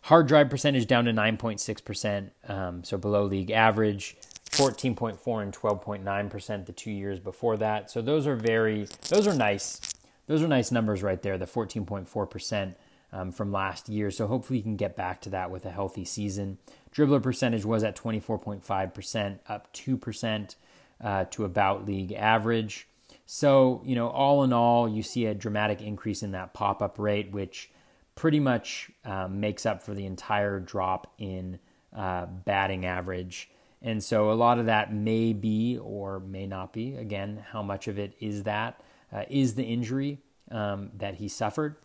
Hard 0.03 0.29
drive 0.29 0.49
percentage 0.49 0.87
down 0.87 1.05
to 1.05 1.13
9.6 1.13 1.85
percent, 1.85 2.33
um, 2.49 2.85
so 2.85 2.97
below 2.97 3.25
league 3.25 3.51
average. 3.51 4.17
14.4 4.51 5.43
and 5.43 5.53
12.9 5.55 6.31
percent 6.31 6.65
the 6.65 6.73
two 6.73 6.91
years 6.91 7.21
before 7.21 7.59
that. 7.59 7.91
So 7.91 8.01
those 8.01 8.27
are 8.27 8.35
very 8.35 8.87
those 9.11 9.27
are 9.27 9.35
nice. 9.35 9.79
Those 10.29 10.43
are 10.43 10.49
nice 10.49 10.71
numbers 10.71 11.03
right 11.03 11.21
there. 11.21 11.37
The 11.37 11.47
14.4 11.47 12.31
percent 12.31 12.77
um, 13.13 13.33
from 13.33 13.51
last 13.51 13.89
year. 13.89 14.11
So 14.11 14.27
hopefully 14.27 14.59
you 14.59 14.63
can 14.63 14.77
get 14.77 14.95
back 14.95 15.21
to 15.23 15.31
that 15.31 15.51
with 15.51 15.67
a 15.67 15.71
healthy 15.71 16.05
season. 16.05 16.59
Dribbler 16.95 17.23
percentage 17.23 17.65
was 17.65 17.83
at 17.83 17.97
24.5 17.97 18.95
percent, 18.95 19.41
up 19.49 19.73
two 19.73 19.97
percent 19.97 20.57
uh, 21.03 21.25
to 21.31 21.45
about 21.45 21.87
league 21.87 22.13
average. 22.13 22.87
So, 23.27 23.83
you 23.85 23.95
know, 23.95 24.09
all 24.09 24.43
in 24.43 24.53
all, 24.53 24.89
you 24.89 25.03
see 25.03 25.27
a 25.27 25.35
dramatic 25.35 25.83
increase 25.83 26.23
in 26.23 26.33
that 26.33 26.55
pop 26.55 26.81
up 26.81 26.99
rate, 26.99 27.31
which 27.31 27.71
pretty 28.15 28.41
much 28.41 28.91
um, 29.05 29.41
makes 29.41 29.67
up 29.67 29.83
for 29.83 29.95
the 29.95 30.07
entire 30.07 30.59
drop 30.59 31.13
in 31.19 31.59
uh, 31.95 32.27
batting 32.27 32.87
average. 32.87 33.51
And 33.83 34.03
so 34.03 34.33
a 34.33 34.35
lot 34.35 34.59
of 34.59 34.67
that 34.67 34.93
may 34.93 35.33
be 35.33 35.79
or 35.79 36.21
may 36.21 36.47
not 36.47 36.73
be. 36.73 36.97
Again, 36.97 37.45
how 37.53 37.63
much 37.63 37.87
of 37.87 37.99
it 37.99 38.15
is 38.19 38.45
that? 38.45 38.81
Uh, 39.13 39.25
is 39.29 39.55
the 39.55 39.65
injury 39.65 40.19
um, 40.51 40.91
that 40.97 41.15
he 41.15 41.29
suffered? 41.29 41.77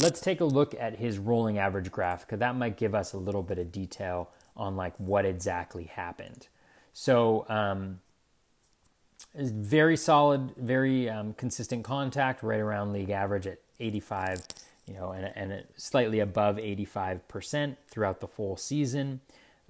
Let's 0.00 0.20
take 0.20 0.40
a 0.40 0.44
look 0.44 0.74
at 0.78 0.96
his 0.96 1.18
rolling 1.18 1.58
average 1.58 1.90
graph 1.90 2.26
because 2.26 2.40
that 2.40 2.56
might 2.56 2.76
give 2.76 2.94
us 2.94 3.12
a 3.12 3.18
little 3.18 3.42
bit 3.42 3.58
of 3.58 3.70
detail 3.70 4.30
on 4.56 4.76
like 4.76 4.94
what 4.98 5.24
exactly 5.24 5.84
happened. 5.84 6.48
So 6.92 7.46
um, 7.48 8.00
very 9.34 9.96
solid, 9.96 10.52
very 10.56 11.08
um, 11.08 11.34
consistent 11.34 11.84
contact, 11.84 12.42
right 12.42 12.60
around 12.60 12.92
league 12.92 13.10
average 13.10 13.46
at 13.46 13.58
85, 13.80 14.42
you 14.86 14.94
know, 14.94 15.10
and, 15.12 15.32
and 15.34 15.64
slightly 15.76 16.20
above 16.20 16.56
85% 16.56 17.76
throughout 17.88 18.20
the 18.20 18.28
full 18.28 18.56
season. 18.56 19.20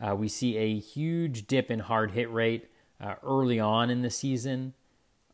Uh, 0.02 0.14
we 0.14 0.28
see 0.28 0.57
a 0.57 0.78
huge 0.78 1.46
dip 1.46 1.70
in 1.70 1.80
hard 1.80 2.11
hit 2.12 2.30
rate 2.30 2.68
uh, 3.00 3.14
early 3.22 3.61
on 3.61 3.90
in 3.90 4.02
the 4.02 4.11
season, 4.11 4.74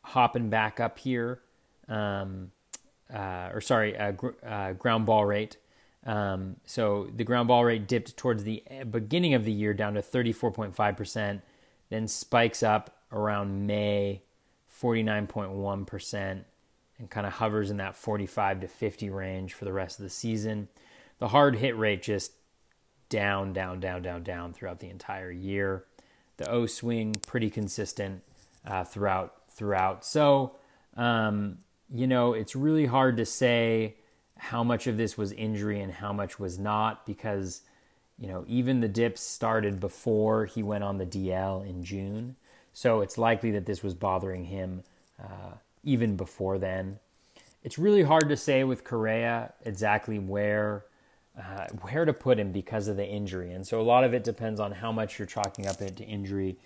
hopping 0.03 0.49
back 0.49 0.79
up 0.79 0.99
here, 0.99 1.41
um, 1.87 2.51
uh, 3.13 3.49
or 3.53 3.61
sorry, 3.61 3.97
uh, 3.97 4.11
gr- 4.11 4.29
uh, 4.45 4.73
ground 4.73 5.05
ball 5.05 5.25
rate. 5.25 5.57
Um, 6.05 6.55
so 6.65 7.09
the 7.15 7.23
ground 7.23 7.47
ball 7.47 7.63
rate 7.63 7.87
dipped 7.87 8.17
towards 8.17 8.43
the 8.43 8.63
beginning 8.89 9.33
of 9.33 9.45
the 9.45 9.51
year 9.51 9.73
down 9.73 9.93
to 9.93 10.01
34.5%, 10.01 11.41
then 11.89 12.07
spikes 12.07 12.63
up 12.63 12.95
around 13.11 13.67
May, 13.67 14.21
49.1%, 14.81 16.43
and 16.97 17.09
kind 17.09 17.27
of 17.27 17.33
hovers 17.33 17.69
in 17.69 17.77
that 17.77 17.95
45 17.95 18.61
to 18.61 18.67
50 18.67 19.09
range 19.09 19.53
for 19.53 19.65
the 19.65 19.73
rest 19.73 19.99
of 19.99 20.03
the 20.03 20.09
season. 20.09 20.69
The 21.19 21.27
hard 21.27 21.57
hit 21.57 21.77
rate 21.77 22.01
just 22.01 22.31
down, 23.09 23.53
down, 23.53 23.79
down, 23.79 24.01
down, 24.01 24.23
down 24.23 24.53
throughout 24.53 24.79
the 24.79 24.89
entire 24.89 25.29
year. 25.29 25.85
The 26.37 26.49
O 26.49 26.65
swing 26.65 27.15
pretty 27.27 27.51
consistent 27.51 28.23
uh, 28.65 28.83
throughout 28.83 29.35
throughout. 29.51 30.03
So, 30.05 30.55
um, 30.95 31.59
you 31.93 32.07
know, 32.07 32.33
it's 32.33 32.55
really 32.55 32.85
hard 32.85 33.17
to 33.17 33.25
say 33.25 33.95
how 34.37 34.63
much 34.63 34.87
of 34.87 34.97
this 34.97 35.17
was 35.17 35.31
injury 35.33 35.81
and 35.81 35.91
how 35.91 36.13
much 36.13 36.39
was 36.39 36.57
not 36.57 37.05
because, 37.05 37.61
you 38.17 38.27
know, 38.27 38.43
even 38.47 38.79
the 38.79 38.87
dips 38.87 39.21
started 39.21 39.79
before 39.79 40.45
he 40.45 40.63
went 40.63 40.83
on 40.83 40.97
the 40.97 41.05
DL 41.05 41.67
in 41.67 41.83
June. 41.83 42.35
So 42.73 43.01
it's 43.01 43.17
likely 43.17 43.51
that 43.51 43.65
this 43.65 43.83
was 43.83 43.93
bothering 43.93 44.45
him 44.45 44.83
uh, 45.21 45.55
even 45.83 46.15
before 46.15 46.57
then. 46.57 46.99
It's 47.63 47.77
really 47.77 48.03
hard 48.03 48.29
to 48.29 48.37
say 48.37 48.63
with 48.63 48.83
Correa 48.83 49.53
exactly 49.63 50.17
where 50.17 50.85
uh, 51.39 51.67
where 51.81 52.03
to 52.03 52.11
put 52.11 52.37
him 52.37 52.51
because 52.51 52.89
of 52.89 52.97
the 52.97 53.07
injury, 53.07 53.53
and 53.53 53.65
so 53.65 53.79
a 53.79 53.83
lot 53.83 54.03
of 54.03 54.13
it 54.13 54.21
depends 54.21 54.59
on 54.59 54.73
how 54.73 54.91
much 54.91 55.17
you're 55.17 55.25
chalking 55.25 55.65
up 55.65 55.81
into 55.81 56.03
injury 56.03 56.57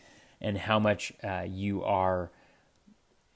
and 0.41 0.57
how 0.57 0.79
much 0.79 1.13
uh, 1.23 1.45
you 1.47 1.83
are, 1.83 2.31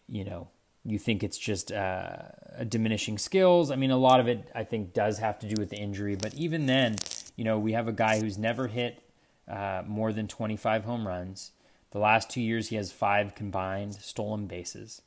you 0.07 0.23
know, 0.23 0.47
you 0.89 0.99
think 0.99 1.23
it's 1.23 1.37
just 1.37 1.71
uh, 1.71 2.17
diminishing 2.67 3.17
skills. 3.17 3.71
I 3.71 3.75
mean, 3.75 3.91
a 3.91 3.97
lot 3.97 4.19
of 4.19 4.27
it 4.27 4.49
I 4.55 4.63
think 4.63 4.93
does 4.93 5.19
have 5.19 5.39
to 5.39 5.47
do 5.47 5.59
with 5.59 5.69
the 5.69 5.77
injury, 5.77 6.15
but 6.15 6.33
even 6.33 6.65
then, 6.65 6.95
you 7.35 7.43
know, 7.43 7.59
we 7.59 7.73
have 7.73 7.87
a 7.87 7.93
guy 7.93 8.19
who's 8.19 8.37
never 8.37 8.67
hit 8.67 9.01
uh, 9.47 9.83
more 9.85 10.11
than 10.11 10.27
25 10.27 10.85
home 10.85 11.07
runs. 11.07 11.51
The 11.91 11.99
last 11.99 12.29
two 12.29 12.41
years, 12.41 12.69
he 12.69 12.75
has 12.75 12.91
five 12.91 13.35
combined 13.35 13.95
stolen 13.95 14.45
bases. 14.45 15.01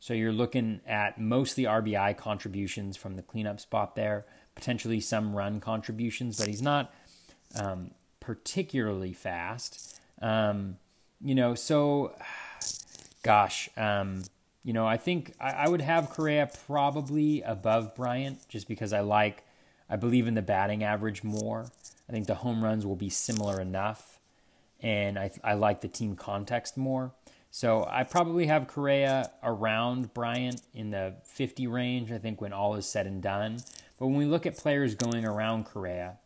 So 0.00 0.12
you're 0.12 0.32
looking 0.32 0.80
at 0.86 1.18
mostly 1.18 1.64
RBI 1.64 2.16
contributions 2.16 2.96
from 2.96 3.16
the 3.16 3.22
cleanup 3.22 3.60
spot 3.60 3.94
there, 3.94 4.26
potentially 4.54 5.00
some 5.00 5.34
run 5.34 5.60
contributions, 5.60 6.38
but 6.38 6.48
he's 6.48 6.60
not 6.60 6.92
um, 7.54 7.92
particularly 8.20 9.12
fast. 9.12 9.98
Um, 10.20 10.76
you 11.20 11.34
know, 11.34 11.54
so 11.54 12.14
gosh, 13.22 13.68
um, 13.76 14.24
you 14.64 14.72
know, 14.72 14.86
I 14.86 14.96
think 14.96 15.34
I, 15.38 15.50
I, 15.50 15.68
would 15.68 15.82
have 15.82 16.10
Correa 16.10 16.50
probably 16.66 17.42
above 17.42 17.94
Bryant 17.94 18.48
just 18.48 18.66
because 18.66 18.92
I 18.92 19.00
like, 19.00 19.44
I 19.90 19.96
believe 19.96 20.26
in 20.26 20.34
the 20.34 20.42
batting 20.42 20.82
average 20.82 21.22
more. 21.22 21.66
I 22.08 22.12
think 22.12 22.26
the 22.26 22.36
home 22.36 22.64
runs 22.64 22.86
will 22.86 22.96
be 22.96 23.10
similar 23.10 23.60
enough 23.60 24.18
and 24.80 25.18
I, 25.18 25.30
I 25.42 25.54
like 25.54 25.80
the 25.80 25.88
team 25.88 26.16
context 26.16 26.76
more. 26.76 27.12
So 27.50 27.86
I 27.88 28.02
probably 28.02 28.46
have 28.46 28.66
Correa 28.66 29.30
around 29.42 30.12
Bryant 30.12 30.60
in 30.74 30.90
the 30.90 31.14
50 31.24 31.66
range, 31.68 32.10
I 32.10 32.18
think, 32.18 32.40
when 32.40 32.52
all 32.52 32.74
is 32.74 32.86
said 32.86 33.06
and 33.06 33.22
done. 33.22 33.58
But 33.98 34.08
when 34.08 34.16
we 34.16 34.24
look 34.24 34.44
at 34.44 34.56
players 34.56 34.94
going 34.94 35.24
around 35.24 35.64
Correa, 35.64 36.16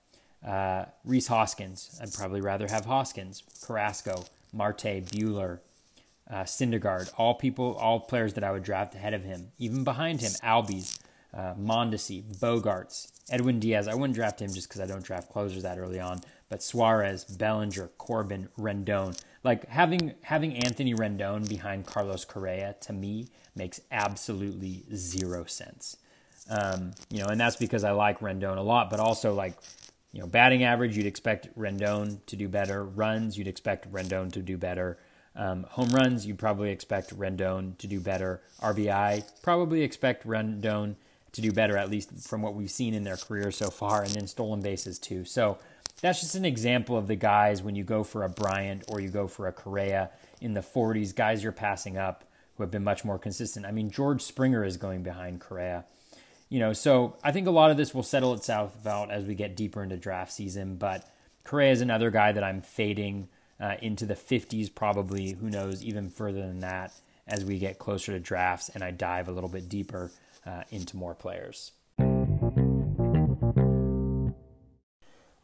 uh, 0.47 0.86
Rhys 1.05 1.26
Hoskins, 1.26 1.99
I'd 2.03 2.12
probably 2.14 2.41
rather 2.41 2.66
have 2.68 2.86
Hoskins, 2.86 3.43
Carrasco, 3.62 4.24
Marte, 4.53 5.05
Buehler, 5.05 5.59
uh, 6.31 6.43
Syndergaard, 6.43 7.12
all 7.16 7.35
people, 7.35 7.74
all 7.76 8.01
players 8.01 8.35
that 8.35 8.45
I 8.45 8.53
would 8.53 8.62
draft 8.62 8.95
ahead 8.95 9.14
of 9.14 9.24
him. 9.24 9.53
Even 9.59 9.85
behind 9.85 10.20
him, 10.20 10.33
Albies, 10.43 10.99
uh, 11.33 11.55
Mondesi, 11.55 12.22
Bogaerts, 12.39 13.11
Edwin 13.31 13.61
Diaz. 13.61 13.89
I 13.89 13.95
wouldn't 13.95 14.14
draft 14.14 14.41
him 14.41 14.53
just 14.53 14.68
because 14.68 14.81
I 14.81 14.87
don't 14.87 15.05
draft 15.05 15.31
closers 15.31 15.62
that 15.62 15.79
early 15.79 16.01
on 16.01 16.20
but 16.49 16.62
Suarez, 16.62 17.24
Bellinger, 17.24 17.91
Corbin, 17.99 18.49
Rendon. 18.59 19.20
Like 19.45 19.68
having 19.68 20.14
having 20.22 20.57
Anthony 20.57 20.95
Rendon 20.95 21.49
behind 21.49 21.87
Carlos 21.87 22.24
Correa 22.24 22.74
to 22.81 22.93
me 22.93 23.29
makes 23.55 23.81
absolutely 23.91 24.85
zero 24.95 25.45
sense. 25.45 25.97
Um, 26.51 26.93
you 27.11 27.22
know, 27.22 27.26
and 27.26 27.41
that's 27.41 27.57
because 27.57 27.85
I 27.85 27.91
like 27.91 28.20
Rendon 28.20 28.57
a 28.57 28.62
lot, 28.62 28.91
but 28.91 29.01
also 29.01 29.35
like 29.35 29.55
you 30.12 30.20
know, 30.20 30.26
batting 30.26 30.64
average, 30.64 30.97
you'd 30.97 31.07
expect 31.07 31.55
Rendon 31.57 32.24
to 32.26 32.37
do 32.37 32.49
better. 32.49 32.83
Runs, 32.83 33.37
you'd 33.37 33.47
expect 33.47 33.93
Rendon 33.93 34.33
to 34.33 34.41
do 34.41 34.57
better. 34.57 34.99
Um, 35.39 35.64
home 35.70 35.91
runs, 35.91 36.26
you'd 36.26 36.39
probably 36.39 36.70
expect 36.70 37.16
Rendon 37.16 37.78
to 37.78 37.86
do 37.86 38.01
better. 38.01 38.43
RBI, 38.61 39.22
probably 39.41 39.82
expect 39.82 40.26
Rendon 40.26 40.97
to 41.32 41.41
do 41.41 41.53
better, 41.53 41.76
at 41.76 41.89
least 41.89 42.28
from 42.28 42.43
what 42.43 42.55
we've 42.55 42.70
seen 42.70 42.93
in 42.93 43.05
their 43.05 43.16
career 43.16 43.53
so 43.53 43.70
far, 43.70 44.03
and 44.03 44.11
then 44.11 44.26
stolen 44.26 44.61
bases 44.61 44.99
too. 44.99 45.24
So 45.24 45.59
that's 46.03 46.20
just 46.20 46.34
an 46.34 46.45
example 46.45 46.97
of 46.97 47.07
the 47.07 47.14
guys 47.14 47.62
when 47.62 47.76
you 47.76 47.84
go 47.84 48.03
for 48.03 48.24
a 48.24 48.28
Bryant 48.28 48.84
or 48.89 49.01
you 49.01 49.09
go 49.09 49.28
for 49.28 49.47
a 49.47 49.53
Correa 49.53 50.11
in 50.41 50.55
the 50.55 50.61
40s, 50.61 51.14
guys 51.14 51.43
you're 51.43 51.53
passing 51.53 51.97
up 51.97 52.24
who 52.57 52.64
have 52.64 52.70
been 52.72 52.84
much 52.84 53.05
more 53.05 53.18
consistent. 53.18 53.64
I 53.64 53.70
mean, 53.70 53.89
George 53.89 54.20
Springer 54.22 54.64
is 54.64 54.76
going 54.76 55.05
behind 55.05 55.41
Correa. 55.41 55.84
You 56.49 56.59
know, 56.59 56.72
so 56.72 57.16
I 57.22 57.30
think 57.30 57.47
a 57.47 57.53
lot 57.53 57.70
of 57.70 57.76
this 57.76 57.95
will 57.95 58.03
settle 58.03 58.34
itself 58.34 58.84
out 58.84 59.12
as 59.12 59.24
we 59.24 59.36
get 59.36 59.57
deeper 59.57 59.84
into 59.84 59.97
draft 59.97 60.32
season. 60.32 60.74
But 60.76 61.09
Correa 61.45 61.70
is 61.70 61.80
another 61.80 62.11
guy 62.11 62.32
that 62.32 62.43
I'm 62.43 62.62
fading 62.62 63.28
uh, 63.61 63.75
into 63.81 64.07
the 64.07 64.15
50s, 64.15 64.75
probably. 64.75 65.33
Who 65.33 65.51
knows, 65.51 65.83
even 65.83 66.11
further 66.11 66.41
than 66.41 66.61
that 66.61 66.93
as 67.27 67.45
we 67.45 67.59
get 67.59 67.79
closer 67.79 68.13
to 68.13 68.21
drafts 68.21 68.71
and 68.71 68.83
I 68.83 68.91
dive 68.91 69.29
a 69.29 69.33
little 69.33 69.51
bit 69.51 69.69
deeper 69.69 70.11
uh, 70.47 70.63
into 70.71 70.97
more 70.97 71.15
players. 71.15 71.73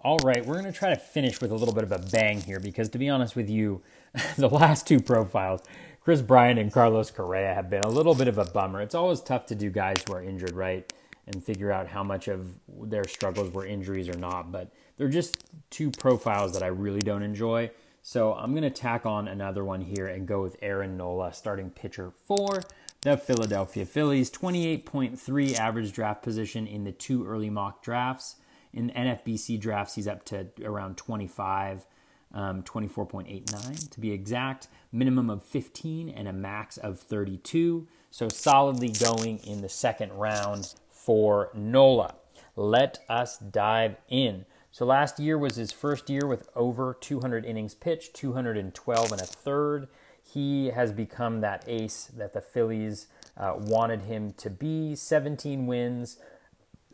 All 0.01 0.19
right, 0.19 0.45
we're 0.45 0.61
going 0.61 0.71
to 0.71 0.79
try 0.79 0.91
to 0.91 1.01
finish 1.01 1.41
with 1.41 1.51
a 1.51 1.55
little 1.55 1.75
bit 1.75 1.83
of 1.83 1.91
a 1.91 1.99
bang 1.99 2.41
here 2.43 2.61
because, 2.61 2.91
to 2.91 2.99
be 2.99 3.09
honest 3.09 3.35
with 3.35 3.49
you, 3.49 3.83
the 4.37 4.51
last 4.51 4.87
two 4.87 5.01
profiles, 5.01 5.62
Kris 6.01 6.21
Bryant 6.21 6.59
and 6.59 6.71
Carlos 6.71 7.11
Correa, 7.11 7.55
have 7.55 7.71
been 7.71 7.83
a 7.85 7.89
little 7.89 8.15
bit 8.15 8.29
of 8.29 8.37
a 8.37 8.45
bummer. 8.45 8.83
It's 8.83 8.95
always 8.95 9.23
tough 9.23 9.47
to 9.47 9.55
do 9.55 9.71
guys 9.71 9.97
who 10.07 10.12
are 10.12 10.23
injured, 10.23 10.53
right? 10.53 10.93
And 11.27 11.43
figure 11.43 11.73
out 11.73 11.89
how 11.89 12.05
much 12.05 12.29
of 12.29 12.51
their 12.69 13.05
struggles 13.05 13.51
were 13.55 13.65
injuries 13.65 14.11
or 14.11 14.19
not. 14.19 14.53
But 14.53 14.71
they're 14.99 15.09
just 15.09 15.43
two 15.71 15.91
profiles 15.91 16.53
that 16.53 16.62
I 16.62 16.67
really 16.67 17.01
don't 17.01 17.23
enjoy. 17.23 17.71
So 18.07 18.34
I'm 18.34 18.50
going 18.50 18.64
to 18.64 18.70
tack 18.70 19.07
on 19.07 19.26
another 19.26 19.64
one 19.64 19.80
here 19.80 20.07
and 20.07 20.28
go 20.28 20.42
with 20.42 20.59
Aaron 20.61 20.98
Nola, 20.98 21.32
starting 21.32 21.70
pitcher 21.70 22.12
for 22.26 22.61
the 23.00 23.16
Philadelphia 23.16 23.86
Phillies. 23.86 24.30
28.3 24.30 25.55
average 25.55 25.94
draft 25.94 26.22
position 26.22 26.66
in 26.66 26.84
the 26.84 26.92
two 26.92 27.26
early 27.26 27.48
mock 27.48 27.82
drafts. 27.82 28.36
In 28.74 28.90
NFBC 28.90 29.59
drafts, 29.59 29.94
he's 29.94 30.07
up 30.07 30.22
to 30.26 30.48
around 30.62 30.98
25 30.98 31.86
um, 32.34 32.62
24.89 32.64 33.88
to 33.88 34.00
be 34.00 34.12
exact, 34.12 34.68
minimum 34.92 35.30
of 35.30 35.42
15 35.42 36.11
and 36.11 36.28
a 36.28 36.32
max 36.34 36.76
of 36.76 37.00
32. 37.00 37.88
So 38.11 38.28
solidly 38.28 38.90
going 38.90 39.38
in 39.38 39.62
the 39.62 39.70
second 39.70 40.12
round 40.12 40.74
for 40.90 41.48
Nola. 41.55 42.16
Let 42.55 42.98
us 43.09 43.38
dive 43.38 43.96
in. 44.11 44.44
So 44.75 44.85
last 44.85 45.20
year 45.20 45.39
was 45.39 45.55
his 45.55 45.70
first 45.70 46.11
year 46.11 46.27
with 46.27 46.49
over 46.57 46.97
200 47.01 47.45
innings 47.45 47.77
pitched, 47.77 48.12
212 48.14 49.12
and 49.12 49.20
a 49.20 49.25
third. 49.25 49.87
He 50.20 50.70
has 50.70 50.91
become 50.91 51.43
that 51.43 51.62
ace 51.68 52.11
that 52.16 52.33
the 52.33 52.41
Phillies 52.41 53.07
uh, 53.37 53.55
wanted 53.57 54.03
him 54.03 54.33
to 54.33 54.51
be. 54.51 54.97
17 54.97 55.68
wins, 55.68 56.18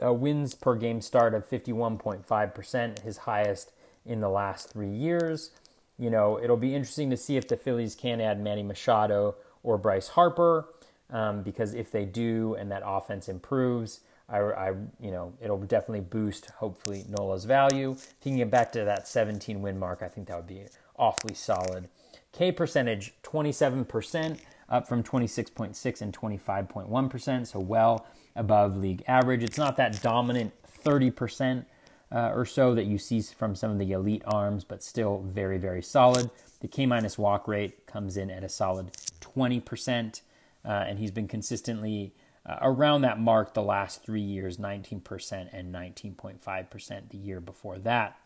uh, 0.04 0.12
wins 0.12 0.54
per 0.54 0.74
game 0.74 1.00
start 1.00 1.32
of 1.32 1.48
51.5%, 1.48 2.98
his 2.98 3.16
highest 3.16 3.72
in 4.04 4.20
the 4.20 4.28
last 4.28 4.70
three 4.70 4.90
years. 4.90 5.50
You 5.98 6.10
know, 6.10 6.38
it'll 6.38 6.58
be 6.58 6.74
interesting 6.74 7.08
to 7.08 7.16
see 7.16 7.38
if 7.38 7.48
the 7.48 7.56
Phillies 7.56 7.94
can 7.94 8.20
add 8.20 8.38
Manny 8.42 8.62
Machado 8.62 9.36
or 9.62 9.78
Bryce 9.78 10.08
Harper, 10.08 10.68
um, 11.08 11.42
because 11.42 11.72
if 11.72 11.90
they 11.90 12.04
do 12.04 12.54
and 12.56 12.70
that 12.70 12.82
offense 12.84 13.26
improves, 13.26 14.00
I, 14.30 14.38
I, 14.38 14.68
you 15.00 15.10
know, 15.10 15.32
it'll 15.42 15.58
definitely 15.58 16.00
boost 16.00 16.50
hopefully 16.50 17.04
Nola's 17.08 17.44
value. 17.44 17.92
If 17.92 18.14
he 18.20 18.30
can 18.30 18.36
get 18.38 18.50
back 18.50 18.72
to 18.72 18.84
that 18.84 19.08
17 19.08 19.60
win 19.60 19.78
mark, 19.78 20.02
I 20.02 20.08
think 20.08 20.28
that 20.28 20.36
would 20.36 20.46
be 20.46 20.62
awfully 20.96 21.34
solid. 21.34 21.88
K 22.32 22.52
percentage 22.52 23.14
27%, 23.22 24.38
up 24.68 24.88
from 24.88 25.02
26.6 25.02 26.00
and 26.00 26.16
25.1%, 26.16 27.46
so 27.46 27.58
well 27.58 28.06
above 28.36 28.76
league 28.76 29.02
average. 29.08 29.42
It's 29.42 29.58
not 29.58 29.76
that 29.76 30.00
dominant 30.00 30.52
30% 30.84 31.64
uh, 32.12 32.32
or 32.34 32.44
so 32.44 32.74
that 32.74 32.84
you 32.84 32.98
see 32.98 33.20
from 33.20 33.54
some 33.54 33.70
of 33.70 33.78
the 33.78 33.92
elite 33.92 34.22
arms, 34.26 34.64
but 34.64 34.82
still 34.82 35.18
very, 35.26 35.58
very 35.58 35.82
solid. 35.82 36.30
The 36.60 36.68
K 36.68 36.86
minus 36.86 37.18
walk 37.18 37.48
rate 37.48 37.86
comes 37.86 38.16
in 38.16 38.30
at 38.30 38.44
a 38.44 38.48
solid 38.48 38.92
20%, 39.20 40.20
uh, 40.64 40.68
and 40.68 40.98
he's 40.98 41.10
been 41.10 41.28
consistently 41.28 42.14
uh, 42.50 42.58
around 42.62 43.02
that 43.02 43.20
mark 43.20 43.54
the 43.54 43.62
last 43.62 44.02
three 44.02 44.20
years 44.20 44.56
19% 44.56 45.48
and 45.52 45.72
19.5% 45.72 47.08
the 47.10 47.16
year 47.16 47.40
before 47.40 47.78
that. 47.78 48.18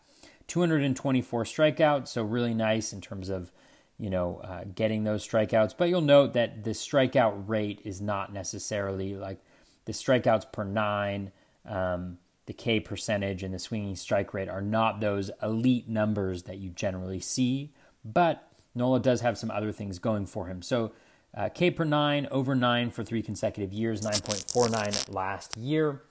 224 0.47 1.43
strikeouts, 1.43 2.07
so 2.07 2.23
really 2.23 2.53
nice 2.53 2.91
in 2.91 3.01
terms 3.01 3.29
of 3.29 3.51
you 3.97 4.09
know 4.09 4.41
uh, 4.43 4.63
getting 4.73 5.03
those 5.03 5.27
strikeouts. 5.27 5.75
But 5.77 5.89
you'll 5.89 6.01
note 6.01 6.33
that 6.33 6.63
the 6.63 6.71
strikeout 6.71 7.47
rate 7.47 7.81
is 7.83 8.01
not 8.01 8.33
necessarily 8.33 9.15
like 9.15 9.39
the 9.85 9.91
strikeouts 9.91 10.51
per 10.51 10.63
nine. 10.63 11.31
Um, 11.65 12.17
the 12.47 12.53
K 12.53 12.79
percentage 12.79 13.41
and 13.43 13.53
the 13.53 13.59
swinging 13.59 13.95
strike 13.95 14.33
rate 14.33 14.49
are 14.49 14.61
not 14.61 15.01
those 15.01 15.31
elite 15.41 15.87
numbers 15.87 16.43
that 16.43 16.57
you 16.57 16.69
generally 16.69 17.19
see, 17.19 17.73
but 18.03 18.51
Nola 18.75 18.99
does 18.99 19.21
have 19.21 19.37
some 19.37 19.49
other 19.49 19.71
things 19.71 19.97
going 19.97 20.27
for 20.27 20.45
him. 20.45 20.61
So 20.61 20.91
uh, 21.35 21.49
K 21.49 21.69
per 21.69 21.83
nine, 21.83 22.27
over 22.31 22.55
nine 22.55 22.91
for 22.91 23.03
three 23.03 23.21
consecutive 23.21 23.73
years, 23.73 24.01
9.49 24.01 25.13
last 25.13 25.57
year, 25.57 26.01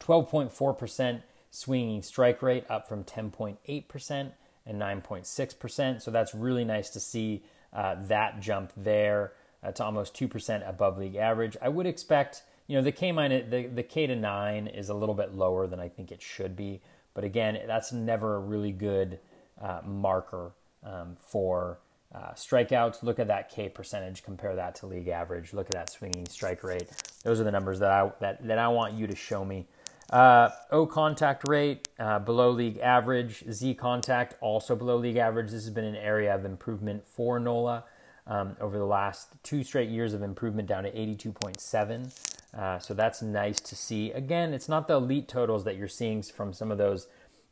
12.4% 0.00 1.22
swinging 1.50 2.02
strike 2.02 2.40
rate, 2.40 2.64
up 2.68 2.88
from 2.88 3.04
10.8% 3.04 4.32
and 4.66 4.80
9.6%. 4.80 6.02
So 6.02 6.10
that's 6.10 6.34
really 6.34 6.64
nice 6.64 6.90
to 6.90 7.00
see 7.00 7.42
uh, 7.72 7.96
that 8.06 8.40
jump 8.40 8.72
there 8.76 9.32
uh, 9.62 9.72
to 9.72 9.84
almost 9.84 10.14
2% 10.14 10.68
above 10.68 10.98
league 10.98 11.16
average. 11.16 11.56
I 11.60 11.68
would 11.68 11.86
expect 11.86 12.42
you 12.68 12.76
know 12.76 12.82
the 12.82 12.92
K 12.92 13.12
minus 13.12 13.50
the, 13.50 13.66
the 13.66 13.82
K 13.82 14.06
to 14.06 14.14
nine 14.14 14.66
is 14.66 14.90
a 14.90 14.94
little 14.94 15.14
bit 15.14 15.34
lower 15.34 15.66
than 15.66 15.80
I 15.80 15.88
think 15.88 16.12
it 16.12 16.22
should 16.22 16.54
be, 16.54 16.82
but 17.14 17.24
again, 17.24 17.58
that's 17.66 17.92
never 17.92 18.36
a 18.36 18.40
really 18.40 18.72
good 18.72 19.18
uh, 19.60 19.80
marker 19.84 20.52
um, 20.84 21.16
for 21.18 21.78
uh, 22.14 22.32
strikeouts. 22.32 23.02
Look 23.02 23.18
at 23.18 23.28
that 23.28 23.50
K 23.50 23.68
percentage, 23.68 24.22
compare 24.22 24.54
that 24.56 24.74
to 24.76 24.86
league 24.86 25.08
average. 25.08 25.52
Look 25.52 25.66
at 25.66 25.72
that 25.72 25.90
swinging 25.90 26.26
strike 26.26 26.62
rate. 26.62 26.88
Those 27.24 27.40
are 27.40 27.44
the 27.44 27.50
numbers 27.50 27.78
that 27.80 27.90
I 27.90 28.10
that, 28.20 28.46
that 28.46 28.58
I 28.58 28.68
want 28.68 28.94
you 28.94 29.06
to 29.06 29.16
show 29.16 29.44
me. 29.44 29.66
Uh, 30.10 30.48
o 30.70 30.86
contact 30.86 31.46
rate 31.48 31.88
uh, 31.98 32.18
below 32.18 32.50
league 32.50 32.78
average. 32.78 33.44
Z 33.50 33.74
contact 33.74 34.36
also 34.40 34.74
below 34.74 34.96
league 34.96 35.18
average. 35.18 35.50
This 35.50 35.64
has 35.64 35.70
been 35.70 35.84
an 35.84 35.96
area 35.96 36.34
of 36.34 36.46
improvement 36.46 37.06
for 37.06 37.38
Nola 37.38 37.84
um, 38.26 38.56
over 38.60 38.78
the 38.78 38.86
last 38.86 39.28
two 39.42 39.62
straight 39.62 39.90
years 39.90 40.14
of 40.14 40.22
improvement 40.22 40.66
down 40.66 40.84
to 40.84 40.90
82.7. 40.90 42.38
Uh, 42.56 42.78
so 42.78 42.94
that's 42.94 43.20
nice 43.20 43.60
to 43.60 43.76
see. 43.76 44.10
Again, 44.12 44.54
it's 44.54 44.68
not 44.68 44.88
the 44.88 44.94
elite 44.94 45.28
totals 45.28 45.64
that 45.64 45.76
you're 45.76 45.88
seeing 45.88 46.22
from 46.22 46.54
some 46.54 46.70
of 46.70 46.78
those 46.78 47.06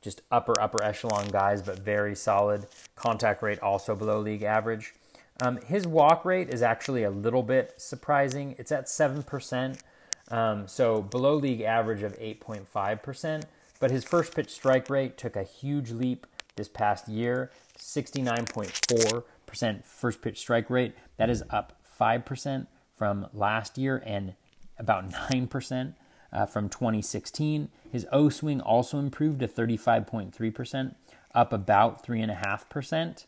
just 0.07 0.23
upper, 0.31 0.59
upper 0.61 0.83
echelon 0.85 1.27
guys, 1.31 1.63
but 1.63 1.81
very 1.81 2.15
solid. 2.15 2.69
Contact 2.95 3.43
rate 3.43 3.59
also 3.59 3.97
below 3.97 4.21
league 4.21 4.45
average. 4.45 4.95
Um, 5.43 5.61
his 5.63 5.85
walk 5.85 6.25
rate 6.25 6.49
is 6.49 6.63
actually 6.63 7.03
a 7.03 7.11
little 7.11 7.43
bit 7.43 7.75
surprising. 7.77 8.55
It's 8.57 8.71
at 8.71 8.87
7%, 8.87 9.81
um, 10.31 10.69
so 10.69 11.03
below 11.03 11.35
league 11.35 11.61
average 11.61 12.05
of 12.05 12.17
8.5%. 12.21 13.43
But 13.81 13.91
his 13.91 14.05
first 14.05 14.33
pitch 14.33 14.51
strike 14.51 14.89
rate 14.89 15.19
took 15.19 15.35
a 15.35 15.43
huge 15.43 15.91
leap 15.91 16.29
this 16.55 16.69
past 16.69 17.09
year 17.09 17.51
69.4% 17.77 19.85
first 19.85 20.23
pitch 20.23 20.39
strike 20.39 20.71
rate. 20.71 20.95
That 21.17 21.31
is 21.31 21.43
up 21.51 21.81
5% 22.01 22.69
from 22.95 23.27
last 23.35 23.77
year 23.77 24.01
and 24.07 24.35
about 24.79 25.11
9% 25.11 25.95
uh, 26.33 26.47
from 26.47 26.69
2016. 26.69 27.69
His 27.91 28.07
O 28.13 28.29
swing 28.29 28.61
also 28.61 28.99
improved 28.99 29.41
to 29.41 29.49
35.3%, 29.49 30.95
up 31.35 31.53
about 31.53 32.07
3.5%. 32.07 33.25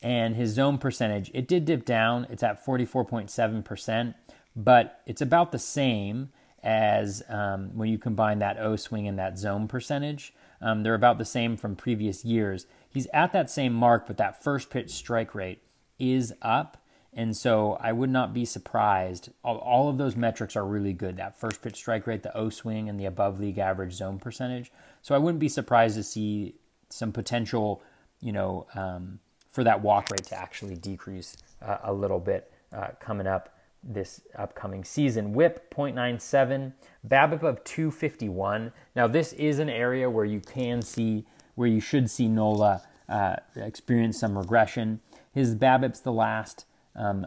And 0.00 0.36
his 0.36 0.50
zone 0.50 0.78
percentage, 0.78 1.30
it 1.34 1.48
did 1.48 1.64
dip 1.64 1.84
down. 1.84 2.26
It's 2.30 2.42
at 2.42 2.64
44.7%, 2.64 4.14
but 4.54 5.00
it's 5.06 5.20
about 5.20 5.50
the 5.50 5.58
same 5.58 6.30
as 6.62 7.22
um, 7.28 7.70
when 7.74 7.88
you 7.88 7.98
combine 7.98 8.38
that 8.38 8.58
O 8.58 8.76
swing 8.76 9.08
and 9.08 9.18
that 9.18 9.38
zone 9.38 9.68
percentage. 9.68 10.34
Um, 10.60 10.82
they're 10.82 10.94
about 10.94 11.18
the 11.18 11.24
same 11.24 11.56
from 11.56 11.76
previous 11.76 12.24
years. 12.24 12.66
He's 12.88 13.06
at 13.12 13.32
that 13.32 13.50
same 13.50 13.72
mark, 13.72 14.06
but 14.06 14.16
that 14.16 14.42
first 14.42 14.70
pitch 14.70 14.90
strike 14.90 15.34
rate 15.34 15.62
is 15.98 16.32
up. 16.42 16.82
And 17.12 17.36
so 17.36 17.76
I 17.80 17.92
would 17.92 18.10
not 18.10 18.34
be 18.34 18.44
surprised. 18.44 19.30
All, 19.42 19.88
of 19.88 19.98
those 19.98 20.14
metrics 20.14 20.54
are 20.56 20.64
really 20.64 20.92
good. 20.92 21.16
That 21.16 21.38
first 21.38 21.62
pitch 21.62 21.76
strike 21.76 22.06
rate, 22.06 22.22
the 22.22 22.36
O 22.36 22.50
swing, 22.50 22.88
and 22.88 23.00
the 23.00 23.06
above 23.06 23.40
league 23.40 23.58
average 23.58 23.94
zone 23.94 24.18
percentage. 24.18 24.70
So 25.02 25.14
I 25.14 25.18
wouldn't 25.18 25.40
be 25.40 25.48
surprised 25.48 25.96
to 25.96 26.02
see 26.02 26.54
some 26.90 27.12
potential, 27.12 27.82
you 28.20 28.32
know, 28.32 28.66
um, 28.74 29.20
for 29.50 29.64
that 29.64 29.82
walk 29.82 30.10
rate 30.10 30.24
to 30.24 30.38
actually 30.38 30.76
decrease 30.76 31.36
uh, 31.62 31.78
a 31.82 31.92
little 31.92 32.20
bit 32.20 32.52
uh, 32.72 32.88
coming 33.00 33.26
up 33.26 33.54
this 33.82 34.20
upcoming 34.36 34.84
season. 34.84 35.32
Whip 35.32 35.72
0.97, 35.74 36.72
BABIP 37.06 37.42
of 37.42 37.64
251. 37.64 38.72
Now, 38.94 39.06
this 39.06 39.32
is 39.32 39.58
an 39.58 39.70
area 39.70 40.10
where 40.10 40.24
you 40.24 40.40
can 40.40 40.82
see, 40.82 41.24
where 41.54 41.68
you 41.68 41.80
should 41.80 42.10
see 42.10 42.28
Nola 42.28 42.82
uh, 43.08 43.36
experience 43.56 44.20
some 44.20 44.36
regression. 44.36 45.00
His 45.32 45.54
BABIPs 45.54 46.02
the 46.02 46.12
last 46.12 46.66
um, 46.98 47.26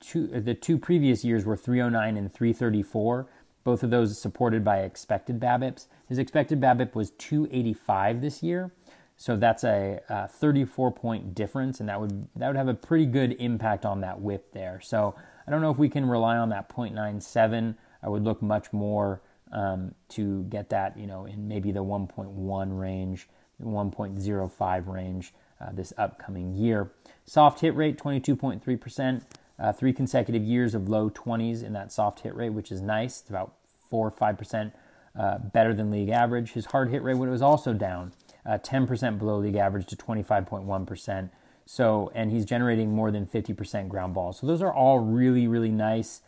two, 0.00 0.26
the 0.28 0.54
two 0.54 0.78
previous 0.78 1.24
years 1.24 1.44
were 1.44 1.56
309 1.56 2.16
and 2.16 2.32
334. 2.32 3.26
Both 3.64 3.82
of 3.82 3.90
those 3.90 4.16
supported 4.20 4.64
by 4.64 4.80
expected 4.80 5.40
BABIPs. 5.40 5.88
His 6.08 6.18
expected 6.18 6.60
BABIP 6.60 6.94
was 6.94 7.10
285 7.12 8.20
this 8.20 8.42
year. 8.42 8.72
So 9.16 9.34
that's 9.36 9.64
a, 9.64 10.00
a 10.08 10.28
34 10.28 10.92
point 10.92 11.34
difference, 11.34 11.80
and 11.80 11.88
that 11.88 11.98
would 11.98 12.28
that 12.36 12.48
would 12.48 12.56
have 12.56 12.68
a 12.68 12.74
pretty 12.74 13.06
good 13.06 13.34
impact 13.38 13.86
on 13.86 14.02
that 14.02 14.20
whip 14.20 14.52
there. 14.52 14.80
So 14.82 15.16
I 15.46 15.50
don't 15.50 15.62
know 15.62 15.70
if 15.70 15.78
we 15.78 15.88
can 15.88 16.06
rely 16.06 16.36
on 16.36 16.50
that 16.50 16.68
0.97. 16.68 17.74
I 18.02 18.08
would 18.08 18.22
look 18.22 18.42
much 18.42 18.72
more 18.74 19.22
um, 19.52 19.94
to 20.10 20.42
get 20.44 20.68
that, 20.68 20.98
you 20.98 21.06
know, 21.06 21.24
in 21.24 21.48
maybe 21.48 21.72
the 21.72 21.82
1.1 21.82 22.78
range, 22.78 23.28
1.05 23.62 24.86
range 24.86 25.32
uh, 25.60 25.72
this 25.72 25.92
upcoming 25.96 26.54
year. 26.54 26.90
Soft 27.24 27.60
hit 27.60 27.74
rate 27.74 27.98
22.3%. 27.98 29.22
Uh, 29.58 29.72
three 29.72 29.92
consecutive 29.92 30.42
years 30.42 30.74
of 30.74 30.88
low 30.88 31.08
20s 31.08 31.64
in 31.64 31.72
that 31.72 31.90
soft 31.90 32.20
hit 32.20 32.34
rate, 32.36 32.50
which 32.50 32.70
is 32.70 32.82
nice. 32.82 33.22
It's 33.22 33.30
about 33.30 33.54
four 33.88 34.06
or 34.06 34.10
five 34.10 34.36
percent 34.36 34.74
uh, 35.18 35.38
better 35.38 35.72
than 35.72 35.90
league 35.90 36.10
average. 36.10 36.52
His 36.52 36.66
hard 36.66 36.90
hit 36.90 37.02
rate 37.02 37.14
when 37.14 37.28
it 37.28 37.32
was 37.32 37.42
also 37.42 37.72
down 37.72 38.12
uh, 38.44 38.58
10% 38.58 39.18
below 39.18 39.38
league 39.38 39.56
average 39.56 39.86
to 39.86 39.96
25.1%. 39.96 41.30
So, 41.64 42.12
and 42.14 42.30
he's 42.30 42.44
generating 42.44 42.92
more 42.92 43.10
than 43.10 43.26
50% 43.26 43.88
ground 43.88 44.14
balls. 44.14 44.38
So, 44.40 44.46
those 44.46 44.62
are 44.62 44.72
all 44.72 45.00
really, 45.00 45.48
really 45.48 45.70
nice 45.70 46.20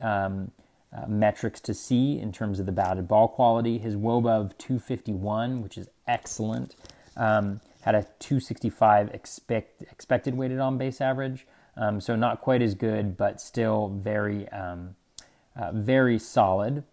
um, 0.00 0.52
uh, 0.96 1.06
metrics 1.08 1.60
to 1.62 1.74
see 1.74 2.18
in 2.20 2.32
terms 2.32 2.60
of 2.60 2.66
the 2.66 2.72
batted 2.72 3.08
ball 3.08 3.26
quality. 3.26 3.78
His 3.78 3.96
WOBA 3.96 4.28
of 4.28 4.58
251, 4.58 5.62
which 5.62 5.76
is 5.76 5.88
excellent, 6.06 6.76
um, 7.16 7.60
had 7.84 7.94
a 7.94 8.02
265 8.18 9.10
expect, 9.10 9.82
expected 9.82 10.34
weighted 10.34 10.58
on 10.58 10.78
base 10.78 11.00
average. 11.00 11.46
Um, 11.76 12.00
so, 12.00 12.16
not 12.16 12.40
quite 12.40 12.62
as 12.62 12.74
good, 12.74 13.16
but 13.16 13.40
still 13.40 13.88
very, 13.88 14.48
um, 14.50 14.94
uh, 15.56 15.72
very 15.72 16.18
solid. 16.18 16.84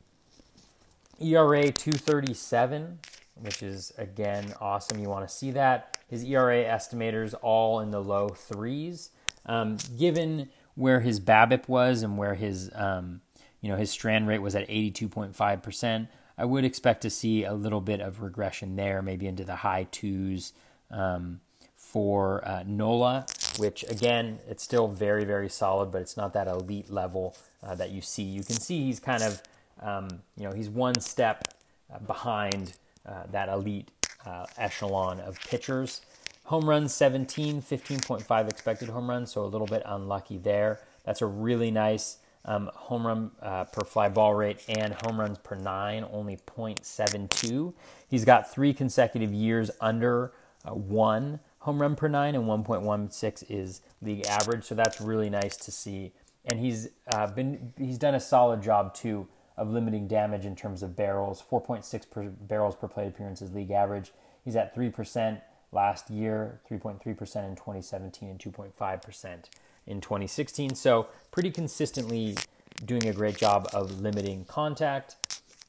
ERA 1.20 1.72
237 1.72 3.00
which 3.42 3.64
is 3.64 3.92
again 3.98 4.54
awesome. 4.62 5.00
You 5.00 5.10
want 5.10 5.28
to 5.28 5.34
see 5.34 5.52
that. 5.52 5.98
His 6.08 6.24
ERA 6.24 6.64
estimators 6.64 7.34
all 7.42 7.80
in 7.80 7.92
the 7.92 8.02
low 8.02 8.30
threes. 8.30 9.10
Um, 9.46 9.78
given 9.98 10.50
where 10.76 11.00
his 11.00 11.20
BABIP 11.20 11.68
was 11.68 12.04
and 12.04 12.18
where 12.18 12.36
his 12.36 12.70
um, 12.76 13.22
you 13.60 13.70
know 13.70 13.78
his 13.78 13.92
strand 13.92 14.28
rate 14.28 14.40
was 14.40 14.56
at 14.56 14.68
82.5 14.68 15.64
percent, 15.64 16.10
I 16.38 16.46
would 16.46 16.64
expect 16.64 17.02
to 17.02 17.10
see 17.10 17.44
a 17.44 17.54
little 17.54 17.82
bit 17.82 18.02
of 18.02 18.22
regression 18.22 18.76
there, 18.76 19.02
maybe 19.02 19.28
into 19.28 19.44
the 19.44 19.58
high 19.58 19.88
twos 19.92 20.54
um, 20.92 21.42
for 21.76 22.48
uh, 22.48 22.64
Nola. 22.66 23.26
Which 23.58 23.84
again, 23.90 24.40
it's 24.48 24.64
still 24.64 24.88
very 24.88 25.26
very 25.26 25.50
solid, 25.50 25.92
but 25.92 26.02
it's 26.02 26.16
not 26.16 26.34
that 26.34 26.48
elite 26.48 26.90
level 26.90 27.36
uh, 27.62 27.76
that 27.76 27.92
you 27.92 28.02
see. 28.02 28.24
You 28.24 28.44
can 28.44 28.56
see 28.56 28.86
he's 28.86 29.00
kind 29.00 29.24
of 29.24 29.42
um, 29.82 30.22
you 30.38 30.44
know 30.44 30.54
he's 30.54 30.70
one 30.70 31.00
step 31.00 31.54
uh, 31.94 32.00
behind 32.00 32.74
uh, 33.06 33.24
that 33.32 33.50
elite 33.50 33.90
uh, 34.26 34.46
echelon 34.58 35.20
of 35.20 35.40
pitchers. 35.42 36.02
Home 36.46 36.68
runs 36.68 36.94
17, 36.94 37.62
15.5 37.62 38.50
expected 38.50 38.90
home 38.90 39.10
runs, 39.10 39.32
so 39.32 39.44
a 39.44 39.48
little 39.48 39.68
bit 39.68 39.84
unlucky 39.86 40.38
there. 40.38 40.80
That's 41.06 41.22
a 41.22 41.26
really 41.26 41.72
nice 41.72 42.18
um, 42.46 42.70
home 42.74 43.08
run 43.08 43.32
uh, 43.42 43.66
per 43.66 43.84
fly 43.84 44.10
ball 44.10 44.34
rate 44.34 44.64
and 44.68 44.94
home 45.06 45.20
runs 45.20 45.38
per 45.38 45.56
nine, 45.56 46.06
only 46.12 46.38
0.72. 46.38 47.74
He's 48.10 48.26
got 48.26 48.52
three 48.52 48.74
consecutive 48.74 49.32
years 49.32 49.72
under 49.80 50.34
one 50.70 51.40
home 51.60 51.82
run 51.82 51.96
per 51.96 52.08
nine, 52.08 52.36
and 52.36 52.46
1.16 52.46 53.46
is 53.50 53.82
league 54.02 54.26
average. 54.26 54.64
So 54.64 54.76
that's 54.76 55.02
really 55.02 55.30
nice 55.30 55.58
to 55.58 55.72
see. 55.72 56.12
And 56.46 56.60
he's 56.60 56.90
uh, 57.14 57.28
been 57.28 57.74
he's 57.78 57.98
done 57.98 58.16
a 58.16 58.20
solid 58.20 58.62
job 58.62 58.94
too 58.94 59.28
of 59.58 59.70
limiting 59.70 60.08
damage 60.08 60.46
in 60.46 60.56
terms 60.56 60.82
of 60.82 60.96
barrels. 60.96 61.44
4.6 61.50 62.10
per 62.10 62.24
barrels 62.24 62.76
per 62.76 62.88
plate 62.88 63.08
appearance 63.08 63.42
is 63.42 63.54
league 63.54 63.72
average. 63.72 64.12
He's 64.44 64.56
at 64.56 64.76
3% 64.76 65.42
last 65.72 66.10
year, 66.10 66.60
3.3% 66.70 67.06
in 67.06 67.16
2017, 67.16 68.30
and 68.30 68.40
2.5% 68.40 69.44
in 69.86 70.02
2016. 70.02 70.76
So, 70.76 71.08
pretty 71.32 71.52
consistently 71.52 72.38
doing 72.84 73.08
a 73.08 73.14
great 73.14 73.38
job 73.38 73.70
of 73.74 74.02
limiting 74.02 74.46
contact. 74.46 75.16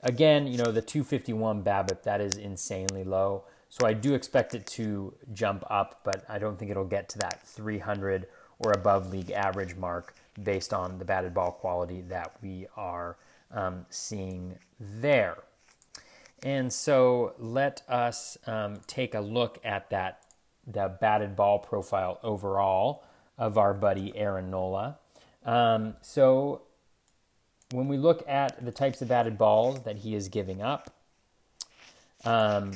Again, 0.03 0.47
you 0.47 0.57
know, 0.57 0.72
the 0.72 0.82
251 0.82 1.62
BABIP, 1.62 2.03
that 2.03 2.20
is 2.20 2.36
insanely 2.36 3.05
low. 3.05 3.45
So, 3.73 3.87
I 3.87 3.95
do 3.95 4.12
expect 4.12 4.55
it 4.55 4.66
to 4.66 5.14
jump 5.33 5.64
up, 5.70 6.03
but 6.05 6.27
I 6.29 6.39
don't 6.39 6.59
think 6.59 6.70
it'll 6.70 6.85
get 6.85 7.09
to 7.09 7.18
that 7.20 7.41
300 7.47 8.27
or 8.59 8.73
above 8.73 9.11
league 9.11 9.31
average 9.31 9.77
mark 9.77 10.14
based 10.43 10.75
on 10.75 10.99
the 10.99 11.07
batted 11.07 11.33
ball 11.33 11.53
quality 11.53 12.03
that 12.03 12.37
we 12.43 12.66
are 12.77 13.16
um, 13.51 13.87
seeing 13.89 14.59
there. 14.79 15.39
And 16.43 16.70
so 16.70 17.33
let 17.39 17.81
us 17.89 18.37
um, 18.47 18.81
take 18.87 19.14
a 19.14 19.20
look 19.20 19.59
at 19.64 19.89
that 19.89 20.23
the 20.66 20.95
batted 21.01 21.35
ball 21.35 21.59
profile 21.59 22.20
overall 22.23 23.05
of 23.39 23.57
our 23.57 23.73
buddy 23.73 24.14
Aaron 24.14 24.51
Nola. 24.51 24.99
Um, 25.47 25.95
so 26.03 26.61
when 27.73 27.89
we 27.89 27.97
look 27.97 28.23
at 28.29 28.62
the 28.62 28.70
types 28.70 29.01
of 29.01 29.09
batted 29.09 29.39
balls 29.39 29.85
that 29.85 29.97
he 29.97 30.14
is 30.14 30.29
giving 30.29 30.61
up, 30.61 30.95
um, 32.25 32.73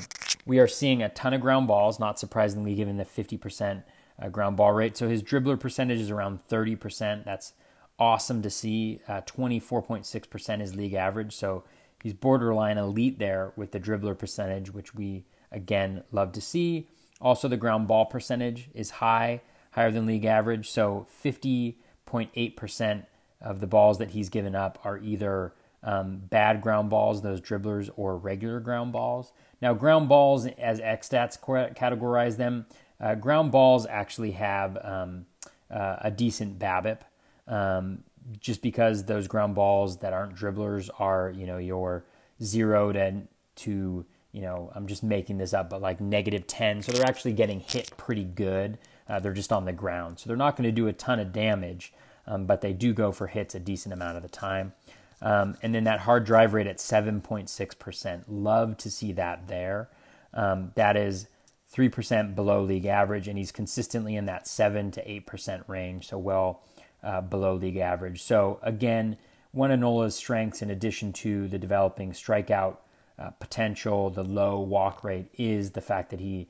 we 0.47 0.59
are 0.61 0.69
seeing 0.69 1.03
a 1.03 1.09
ton 1.09 1.35
of 1.35 1.41
ground 1.41 1.67
balls, 1.67 1.99
not 1.99 2.19
surprisingly 2.19 2.75
given 2.75 2.97
the 2.97 3.05
50% 3.05 3.83
uh, 4.19 4.29
ground 4.29 4.57
ball 4.57 4.73
rate. 4.73 4.97
So 4.97 5.09
his 5.09 5.23
dribbler 5.23 5.59
percentage 5.59 5.99
is 5.99 6.11
around 6.11 6.47
30%. 6.49 7.25
That's 7.25 7.53
awesome 7.99 8.43
to 8.43 8.51
see. 8.51 9.01
Uh, 9.09 9.23
24.6% 9.23 10.63
is 10.63 10.77
league 10.77 10.95
average. 10.95 11.35
So 11.35 11.65
he's 12.03 12.15
borderline 12.15 12.79
elite 12.79 13.19
there 13.19 13.53
with 13.57 13.73
the 13.73 13.81
dribbler 13.81 14.17
percentage, 14.17 14.73
which 14.73 14.95
we 14.95 15.25
again 15.51 16.05
love 16.13 16.33
to 16.33 16.41
see. 16.41 16.89
Also, 17.21 17.49
the 17.49 17.57
ground 17.57 17.89
ball 17.89 18.07
percentage 18.07 18.69
is 18.75 18.91
high, 18.91 19.41
higher 19.73 19.91
than 19.91 20.07
league 20.07 20.25
average. 20.25 20.71
So 20.71 21.07
50.8% 21.25 23.07
of 23.41 23.61
the 23.61 23.67
balls 23.67 23.99
that 23.99 24.11
he's 24.11 24.29
given 24.29 24.55
up 24.55 24.79
are 24.85 24.99
either 24.99 25.55
um, 25.83 26.23
bad 26.29 26.61
ground 26.61 26.91
balls, 26.91 27.23
those 27.23 27.41
dribblers, 27.41 27.91
or 27.97 28.17
regular 28.17 28.61
ground 28.61 28.93
balls. 28.93 29.33
Now, 29.67 29.75
ground 29.75 30.09
balls, 30.09 30.47
as 30.47 30.79
XStats 30.79 31.41
categorize 31.75 32.37
them, 32.37 32.67
uh, 33.01 33.17
ground 33.17 33.51
balls 33.51 33.85
actually 33.85 34.31
have 34.31 34.79
um, 34.81 35.27
uh, 35.69 35.97
a 36.03 36.11
decent 36.13 36.57
BABIP 36.57 37.01
um, 37.49 38.05
just 38.39 38.63
because 38.63 39.07
those 39.07 39.27
ground 39.27 39.57
balls 39.57 39.97
that 39.97 40.13
aren't 40.13 40.37
dribblers 40.37 40.89
are, 41.01 41.33
you 41.37 41.49
know, 41.49 41.59
your 41.59 42.05
zero 42.41 42.93
to, 42.93 43.23
to, 43.57 44.07
you 44.31 44.41
know, 44.41 44.71
I'm 44.73 44.87
just 44.87 45.03
making 45.03 45.39
this 45.39 45.53
up, 45.53 45.69
but 45.69 45.83
like 45.83 46.01
negative 46.01 46.47
10. 46.47 46.85
So 46.85 46.93
they're 46.93 47.05
actually 47.05 47.33
getting 47.33 47.59
hit 47.59 47.91
pretty 47.97 48.23
good. 48.23 48.79
Uh, 49.09 49.19
they're 49.19 49.33
just 49.33 49.51
on 49.51 49.65
the 49.65 49.73
ground. 49.73 50.21
So 50.21 50.29
they're 50.29 50.37
not 50.37 50.55
going 50.55 50.69
to 50.69 50.71
do 50.71 50.87
a 50.87 50.93
ton 50.93 51.19
of 51.19 51.33
damage, 51.33 51.93
um, 52.29 52.47
but 52.47 52.61
they 52.61 52.73
do 52.73 52.95
go 52.95 53.11
for 53.11 53.27
hits 53.27 53.57
a 53.57 53.59
decent 53.59 53.93
amount 53.93 54.17
of 54.17 54.23
the 54.23 54.29
time. 54.29 54.75
Um, 55.23 55.57
and 55.63 55.75
then 55.75 55.85
that 55.85 56.01
hard 56.01 56.25
drive 56.25 56.53
rate 56.53 56.67
at 56.67 56.79
7.6%. 56.79 58.25
Love 58.29 58.77
to 58.79 58.91
see 58.91 59.13
that 59.13 59.49
there. 59.49 59.89
Um, 60.35 60.73
that 60.75 60.97
is 60.97 61.27
3% 61.75 62.35
below 62.35 62.63
league 62.63 62.87
average, 62.87 63.27
and 63.27 63.39
he's 63.39 63.53
consistently 63.53 64.17
in 64.17 64.27
that 64.27 64.47
7 64.47 64.91
to 64.93 65.05
8% 65.05 65.69
range. 65.69 66.09
So 66.09 66.19
well 66.19 66.63
uh, 67.03 67.21
below 67.21 67.55
league 67.55 67.77
average. 67.77 68.23
So, 68.23 68.59
again, 68.63 69.17
one 69.53 69.71
of 69.71 69.81
Nola's 69.81 70.15
strengths, 70.15 70.61
in 70.61 70.71
addition 70.71 71.13
to 71.15 71.49
the 71.49 71.59
developing 71.59 72.13
strikeout 72.13 72.77
uh, 73.19 73.31
potential, 73.31 74.11
the 74.11 74.25
low 74.25 74.61
walk 74.61 75.03
rate, 75.05 75.29
is 75.39 75.71
the 75.71 75.81
fact 75.81 76.11
that 76.11 76.21
he 76.21 76.49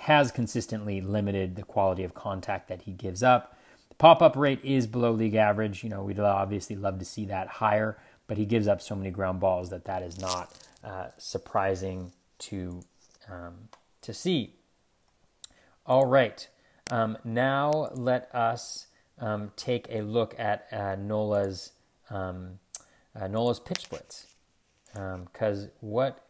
has 0.00 0.32
consistently 0.32 1.00
limited 1.00 1.56
the 1.56 1.62
quality 1.62 2.04
of 2.04 2.14
contact 2.14 2.68
that 2.68 2.82
he 2.82 2.92
gives 2.92 3.22
up. 3.22 3.56
Pop 3.98 4.22
up 4.22 4.36
rate 4.36 4.60
is 4.64 4.86
below 4.86 5.12
league 5.12 5.34
average. 5.34 5.84
You 5.84 5.90
know, 5.90 6.02
we'd 6.02 6.18
obviously 6.18 6.76
love 6.76 6.98
to 6.98 7.04
see 7.04 7.26
that 7.26 7.48
higher, 7.48 7.98
but 8.26 8.36
he 8.36 8.44
gives 8.44 8.66
up 8.66 8.82
so 8.82 8.94
many 8.94 9.10
ground 9.10 9.40
balls 9.40 9.70
that 9.70 9.84
that 9.84 10.02
is 10.02 10.18
not 10.18 10.52
uh, 10.82 11.08
surprising 11.18 12.12
to 12.40 12.82
um, 13.30 13.68
to 14.02 14.12
see. 14.12 14.54
All 15.86 16.06
right, 16.06 16.48
um, 16.90 17.18
now 17.24 17.90
let 17.92 18.34
us 18.34 18.86
um, 19.18 19.52
take 19.56 19.86
a 19.90 20.00
look 20.02 20.34
at 20.38 20.66
uh, 20.72 20.96
Nola's 20.96 21.72
um, 22.10 22.58
uh, 23.18 23.28
Nola's 23.28 23.60
pitch 23.60 23.82
splits, 23.82 24.26
because 24.92 25.64
um, 25.64 25.70
what 25.80 26.24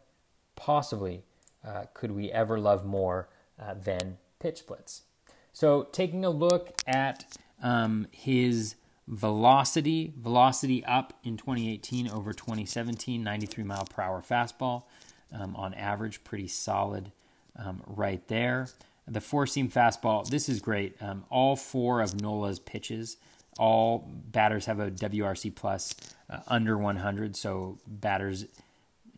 possibly 0.55 1.23
uh, 1.65 1.85
could 1.93 2.11
we 2.11 2.31
ever 2.31 2.59
love 2.59 2.85
more 2.85 3.27
uh, 3.59 3.73
than 3.73 4.17
pitch 4.39 4.59
splits? 4.59 5.03
So, 5.51 5.87
taking 5.91 6.25
a 6.25 6.29
look 6.29 6.81
at 6.85 7.25
um, 7.61 8.07
his 8.11 8.75
velocity, 9.07 10.13
velocity 10.17 10.83
up 10.85 11.13
in 11.23 11.37
2018 11.37 12.09
over 12.09 12.33
2017, 12.33 13.23
93 13.23 13.63
mile 13.63 13.85
per 13.85 14.01
hour 14.01 14.23
fastball 14.27 14.83
um, 15.31 15.55
on 15.55 15.73
average, 15.73 16.23
pretty 16.23 16.47
solid 16.47 17.11
um, 17.57 17.81
right 17.85 18.27
there. 18.27 18.67
The 19.07 19.21
four 19.21 19.45
seam 19.45 19.69
fastball, 19.69 20.27
this 20.27 20.49
is 20.49 20.59
great. 20.59 20.95
Um, 21.01 21.25
all 21.29 21.55
four 21.55 22.01
of 22.01 22.19
Nola's 22.19 22.59
pitches, 22.59 23.17
all 23.59 24.09
batters 24.09 24.65
have 24.65 24.79
a 24.79 24.89
WRC 24.89 25.53
plus 25.53 25.95
uh, 26.29 26.39
under 26.47 26.77
100, 26.77 27.35
so 27.35 27.77
batters 27.87 28.45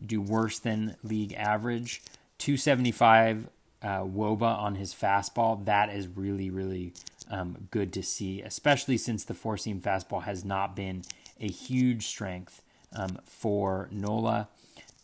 do 0.06 0.22
worse 0.22 0.60
than 0.60 0.96
league 1.04 1.34
average. 1.34 2.02
275 2.38 3.48
uh, 3.82 3.88
Woba 4.02 4.58
on 4.58 4.76
his 4.76 4.94
fastball, 4.94 5.64
that 5.66 5.90
is 5.90 6.08
really, 6.08 6.50
really 6.50 6.94
um, 7.30 7.68
good 7.72 7.92
to 7.94 8.04
see, 8.04 8.42
especially 8.42 8.98
since 8.98 9.24
the 9.24 9.34
four 9.34 9.58
seam 9.58 9.82
fastball 9.82 10.24
has 10.24 10.46
not 10.46 10.76
been 10.76 11.04
a 11.40 11.48
huge 11.48 12.08
strength 12.08 12.62
um, 12.96 13.20
for 13.26 13.90
Nola. 13.92 14.48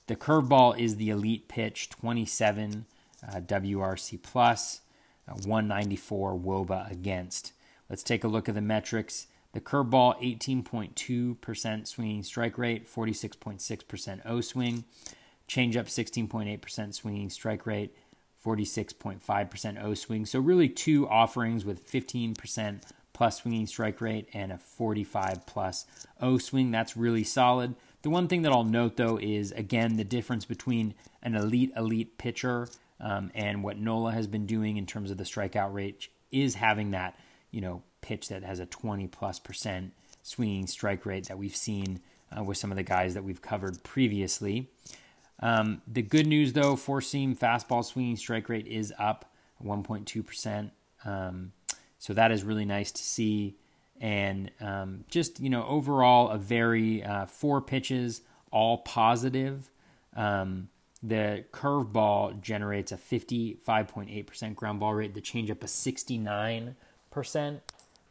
The 0.07 0.15
curveball 0.15 0.77
is 0.77 0.97
the 0.97 1.09
elite 1.09 1.47
pitch, 1.47 1.89
27 1.89 2.85
uh, 3.25 3.35
WRC 3.39 4.21
plus, 4.21 4.81
uh, 5.27 5.33
194 5.33 6.37
Woba 6.37 6.91
against. 6.91 7.53
Let's 7.89 8.03
take 8.03 8.23
a 8.23 8.27
look 8.27 8.49
at 8.49 8.55
the 8.55 8.61
metrics. 8.61 9.27
The 9.53 9.61
curveball, 9.61 10.19
18.2% 10.21 11.87
swinging 11.87 12.23
strike 12.23 12.57
rate, 12.57 12.87
46.6% 12.89 14.21
O 14.25 14.41
swing. 14.41 14.83
Changeup, 15.47 15.85
16.8% 15.85 16.93
swinging 16.93 17.29
strike 17.29 17.65
rate, 17.65 17.95
46.5% 18.43 19.83
O 19.83 19.93
swing. 19.93 20.25
So, 20.25 20.39
really, 20.39 20.69
two 20.69 21.07
offerings 21.07 21.63
with 21.65 21.89
15% 21.89 22.81
plus 23.13 23.41
swinging 23.41 23.67
strike 23.67 24.01
rate 24.01 24.27
and 24.33 24.51
a 24.51 24.57
45 24.57 25.45
plus 25.45 25.85
O 26.19 26.37
swing. 26.37 26.71
That's 26.71 26.97
really 26.97 27.23
solid. 27.23 27.75
The 28.01 28.09
one 28.09 28.27
thing 28.27 28.41
that 28.41 28.51
I'll 28.51 28.65
note 28.65 28.97
though 28.97 29.17
is 29.17 29.53
again 29.53 29.95
the 29.95 30.03
difference 30.03 30.43
between 30.43 30.93
an 31.21 31.35
elite 31.35 31.71
elite 31.77 32.17
pitcher 32.17 32.67
um, 32.99 33.31
and 33.33 33.63
what 33.63 33.77
Nola 33.77 34.11
has 34.11 34.27
been 34.27 34.45
doing 34.45 34.77
in 34.77 34.85
terms 34.85 35.09
of 35.09 35.17
the 35.17 35.23
strikeout 35.23 35.73
rate 35.73 36.09
is 36.31 36.55
having 36.55 36.91
that 36.91 37.17
you 37.49 37.61
know 37.61 37.83
pitch 38.01 38.27
that 38.27 38.43
has 38.43 38.59
a 38.59 38.65
20 38.65 39.07
plus 39.07 39.39
percent 39.39 39.93
swinging 40.21 40.67
strike 40.67 41.05
rate 41.05 41.27
that 41.27 41.37
we've 41.37 41.55
seen 41.55 42.01
uh, 42.37 42.43
with 42.43 42.57
some 42.57 42.71
of 42.71 42.77
the 42.77 42.83
guys 42.83 43.13
that 43.13 43.23
we've 43.23 43.41
covered 43.41 43.83
previously. 43.83 44.67
Um, 45.39 45.81
the 45.87 46.01
good 46.01 46.27
news 46.27 46.53
though, 46.53 46.75
four 46.75 47.01
seam 47.01 47.35
fastball 47.35 47.83
swinging 47.83 48.17
strike 48.17 48.49
rate 48.49 48.67
is 48.67 48.93
up 48.97 49.31
1.2 49.63 50.25
percent. 50.25 50.71
Um, 51.05 51.53
so 51.97 52.13
that 52.13 52.31
is 52.31 52.43
really 52.43 52.65
nice 52.65 52.91
to 52.91 53.03
see 53.03 53.57
and 54.03 54.51
um, 54.59 55.05
just 55.09 55.39
you 55.39 55.49
know 55.49 55.65
overall 55.65 56.29
a 56.29 56.37
very 56.37 57.03
uh, 57.03 57.25
four 57.25 57.61
pitches 57.61 58.21
all 58.51 58.79
positive. 58.79 59.71
Um, 60.15 60.69
the 61.01 61.43
curveball 61.51 62.41
generates 62.41 62.91
a 62.91 62.97
55.8% 62.97 64.55
ground 64.55 64.79
ball 64.79 64.93
rate. 64.93 65.13
The 65.13 65.21
changeup 65.21 65.61
a 65.63 65.65
69% 65.65 67.59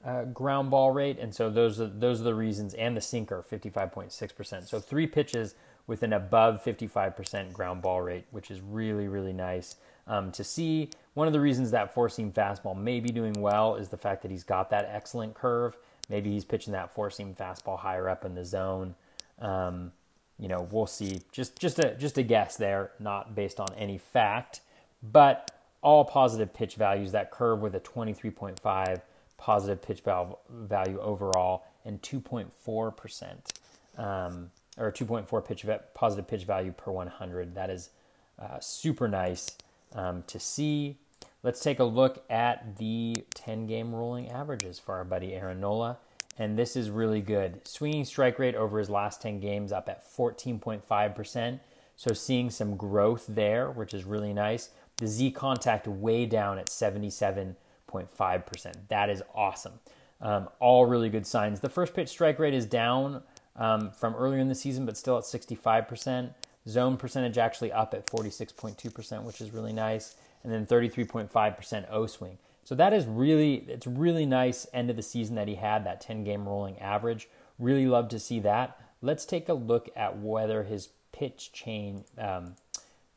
uh, 0.04 0.24
ground 0.24 0.70
ball 0.70 0.90
rate, 0.90 1.18
and 1.18 1.34
so 1.34 1.48
those 1.48 1.80
are 1.80 1.86
those 1.86 2.20
are 2.20 2.24
the 2.24 2.34
reasons. 2.34 2.74
And 2.74 2.96
the 2.96 3.00
sinker 3.00 3.44
55.6%. 3.50 4.68
So 4.68 4.80
three 4.80 5.06
pitches 5.06 5.54
with 5.92 6.02
an 6.02 6.14
above 6.14 6.64
55% 6.64 7.52
ground 7.52 7.82
ball 7.82 8.00
rate, 8.00 8.24
which 8.30 8.50
is 8.50 8.62
really 8.62 9.08
really 9.08 9.34
nice 9.34 9.76
um, 10.06 10.32
to 10.32 10.42
see. 10.42 10.88
One 11.12 11.26
of 11.26 11.34
the 11.34 11.40
reasons 11.40 11.70
that 11.72 11.92
four 11.92 12.08
seam 12.08 12.32
fastball 12.32 12.74
may 12.74 12.98
be 12.98 13.10
doing 13.10 13.34
well 13.34 13.76
is 13.76 13.90
the 13.90 13.98
fact 13.98 14.22
that 14.22 14.30
he's 14.30 14.42
got 14.42 14.70
that 14.70 14.88
excellent 14.90 15.34
curve. 15.34 15.76
Maybe 16.08 16.30
he's 16.30 16.46
pitching 16.46 16.72
that 16.72 16.94
four 16.94 17.10
seam 17.10 17.34
fastball 17.38 17.78
higher 17.78 18.08
up 18.08 18.24
in 18.24 18.34
the 18.34 18.42
zone. 18.42 18.94
Um, 19.38 19.92
you 20.38 20.48
know, 20.48 20.66
we'll 20.70 20.86
see. 20.86 21.20
Just 21.30 21.58
just 21.58 21.78
a 21.78 21.94
just 21.96 22.16
a 22.16 22.22
guess 22.22 22.56
there, 22.56 22.92
not 22.98 23.34
based 23.34 23.60
on 23.60 23.68
any 23.76 23.98
fact, 23.98 24.62
but 25.02 25.50
all 25.82 26.06
positive 26.06 26.54
pitch 26.54 26.76
values. 26.76 27.12
That 27.12 27.30
curve 27.30 27.60
with 27.60 27.74
a 27.74 27.80
23.5 27.80 29.02
positive 29.36 29.82
pitch 29.82 30.02
value 30.48 31.00
overall 31.02 31.66
and 31.84 32.00
2.4 32.00 32.96
percent 32.96 33.52
um, 33.98 34.50
or 34.78 34.90
2.4 34.90 35.44
pitch 35.44 35.66
positive 35.94 36.26
pitch 36.26 36.44
value 36.44 36.72
per 36.72 36.90
100. 36.90 37.54
That 37.54 37.70
is 37.70 37.90
uh, 38.38 38.58
super 38.60 39.08
nice 39.08 39.56
um, 39.94 40.24
to 40.26 40.40
see. 40.40 40.96
Let's 41.42 41.60
take 41.60 41.80
a 41.80 41.84
look 41.84 42.24
at 42.30 42.78
the 42.78 43.24
10 43.34 43.66
game 43.66 43.94
rolling 43.94 44.30
averages 44.30 44.78
for 44.78 44.94
our 44.94 45.04
buddy 45.04 45.34
Aaron 45.34 45.60
Nola. 45.60 45.98
And 46.38 46.58
this 46.58 46.76
is 46.76 46.88
really 46.88 47.20
good. 47.20 47.66
Swinging 47.66 48.04
strike 48.04 48.38
rate 48.38 48.54
over 48.54 48.78
his 48.78 48.88
last 48.88 49.20
10 49.20 49.40
games 49.40 49.72
up 49.72 49.88
at 49.88 50.06
14.5%. 50.06 51.60
So 51.96 52.14
seeing 52.14 52.50
some 52.50 52.76
growth 52.76 53.26
there, 53.28 53.70
which 53.70 53.92
is 53.92 54.04
really 54.04 54.32
nice. 54.32 54.70
The 54.96 55.06
Z 55.06 55.32
contact 55.32 55.86
way 55.86 56.26
down 56.26 56.58
at 56.58 56.66
77.5%. 56.66 58.74
That 58.88 59.10
is 59.10 59.22
awesome. 59.34 59.80
Um, 60.20 60.48
all 60.60 60.86
really 60.86 61.10
good 61.10 61.26
signs. 61.26 61.60
The 61.60 61.68
first 61.68 61.94
pitch 61.94 62.08
strike 62.08 62.38
rate 62.38 62.54
is 62.54 62.66
down 62.66 63.22
um, 63.56 63.90
from 63.90 64.14
earlier 64.14 64.40
in 64.40 64.48
the 64.48 64.54
season, 64.54 64.86
but 64.86 64.96
still 64.96 65.18
at 65.18 65.24
65%. 65.24 66.30
Zone 66.68 66.96
percentage 66.96 67.38
actually 67.38 67.72
up 67.72 67.92
at 67.92 68.06
46.2%, 68.06 69.22
which 69.24 69.40
is 69.40 69.50
really 69.50 69.72
nice. 69.72 70.16
And 70.44 70.52
then 70.52 70.66
33.5% 70.66 71.86
O 71.90 72.06
swing. 72.06 72.38
So 72.64 72.74
that 72.74 72.92
is 72.92 73.06
really, 73.06 73.64
it's 73.68 73.86
really 73.86 74.26
nice 74.26 74.66
end 74.72 74.90
of 74.90 74.96
the 74.96 75.02
season 75.02 75.34
that 75.36 75.48
he 75.48 75.56
had, 75.56 75.84
that 75.84 76.00
10 76.00 76.24
game 76.24 76.46
rolling 76.46 76.78
average. 76.78 77.28
Really 77.58 77.86
love 77.86 78.08
to 78.10 78.18
see 78.18 78.40
that. 78.40 78.78
Let's 79.00 79.24
take 79.24 79.48
a 79.48 79.54
look 79.54 79.88
at 79.96 80.18
whether 80.18 80.62
his 80.62 80.88
pitch 81.12 81.52
chain, 81.52 82.04
um, 82.18 82.54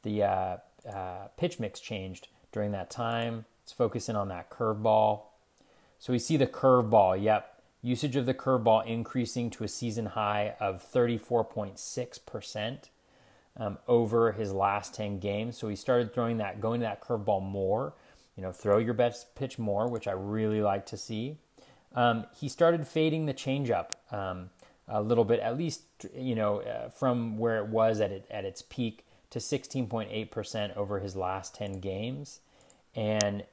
the 0.04 0.24
uh, 0.24 0.58
uh, 0.92 1.28
pitch 1.38 1.60
mix 1.60 1.80
changed 1.80 2.28
during 2.52 2.72
that 2.72 2.90
time. 2.90 3.46
Let's 3.64 3.74
focus 3.74 4.10
in 4.10 4.16
on 4.16 4.30
that 4.30 4.50
curveball. 4.50 5.22
So 6.00 6.14
we 6.14 6.20
see 6.20 6.38
the 6.38 6.48
curveball, 6.48 7.22
yep. 7.22 7.55
Usage 7.86 8.16
of 8.16 8.26
the 8.26 8.34
curveball 8.34 8.84
increasing 8.88 9.52
to 9.52 9.64
a 9.64 9.68
season 9.68 10.08
high 10.08 10.56
of 10.60 10.84
34.6% 10.92 12.78
um, 13.58 13.78
over 13.88 14.32
his 14.32 14.52
last 14.52 14.96
10 14.96 15.20
games. 15.20 15.56
So 15.56 15.68
he 15.68 15.76
started 15.76 16.12
throwing 16.12 16.38
that, 16.38 16.60
going 16.60 16.80
to 16.80 16.86
that 16.88 17.00
curveball 17.00 17.44
more. 17.44 17.94
You 18.36 18.42
know, 18.42 18.52
throw 18.52 18.80
your 18.80 18.96
best 18.96 19.36
pitch 19.36 19.60
more, 19.60 19.88
which 19.88 20.08
I 20.08 20.14
really 20.14 20.64
like 20.64 20.88
to 20.88 20.98
see. 20.98 21.38
Um, 21.94 22.26
he 22.36 22.50
started 22.50 22.88
fading 22.88 23.28
the 23.28 23.36
changeup 23.36 23.92
um, 24.12 24.50
a 24.88 25.00
little 25.00 25.24
bit, 25.24 25.40
at 25.40 25.56
least 25.56 25.84
you 26.18 26.34
know 26.34 26.62
uh, 26.62 26.90
from 26.90 27.38
where 27.38 27.58
it 27.58 27.68
was 27.68 28.02
at 28.02 28.12
it, 28.12 28.26
at 28.32 28.46
its 28.46 28.64
peak 28.64 29.06
to 29.30 29.38
16.8% 29.38 30.76
over 30.76 31.00
his 31.00 31.16
last 31.16 31.54
10 31.54 31.82
games, 31.82 32.40
and 32.96 33.44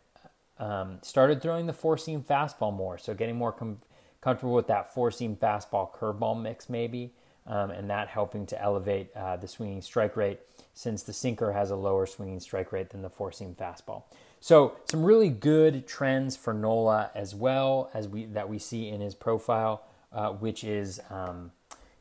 um, 0.58 1.00
started 1.02 1.42
throwing 1.42 1.66
the 1.66 1.74
four 1.74 1.98
seam 1.98 2.22
fastball 2.22 2.72
more. 2.72 2.96
So 2.96 3.12
getting 3.12 3.36
more 3.36 3.52
com- 3.52 3.80
comfortable 4.22 4.54
with 4.54 4.68
that 4.68 4.94
four 4.94 5.10
seam 5.10 5.36
fastball 5.36 5.92
curveball 5.92 6.40
mix 6.40 6.70
maybe 6.70 7.12
um, 7.46 7.70
and 7.70 7.90
that 7.90 8.08
helping 8.08 8.46
to 8.46 8.60
elevate 8.62 9.14
uh, 9.16 9.36
the 9.36 9.48
swinging 9.48 9.82
strike 9.82 10.16
rate 10.16 10.40
since 10.74 11.02
the 11.02 11.12
sinker 11.12 11.52
has 11.52 11.70
a 11.70 11.76
lower 11.76 12.06
swinging 12.06 12.40
strike 12.40 12.72
rate 12.72 12.90
than 12.90 13.02
the 13.02 13.10
four 13.10 13.32
seam 13.32 13.54
fastball. 13.54 14.04
So 14.40 14.76
some 14.90 15.04
really 15.04 15.28
good 15.28 15.86
trends 15.86 16.36
for 16.36 16.52
Nola 16.54 17.10
as 17.14 17.34
well 17.34 17.90
as 17.94 18.08
we 18.08 18.24
that 18.26 18.48
we 18.48 18.58
see 18.58 18.88
in 18.88 19.00
his 19.00 19.14
profile, 19.14 19.84
uh, 20.12 20.30
which 20.30 20.64
is 20.64 21.00
um, 21.10 21.52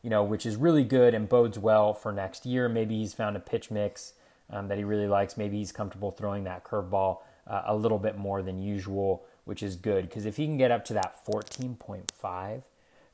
you 0.02 0.10
know 0.10 0.24
which 0.24 0.46
is 0.46 0.56
really 0.56 0.84
good 0.84 1.14
and 1.14 1.28
bodes 1.28 1.60
well 1.60 1.94
for 1.94 2.12
next 2.12 2.46
year. 2.46 2.70
Maybe 2.70 2.98
he's 2.98 3.14
found 3.14 3.36
a 3.36 3.40
pitch 3.40 3.70
mix 3.72 4.14
um, 4.50 4.68
that 4.70 4.78
he 4.78 4.84
really 4.84 5.08
likes. 5.08 5.38
Maybe 5.38 5.58
he's 5.58 5.72
comfortable 5.72 6.12
throwing 6.12 6.44
that 6.46 6.64
curveball 6.64 7.20
uh, 7.48 7.64
a 7.66 7.76
little 7.76 8.00
bit 8.00 8.18
more 8.18 8.42
than 8.42 8.60
usual, 8.60 9.24
which 9.52 9.62
is 9.62 9.76
good 9.76 10.08
because 10.08 10.26
if 10.26 10.38
he 10.38 10.46
can 10.46 10.56
get 10.56 10.72
up 10.72 10.86
to 10.86 10.94
that 10.94 11.14
14.5 11.26 12.62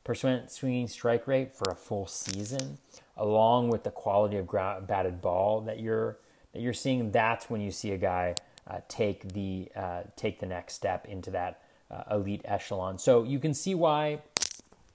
percent 0.04 0.52
swinging 0.52 0.88
strike 0.88 1.26
rate 1.26 1.52
for 1.52 1.72
a 1.72 1.74
full 1.74 2.06
season, 2.06 2.78
along 3.18 3.70
with 3.70 3.84
the 3.84 3.90
quality 3.90 4.38
of 4.38 4.48
batted 4.48 5.20
ball 5.20 5.62
that 5.62 5.80
you're 5.80 6.20
that 6.54 6.62
you're 6.62 6.74
seeing, 6.74 7.10
that's 7.10 7.50
when 7.50 7.60
you 7.60 7.72
see 7.72 7.90
a 7.90 7.98
guy 7.98 8.36
uh, 8.68 8.82
take 8.88 9.34
the 9.34 9.68
uh, 9.76 10.04
take 10.16 10.40
the 10.40 10.46
next 10.46 10.76
step 10.76 11.08
into 11.08 11.32
that 11.32 11.64
uh, 11.90 12.04
elite 12.12 12.44
echelon. 12.46 13.00
So 13.00 13.24
you 13.24 13.40
can 13.40 13.56
see 13.56 13.74
why 13.74 14.20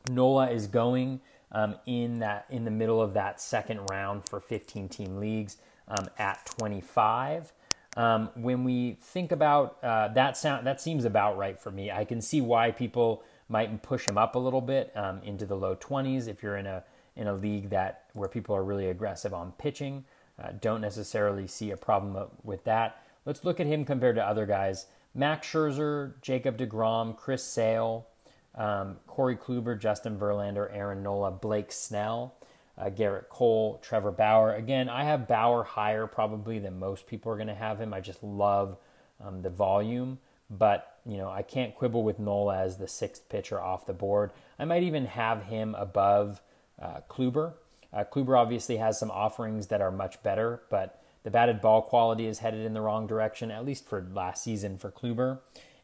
Nola 0.08 0.48
is 0.48 0.68
going 0.68 1.22
um, 1.50 1.74
in 1.86 2.20
that 2.20 2.46
in 2.50 2.64
the 2.64 2.70
middle 2.70 3.02
of 3.02 3.14
that 3.14 3.40
second 3.40 3.80
round 3.90 4.28
for 4.28 4.38
15 4.38 4.88
team 4.88 5.16
leagues 5.16 5.56
um, 5.88 6.08
at 6.20 6.46
25. 6.46 7.52
Um, 7.96 8.30
when 8.34 8.64
we 8.64 8.96
think 9.00 9.32
about 9.32 9.78
uh, 9.82 10.08
that 10.08 10.36
sound, 10.36 10.66
that 10.66 10.80
seems 10.80 11.04
about 11.04 11.36
right 11.36 11.58
for 11.58 11.70
me. 11.70 11.90
I 11.90 12.04
can 12.04 12.20
see 12.20 12.40
why 12.40 12.70
people 12.70 13.22
might 13.48 13.82
push 13.82 14.08
him 14.08 14.16
up 14.16 14.34
a 14.34 14.38
little 14.38 14.62
bit 14.62 14.90
um, 14.96 15.20
into 15.22 15.44
the 15.44 15.56
low 15.56 15.76
20s 15.76 16.26
if 16.26 16.42
you're 16.42 16.56
in 16.56 16.66
a 16.66 16.84
in 17.14 17.26
a 17.26 17.34
league 17.34 17.68
that 17.68 18.04
where 18.14 18.28
people 18.28 18.56
are 18.56 18.64
really 18.64 18.88
aggressive 18.88 19.34
on 19.34 19.52
pitching. 19.52 20.04
Uh, 20.42 20.52
don't 20.60 20.80
necessarily 20.80 21.46
see 21.46 21.70
a 21.70 21.76
problem 21.76 22.30
with 22.42 22.64
that. 22.64 23.02
Let's 23.26 23.44
look 23.44 23.60
at 23.60 23.66
him 23.66 23.84
compared 23.84 24.16
to 24.16 24.26
other 24.26 24.46
guys: 24.46 24.86
Max 25.14 25.46
Scherzer, 25.46 26.14
Jacob 26.22 26.56
Degrom, 26.56 27.14
Chris 27.14 27.44
Sale, 27.44 28.06
um, 28.54 28.96
Corey 29.06 29.36
Kluber, 29.36 29.78
Justin 29.78 30.18
Verlander, 30.18 30.74
Aaron 30.74 31.02
Nola, 31.02 31.30
Blake 31.30 31.72
Snell, 31.72 32.34
uh, 32.78 32.84
Gerrit 32.84 33.28
Cole, 33.28 33.80
Trevor 33.82 34.10
Bauer. 34.10 34.54
Again, 34.54 34.88
I 34.88 35.04
have 35.04 35.28
Bauer 35.28 35.62
higher 35.62 36.06
probably 36.06 36.58
than 36.58 36.78
most 36.78 37.06
people 37.06 37.32
are 37.32 37.36
going 37.36 37.48
to 37.48 37.54
have 37.54 37.80
him. 37.80 37.92
I 37.92 38.00
just 38.00 38.22
love 38.22 38.78
um, 39.20 39.42
the 39.42 39.50
volume, 39.50 40.18
but 40.50 40.98
you 41.04 41.16
know 41.16 41.30
I 41.30 41.42
can't 41.42 41.74
quibble 41.74 42.02
with 42.02 42.18
Nola 42.18 42.58
as 42.58 42.78
the 42.78 42.88
sixth 42.88 43.28
pitcher 43.28 43.60
off 43.60 43.86
the 43.86 43.92
board. 43.92 44.30
I 44.58 44.64
might 44.64 44.82
even 44.82 45.06
have 45.06 45.44
him 45.44 45.74
above 45.74 46.40
uh, 46.80 47.00
Kluber. 47.08 47.54
Uh, 47.92 48.04
Kluber 48.04 48.38
obviously 48.38 48.78
has 48.78 48.98
some 48.98 49.10
offerings 49.10 49.66
that 49.66 49.82
are 49.82 49.90
much 49.90 50.22
better, 50.22 50.62
but 50.70 51.02
the 51.24 51.30
batted 51.30 51.60
ball 51.60 51.82
quality 51.82 52.26
is 52.26 52.38
headed 52.38 52.64
in 52.64 52.72
the 52.72 52.80
wrong 52.80 53.06
direction, 53.06 53.50
at 53.50 53.64
least 53.64 53.86
for 53.86 54.06
last 54.12 54.42
season 54.42 54.78
for 54.78 54.90
Kluber. 54.90 55.40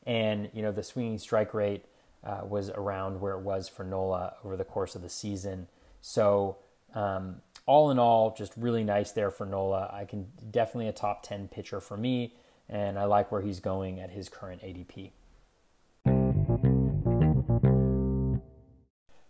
And 0.07 0.49
you 0.55 0.63
know 0.63 0.73
the 0.73 0.83
swinging 0.83 1.19
strike 1.19 1.53
rate 1.53 1.85
uh, 2.25 2.41
was 2.45 2.71
around 2.71 3.21
where 3.21 3.35
it 3.35 3.41
was 3.41 3.69
for 3.69 3.85
Nola 3.85 4.35
over 4.43 4.57
the 4.57 4.65
course 4.65 4.95
of 4.95 5.03
the 5.03 5.09
season. 5.09 5.69
So 6.01 6.57
um, 6.95 7.37
all 7.67 7.91
in 7.91 7.99
all, 7.99 8.35
just 8.35 8.53
really 8.57 8.85
nice 8.85 9.13
there 9.13 9.31
for 9.31 9.45
Nola. 9.45 9.91
I 9.93 10.05
can 10.05 10.27
definitely 10.51 10.89
a 10.89 10.93
top 10.93 11.23
10 11.23 11.49
pitcher 11.49 11.81
for 11.81 11.97
me, 11.97 12.35
and 12.69 12.99
I 12.99 13.05
like 13.05 13.31
where 13.31 13.43
he's 13.43 13.61
going 13.61 14.01
at 14.01 14.11
his 14.11 14.29
current 14.29 14.63
ADP. 14.63 15.11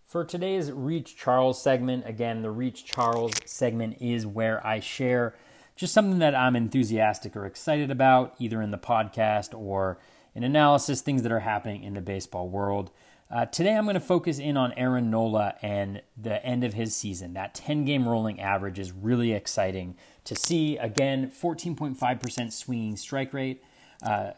For 0.04 0.24
today's 0.24 0.72
Reach 0.72 1.16
Charles 1.16 1.62
segment, 1.62 2.04
again, 2.06 2.40
the 2.40 2.50
Reach 2.50 2.86
Charles 2.86 3.32
segment 3.44 3.98
is 4.00 4.26
where 4.26 4.66
I 4.66 4.80
share 4.80 5.34
just 5.76 5.92
something 5.92 6.18
that 6.18 6.34
I'm 6.34 6.56
enthusiastic 6.56 7.36
or 7.36 7.44
excited 7.44 7.90
about, 7.90 8.34
either 8.38 8.62
in 8.62 8.70
the 8.70 8.78
podcast 8.78 9.56
or 9.56 9.98
in 10.34 10.44
analysis, 10.44 11.02
things 11.02 11.22
that 11.22 11.32
are 11.32 11.40
happening 11.40 11.84
in 11.84 11.94
the 11.94 12.00
baseball 12.00 12.48
world. 12.48 12.90
Uh, 13.30 13.44
today, 13.44 13.76
I'm 13.76 13.84
going 13.84 13.92
to 13.92 14.00
focus 14.00 14.38
in 14.38 14.56
on 14.56 14.72
Aaron 14.72 15.10
Nola 15.10 15.54
and 15.60 16.00
the 16.16 16.42
end 16.44 16.64
of 16.64 16.72
his 16.72 16.96
season. 16.96 17.34
That 17.34 17.54
10 17.54 17.84
game 17.84 18.08
rolling 18.08 18.40
average 18.40 18.78
is 18.78 18.90
really 18.90 19.32
exciting 19.34 19.96
to 20.24 20.34
see. 20.34 20.78
Again, 20.78 21.30
14.5% 21.30 22.52
swinging 22.52 22.96
strike 22.96 23.34
rate, 23.34 23.62
uh, 24.02 24.30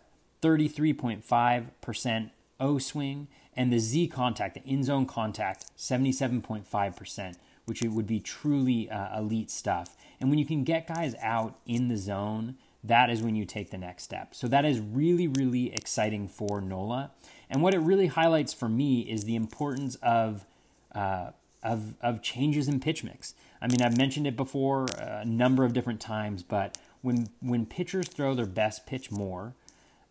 33.5% 0.42 2.30
O 2.58 2.78
swing, 2.78 3.28
and 3.54 3.72
the 3.72 3.78
Z 3.78 4.08
contact, 4.08 4.54
the 4.54 4.62
in 4.68 4.82
zone 4.82 5.06
contact, 5.06 5.66
77.5%, 5.78 7.34
which 7.66 7.82
would 7.82 8.06
be 8.08 8.18
truly 8.18 8.90
uh, 8.90 9.20
elite 9.20 9.52
stuff. 9.52 9.96
And 10.18 10.30
when 10.30 10.40
you 10.40 10.46
can 10.46 10.64
get 10.64 10.88
guys 10.88 11.14
out 11.22 11.60
in 11.64 11.86
the 11.86 11.96
zone, 11.96 12.56
that 12.82 13.10
is 13.10 13.22
when 13.22 13.34
you 13.34 13.44
take 13.44 13.70
the 13.70 13.78
next 13.78 14.04
step. 14.04 14.34
So 14.34 14.48
that 14.48 14.64
is 14.64 14.80
really, 14.80 15.28
really 15.28 15.72
exciting 15.74 16.28
for 16.28 16.60
Nola. 16.60 17.10
And 17.50 17.62
what 17.62 17.74
it 17.74 17.78
really 17.78 18.06
highlights 18.06 18.54
for 18.54 18.68
me 18.68 19.00
is 19.00 19.24
the 19.24 19.36
importance 19.36 19.96
of 19.96 20.44
uh, 20.94 21.30
of 21.62 21.94
of 22.00 22.22
changes 22.22 22.68
in 22.68 22.80
pitch 22.80 23.04
mix. 23.04 23.34
I 23.60 23.66
mean, 23.66 23.82
I've 23.82 23.96
mentioned 23.96 24.26
it 24.26 24.36
before 24.36 24.86
a 24.98 25.24
number 25.24 25.64
of 25.64 25.72
different 25.72 26.00
times, 26.00 26.42
but 26.42 26.78
when 27.02 27.28
when 27.40 27.66
pitchers 27.66 28.08
throw 28.08 28.34
their 28.34 28.46
best 28.46 28.86
pitch 28.86 29.10
more, 29.10 29.54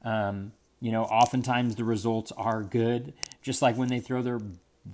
um, 0.03 0.51
you 0.79 0.91
know, 0.91 1.03
oftentimes 1.05 1.75
the 1.75 1.83
results 1.83 2.31
are 2.33 2.63
good. 2.63 3.13
Just 3.41 3.61
like 3.61 3.77
when 3.77 3.89
they 3.89 3.99
throw 3.99 4.21
their 4.21 4.39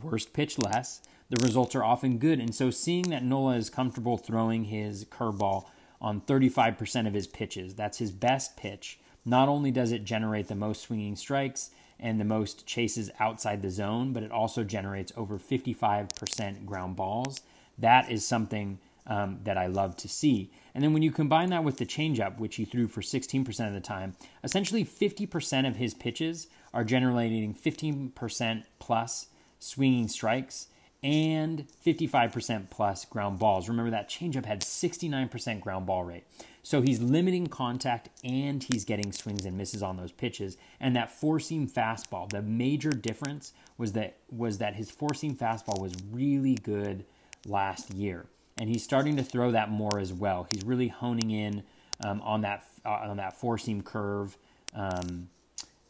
worst 0.04 0.34
pitch 0.34 0.58
less, 0.58 1.02
the 1.30 1.44
results 1.44 1.76
are 1.76 1.84
often 1.84 2.18
good. 2.18 2.40
And 2.40 2.54
so, 2.54 2.72
seeing 2.72 3.10
that 3.10 3.24
Nola 3.24 3.56
is 3.56 3.70
comfortable 3.70 4.18
throwing 4.18 4.66
his 4.66 5.06
curveball 5.06 5.66
on 6.06 6.22
35% 6.22 7.08
of 7.08 7.14
his 7.14 7.28
pitches, 7.28 7.76
that's 7.76 7.98
his 7.98 8.12
best 8.12 8.56
pitch. 8.56 9.00
Not 9.26 9.50
only 9.50 9.72
does 9.72 9.92
it 9.92 10.06
generate 10.06 10.48
the 10.48 10.56
most 10.56 10.84
swinging 10.84 11.16
strikes, 11.16 11.72
and 12.00 12.20
the 12.20 12.26
most 12.26 12.66
chases 12.66 13.10
outside 13.20 13.62
the 13.62 13.70
zone, 13.70 14.14
but 14.14 14.24
it 14.24 14.32
also 14.32 14.64
generates 14.64 15.14
over 15.16 15.40
55% 15.40 16.66
ground 16.66 16.96
balls. 16.96 17.42
That 17.78 18.12
is 18.12 18.28
something 18.28 18.80
um, 19.08 19.40
that 19.44 19.58
I 19.58 19.68
love 19.68 19.96
to 19.98 20.10
see. 20.10 20.52
And 20.74 20.84
then 20.84 20.94
when 20.94 21.04
you 21.04 21.12
combine 21.12 21.50
that 21.52 21.64
with 21.64 21.78
the 21.78 21.86
changeup, 21.86 22.38
which 22.38 22.56
he 22.56 22.66
threw 22.66 22.88
for 22.88 23.02
16% 23.02 23.68
of 23.68 23.74
the 23.74 23.80
time, 23.80 24.16
essentially 24.44 24.84
50% 24.84 25.68
of 25.68 25.78
his 25.78 25.94
pitches 25.94 26.48
are 26.74 26.84
generating 26.84 27.54
15% 27.54 28.64
plus 28.80 29.28
swinging 29.60 30.08
strikes 30.08 30.68
and 31.04 31.68
55% 31.86 32.70
plus 32.70 33.06
ground 33.06 33.40
balls. 33.40 33.70
Remember 33.70 33.92
that 33.92 34.10
changeup 34.10 34.46
had 34.46 34.62
69% 34.62 35.62
ground 35.62 35.86
ball 35.86 36.04
rate. 36.04 36.24
So 36.64 36.82
he's 36.82 37.00
limiting 37.00 37.46
contact 37.46 38.10
and 38.24 38.64
he's 38.64 38.86
getting 38.86 39.12
swings 39.12 39.46
and 39.46 39.56
misses 39.56 39.84
on 39.84 39.98
those 39.98 40.12
pitches. 40.12 40.58
And 40.80 40.96
that 40.96 41.12
four 41.12 41.40
seam 41.40 41.68
fastball, 41.68 42.28
the 42.28 42.42
major 42.42 42.90
difference 42.90 43.54
was 43.78 43.94
that 43.94 44.18
was 44.32 44.58
that 44.60 44.76
his 44.76 44.90
four 44.90 45.14
seam 45.14 45.36
fastball 45.36 45.80
was 45.80 45.94
really 46.12 46.56
good 46.56 47.06
last 47.46 47.92
year, 47.94 48.26
and 48.58 48.70
he's 48.70 48.84
starting 48.84 49.16
to 49.18 49.24
throw 49.24 49.52
that 49.52 49.70
more 49.70 50.00
as 50.00 50.14
well. 50.14 50.48
He's 50.52 50.64
really 50.64 50.88
honing 50.88 51.32
in 51.32 51.64
um, 52.04 52.22
on 52.22 52.42
that 52.42 52.66
uh, 52.86 52.90
on 52.90 53.18
that 53.18 53.40
four 53.40 53.58
seam 53.58 53.82
curve 53.82 54.38
um, 54.74 55.30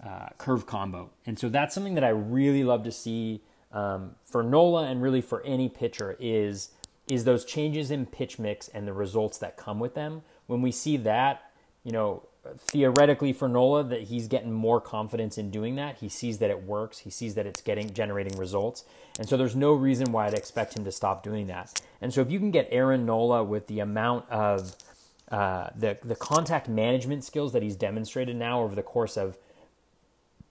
uh, 0.04 0.30
curve 0.38 0.66
combo, 0.66 1.12
and 1.26 1.38
so 1.38 1.50
that's 1.50 1.74
something 1.74 1.96
that 1.96 2.04
I 2.04 2.10
really 2.10 2.64
love 2.64 2.84
to 2.84 2.92
see 2.92 3.42
um, 3.76 4.16
for 4.24 4.42
Nola 4.42 4.88
and 4.88 5.02
really 5.02 5.22
for 5.22 5.44
any 5.44 5.70
pitcher 5.70 6.16
is 6.20 6.70
is 7.08 7.24
those 7.24 7.46
changes 7.46 7.92
in 7.92 8.08
pitch 8.08 8.40
mix 8.40 8.68
and 8.70 8.88
the 8.88 8.94
results 8.94 9.38
that 9.38 9.58
come 9.58 9.80
with 9.80 9.94
them 9.94 10.24
when 10.48 10.64
we 10.64 10.72
see 10.72 10.98
that, 10.98 11.52
you 11.84 11.92
know, 11.92 12.24
theoretically 12.58 13.32
for 13.32 13.48
Nola 13.48 13.84
that 13.84 14.04
he's 14.04 14.28
getting 14.28 14.52
more 14.52 14.82
confidence 14.82 15.38
in 15.38 15.52
doing 15.52 15.76
that. 15.76 15.98
He 15.98 16.10
sees 16.10 16.40
that 16.40 16.50
it 16.50 16.64
works. 16.64 17.00
He 17.00 17.12
sees 17.12 17.36
that 17.36 17.46
it's 17.46 17.62
getting 17.62 17.94
generating 17.94 18.38
results. 18.40 18.86
And 19.20 19.30
so 19.30 19.38
there's 19.38 19.56
no 19.56 19.74
reason 19.74 20.12
why 20.12 20.26
I'd 20.26 20.34
expect 20.34 20.76
him 20.76 20.84
to 20.86 20.92
stop 20.92 21.22
doing 21.22 21.46
that. 21.48 21.80
And 22.02 22.12
so 22.12 22.22
if 22.22 22.32
you 22.32 22.40
can 22.40 22.50
get 22.50 22.68
Aaron 22.72 23.06
Nola 23.06 23.44
with 23.44 23.68
the 23.68 23.82
amount 23.82 24.28
of 24.32 24.76
uh, 25.30 25.70
the 25.76 25.98
the 26.04 26.16
contact 26.16 26.70
management 26.70 27.24
skills 27.24 27.52
that 27.54 27.62
he's 27.62 27.76
demonstrated 27.76 28.36
now 28.36 28.62
over 28.62 28.74
the 28.74 28.84
course 28.84 29.18
of, 29.18 29.38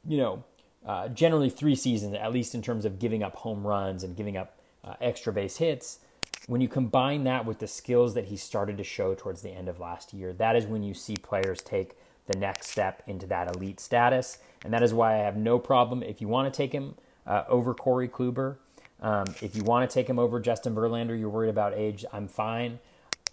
you 0.07 0.19
know, 0.19 0.45
uh, 0.87 1.09
generally 1.09 1.51
three 1.51 1.75
seasons, 1.75 2.15
at 2.15 2.33
least 2.33 2.55
in 2.55 2.63
terms 2.63 2.85
of 2.85 2.99
giving 2.99 3.23
up 3.23 3.37
home 3.37 3.67
runs 3.67 4.05
and 4.05 4.17
giving 4.17 4.37
up 4.37 4.59
uh, 4.85 4.95
extra 5.01 5.33
base 5.33 5.57
hits, 5.57 6.01
when 6.47 6.61
you 6.61 6.69
combine 6.69 7.25
that 7.25 7.47
with 7.47 7.59
the 7.59 7.67
skills 7.67 8.15
that 8.15 8.27
he 8.27 8.37
started 8.37 8.77
to 8.77 8.85
show 8.85 9.15
towards 9.15 9.43
the 9.43 9.51
end 9.51 9.69
of 9.69 9.81
last 9.81 10.13
year, 10.13 10.33
that 10.35 10.57
is 10.57 10.67
when 10.67 10.83
you 10.83 10.93
see 10.93 11.17
players 11.17 11.63
take 11.63 11.93
the 12.27 12.39
next 12.39 12.69
step 12.69 13.03
into 13.07 13.27
that 13.27 13.55
elite 13.57 13.81
status. 13.81 14.39
And 14.63 14.73
that 14.73 14.83
is 14.83 14.93
why 14.93 15.15
I 15.15 15.19
have 15.19 15.37
no 15.37 15.59
problem 15.59 16.03
if 16.03 16.21
you 16.21 16.29
want 16.29 16.53
to 16.53 16.57
take 16.57 16.73
him 16.73 16.95
uh, 17.27 17.45
over 17.49 17.75
Corey 17.75 18.09
Kluber. 18.09 18.57
Um, 19.01 19.27
if 19.43 19.55
you 19.57 19.63
want 19.63 19.89
to 19.89 19.93
take 19.93 20.09
him 20.09 20.19
over 20.19 20.41
Justin 20.41 20.75
Verlander, 20.75 21.19
you're 21.19 21.29
worried 21.29 21.51
about 21.51 21.75
age, 21.75 22.05
I'm 22.13 22.29
fine. 22.29 22.79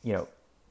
You 0.04 0.14
know, 0.14 0.28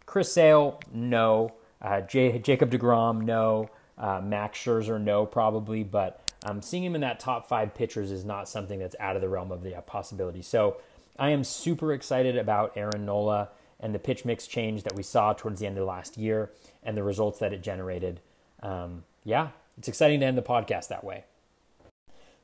Chris 0.06 0.32
Sale, 0.32 0.80
no. 0.92 1.54
Uh, 1.80 2.02
J- 2.02 2.38
Jacob 2.38 2.70
DeGrom, 2.70 3.22
no. 3.22 3.70
Uh, 3.96 4.20
Max 4.22 4.58
Scherzer, 4.58 5.00
no, 5.00 5.24
probably. 5.24 5.84
But 5.84 6.29
um, 6.44 6.62
seeing 6.62 6.84
him 6.84 6.94
in 6.94 7.00
that 7.02 7.20
top 7.20 7.48
five 7.48 7.74
pitchers 7.74 8.10
is 8.10 8.24
not 8.24 8.48
something 8.48 8.78
that's 8.78 8.96
out 8.98 9.16
of 9.16 9.22
the 9.22 9.28
realm 9.28 9.52
of 9.52 9.62
the 9.62 9.72
possibility. 9.86 10.42
So 10.42 10.78
I 11.18 11.30
am 11.30 11.44
super 11.44 11.92
excited 11.92 12.36
about 12.36 12.76
Aaron 12.76 13.04
Nola 13.04 13.50
and 13.78 13.94
the 13.94 13.98
pitch 13.98 14.24
mix 14.24 14.46
change 14.46 14.82
that 14.84 14.94
we 14.94 15.02
saw 15.02 15.32
towards 15.32 15.60
the 15.60 15.66
end 15.66 15.78
of 15.78 15.86
last 15.86 16.16
year 16.16 16.50
and 16.82 16.96
the 16.96 17.02
results 17.02 17.38
that 17.40 17.52
it 17.52 17.62
generated. 17.62 18.20
Um, 18.62 19.04
yeah, 19.24 19.48
it's 19.76 19.88
exciting 19.88 20.20
to 20.20 20.26
end 20.26 20.38
the 20.38 20.42
podcast 20.42 20.88
that 20.88 21.04
way. 21.04 21.24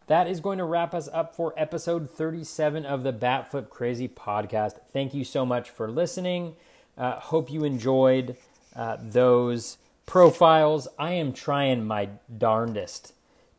That 0.09 0.29
is 0.29 0.41
going 0.41 0.59
to 0.59 0.65
wrap 0.65 0.95
us 0.95 1.09
up 1.13 1.35
for 1.35 1.53
episode 1.57 2.09
37 2.09 2.87
of 2.87 3.03
the 3.03 3.13
Bat 3.13 3.51
Flip 3.51 3.69
Crazy 3.69 4.09
podcast. 4.09 4.79
Thank 4.93 5.15
you 5.15 5.25
so 5.25 5.45
much 5.45 5.69
for 5.69 5.91
listening. 5.91 6.55
Uh, 6.97 7.19
hope 7.19 7.51
you 7.51 7.65
enjoyed 7.65 8.37
uh, 8.77 8.99
those 9.01 9.79
profiles. 10.07 10.87
I 10.99 11.13
am 11.13 11.33
trying 11.33 11.85
my 11.85 12.11
darndest 12.39 13.15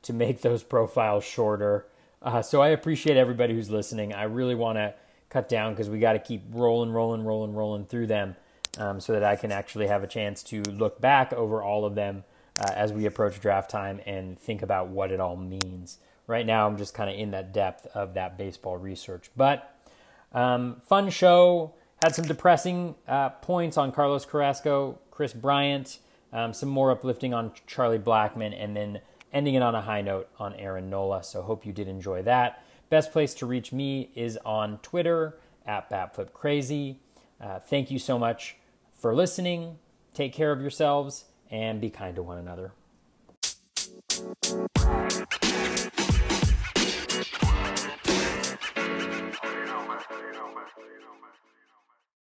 to 0.08 0.14
make 0.14 0.42
those 0.42 0.64
profiles 0.64 1.24
shorter. 1.24 1.86
Uh, 2.22 2.42
so 2.42 2.62
I 2.62 2.70
appreciate 2.70 3.18
everybody 3.18 3.54
who's 3.54 3.70
listening. 3.70 4.14
I 4.14 4.24
really 4.24 4.56
want 4.56 4.78
to 4.78 4.94
cut 5.30 5.48
down 5.48 5.74
because 5.74 5.90
we 5.90 6.00
got 6.00 6.14
to 6.14 6.20
keep 6.20 6.44
rolling, 6.52 6.92
rolling, 6.92 7.24
rolling, 7.24 7.54
rolling 7.54 7.86
through 7.86 8.08
them 8.08 8.36
um, 8.78 9.00
so 9.00 9.14
that 9.14 9.24
I 9.24 9.36
can 9.36 9.52
actually 9.52 9.88
have 9.88 10.04
a 10.04 10.08
chance 10.08 10.44
to 10.44 10.62
look 10.64 11.00
back 11.00 11.34
over 11.34 11.62
all 11.62 11.86
of 11.86 11.96
them 11.96 12.24
uh, 12.60 12.72
as 12.74 12.92
we 12.92 13.06
approach 13.06 13.40
draft 13.40 13.70
time 13.70 14.02
and 14.06 14.40
think 14.40 14.62
about 14.62 14.88
what 14.88 15.12
it 15.12 15.20
all 15.20 15.36
means. 15.36 16.00
Right 16.26 16.46
now, 16.46 16.68
I'm 16.68 16.78
just 16.78 16.94
kind 16.94 17.10
of 17.10 17.18
in 17.18 17.32
that 17.32 17.54
depth 17.54 17.86
of 17.94 18.16
that 18.16 18.38
baseball 18.38 18.78
research. 18.78 19.30
But 19.36 19.74
um, 20.34 20.82
fun 20.88 21.10
show. 21.10 21.74
Had 22.02 22.14
some 22.14 22.26
depressing 22.26 22.94
uh, 23.08 23.30
points 23.30 23.76
on 23.76 23.92
Carlos 23.92 24.24
Carrasco, 24.24 25.00
Kris 25.10 25.34
Bryant, 25.34 25.98
um, 26.32 26.54
some 26.54 26.70
more 26.70 26.92
uplifting 26.92 27.34
on 27.34 27.52
Charlie 27.66 27.98
Blackmon, 27.98 28.54
and 28.56 28.76
then 28.78 29.02
ending 29.34 29.56
it 29.56 29.62
on 29.62 29.76
a 29.76 29.82
high 29.82 30.02
note 30.02 30.30
on 30.40 30.54
Aaron 30.56 30.90
Nola. 30.90 31.24
So 31.24 31.42
hope 31.42 31.66
you 31.66 31.74
did 31.74 31.88
enjoy 31.88 32.22
that. 32.24 32.64
Best 32.90 33.12
place 33.12 33.34
to 33.36 33.46
reach 33.46 33.72
me 33.72 34.12
is 34.16 34.38
on 34.46 34.80
Twitter 34.80 35.38
at 35.66 35.90
BatFlipCrazy. 35.90 36.98
Uh, 37.40 37.60
thank 37.60 37.92
you 37.92 38.00
so 38.00 38.18
much 38.18 38.56
for 38.98 39.14
listening. 39.14 39.78
Take 40.14 40.34
care 40.34 40.52
of 40.52 40.62
yourselves 40.62 41.26
and 41.52 41.80
be 41.80 41.90
kind 41.90 42.16
to 42.16 42.24
one 42.24 42.38
another. 42.38 42.72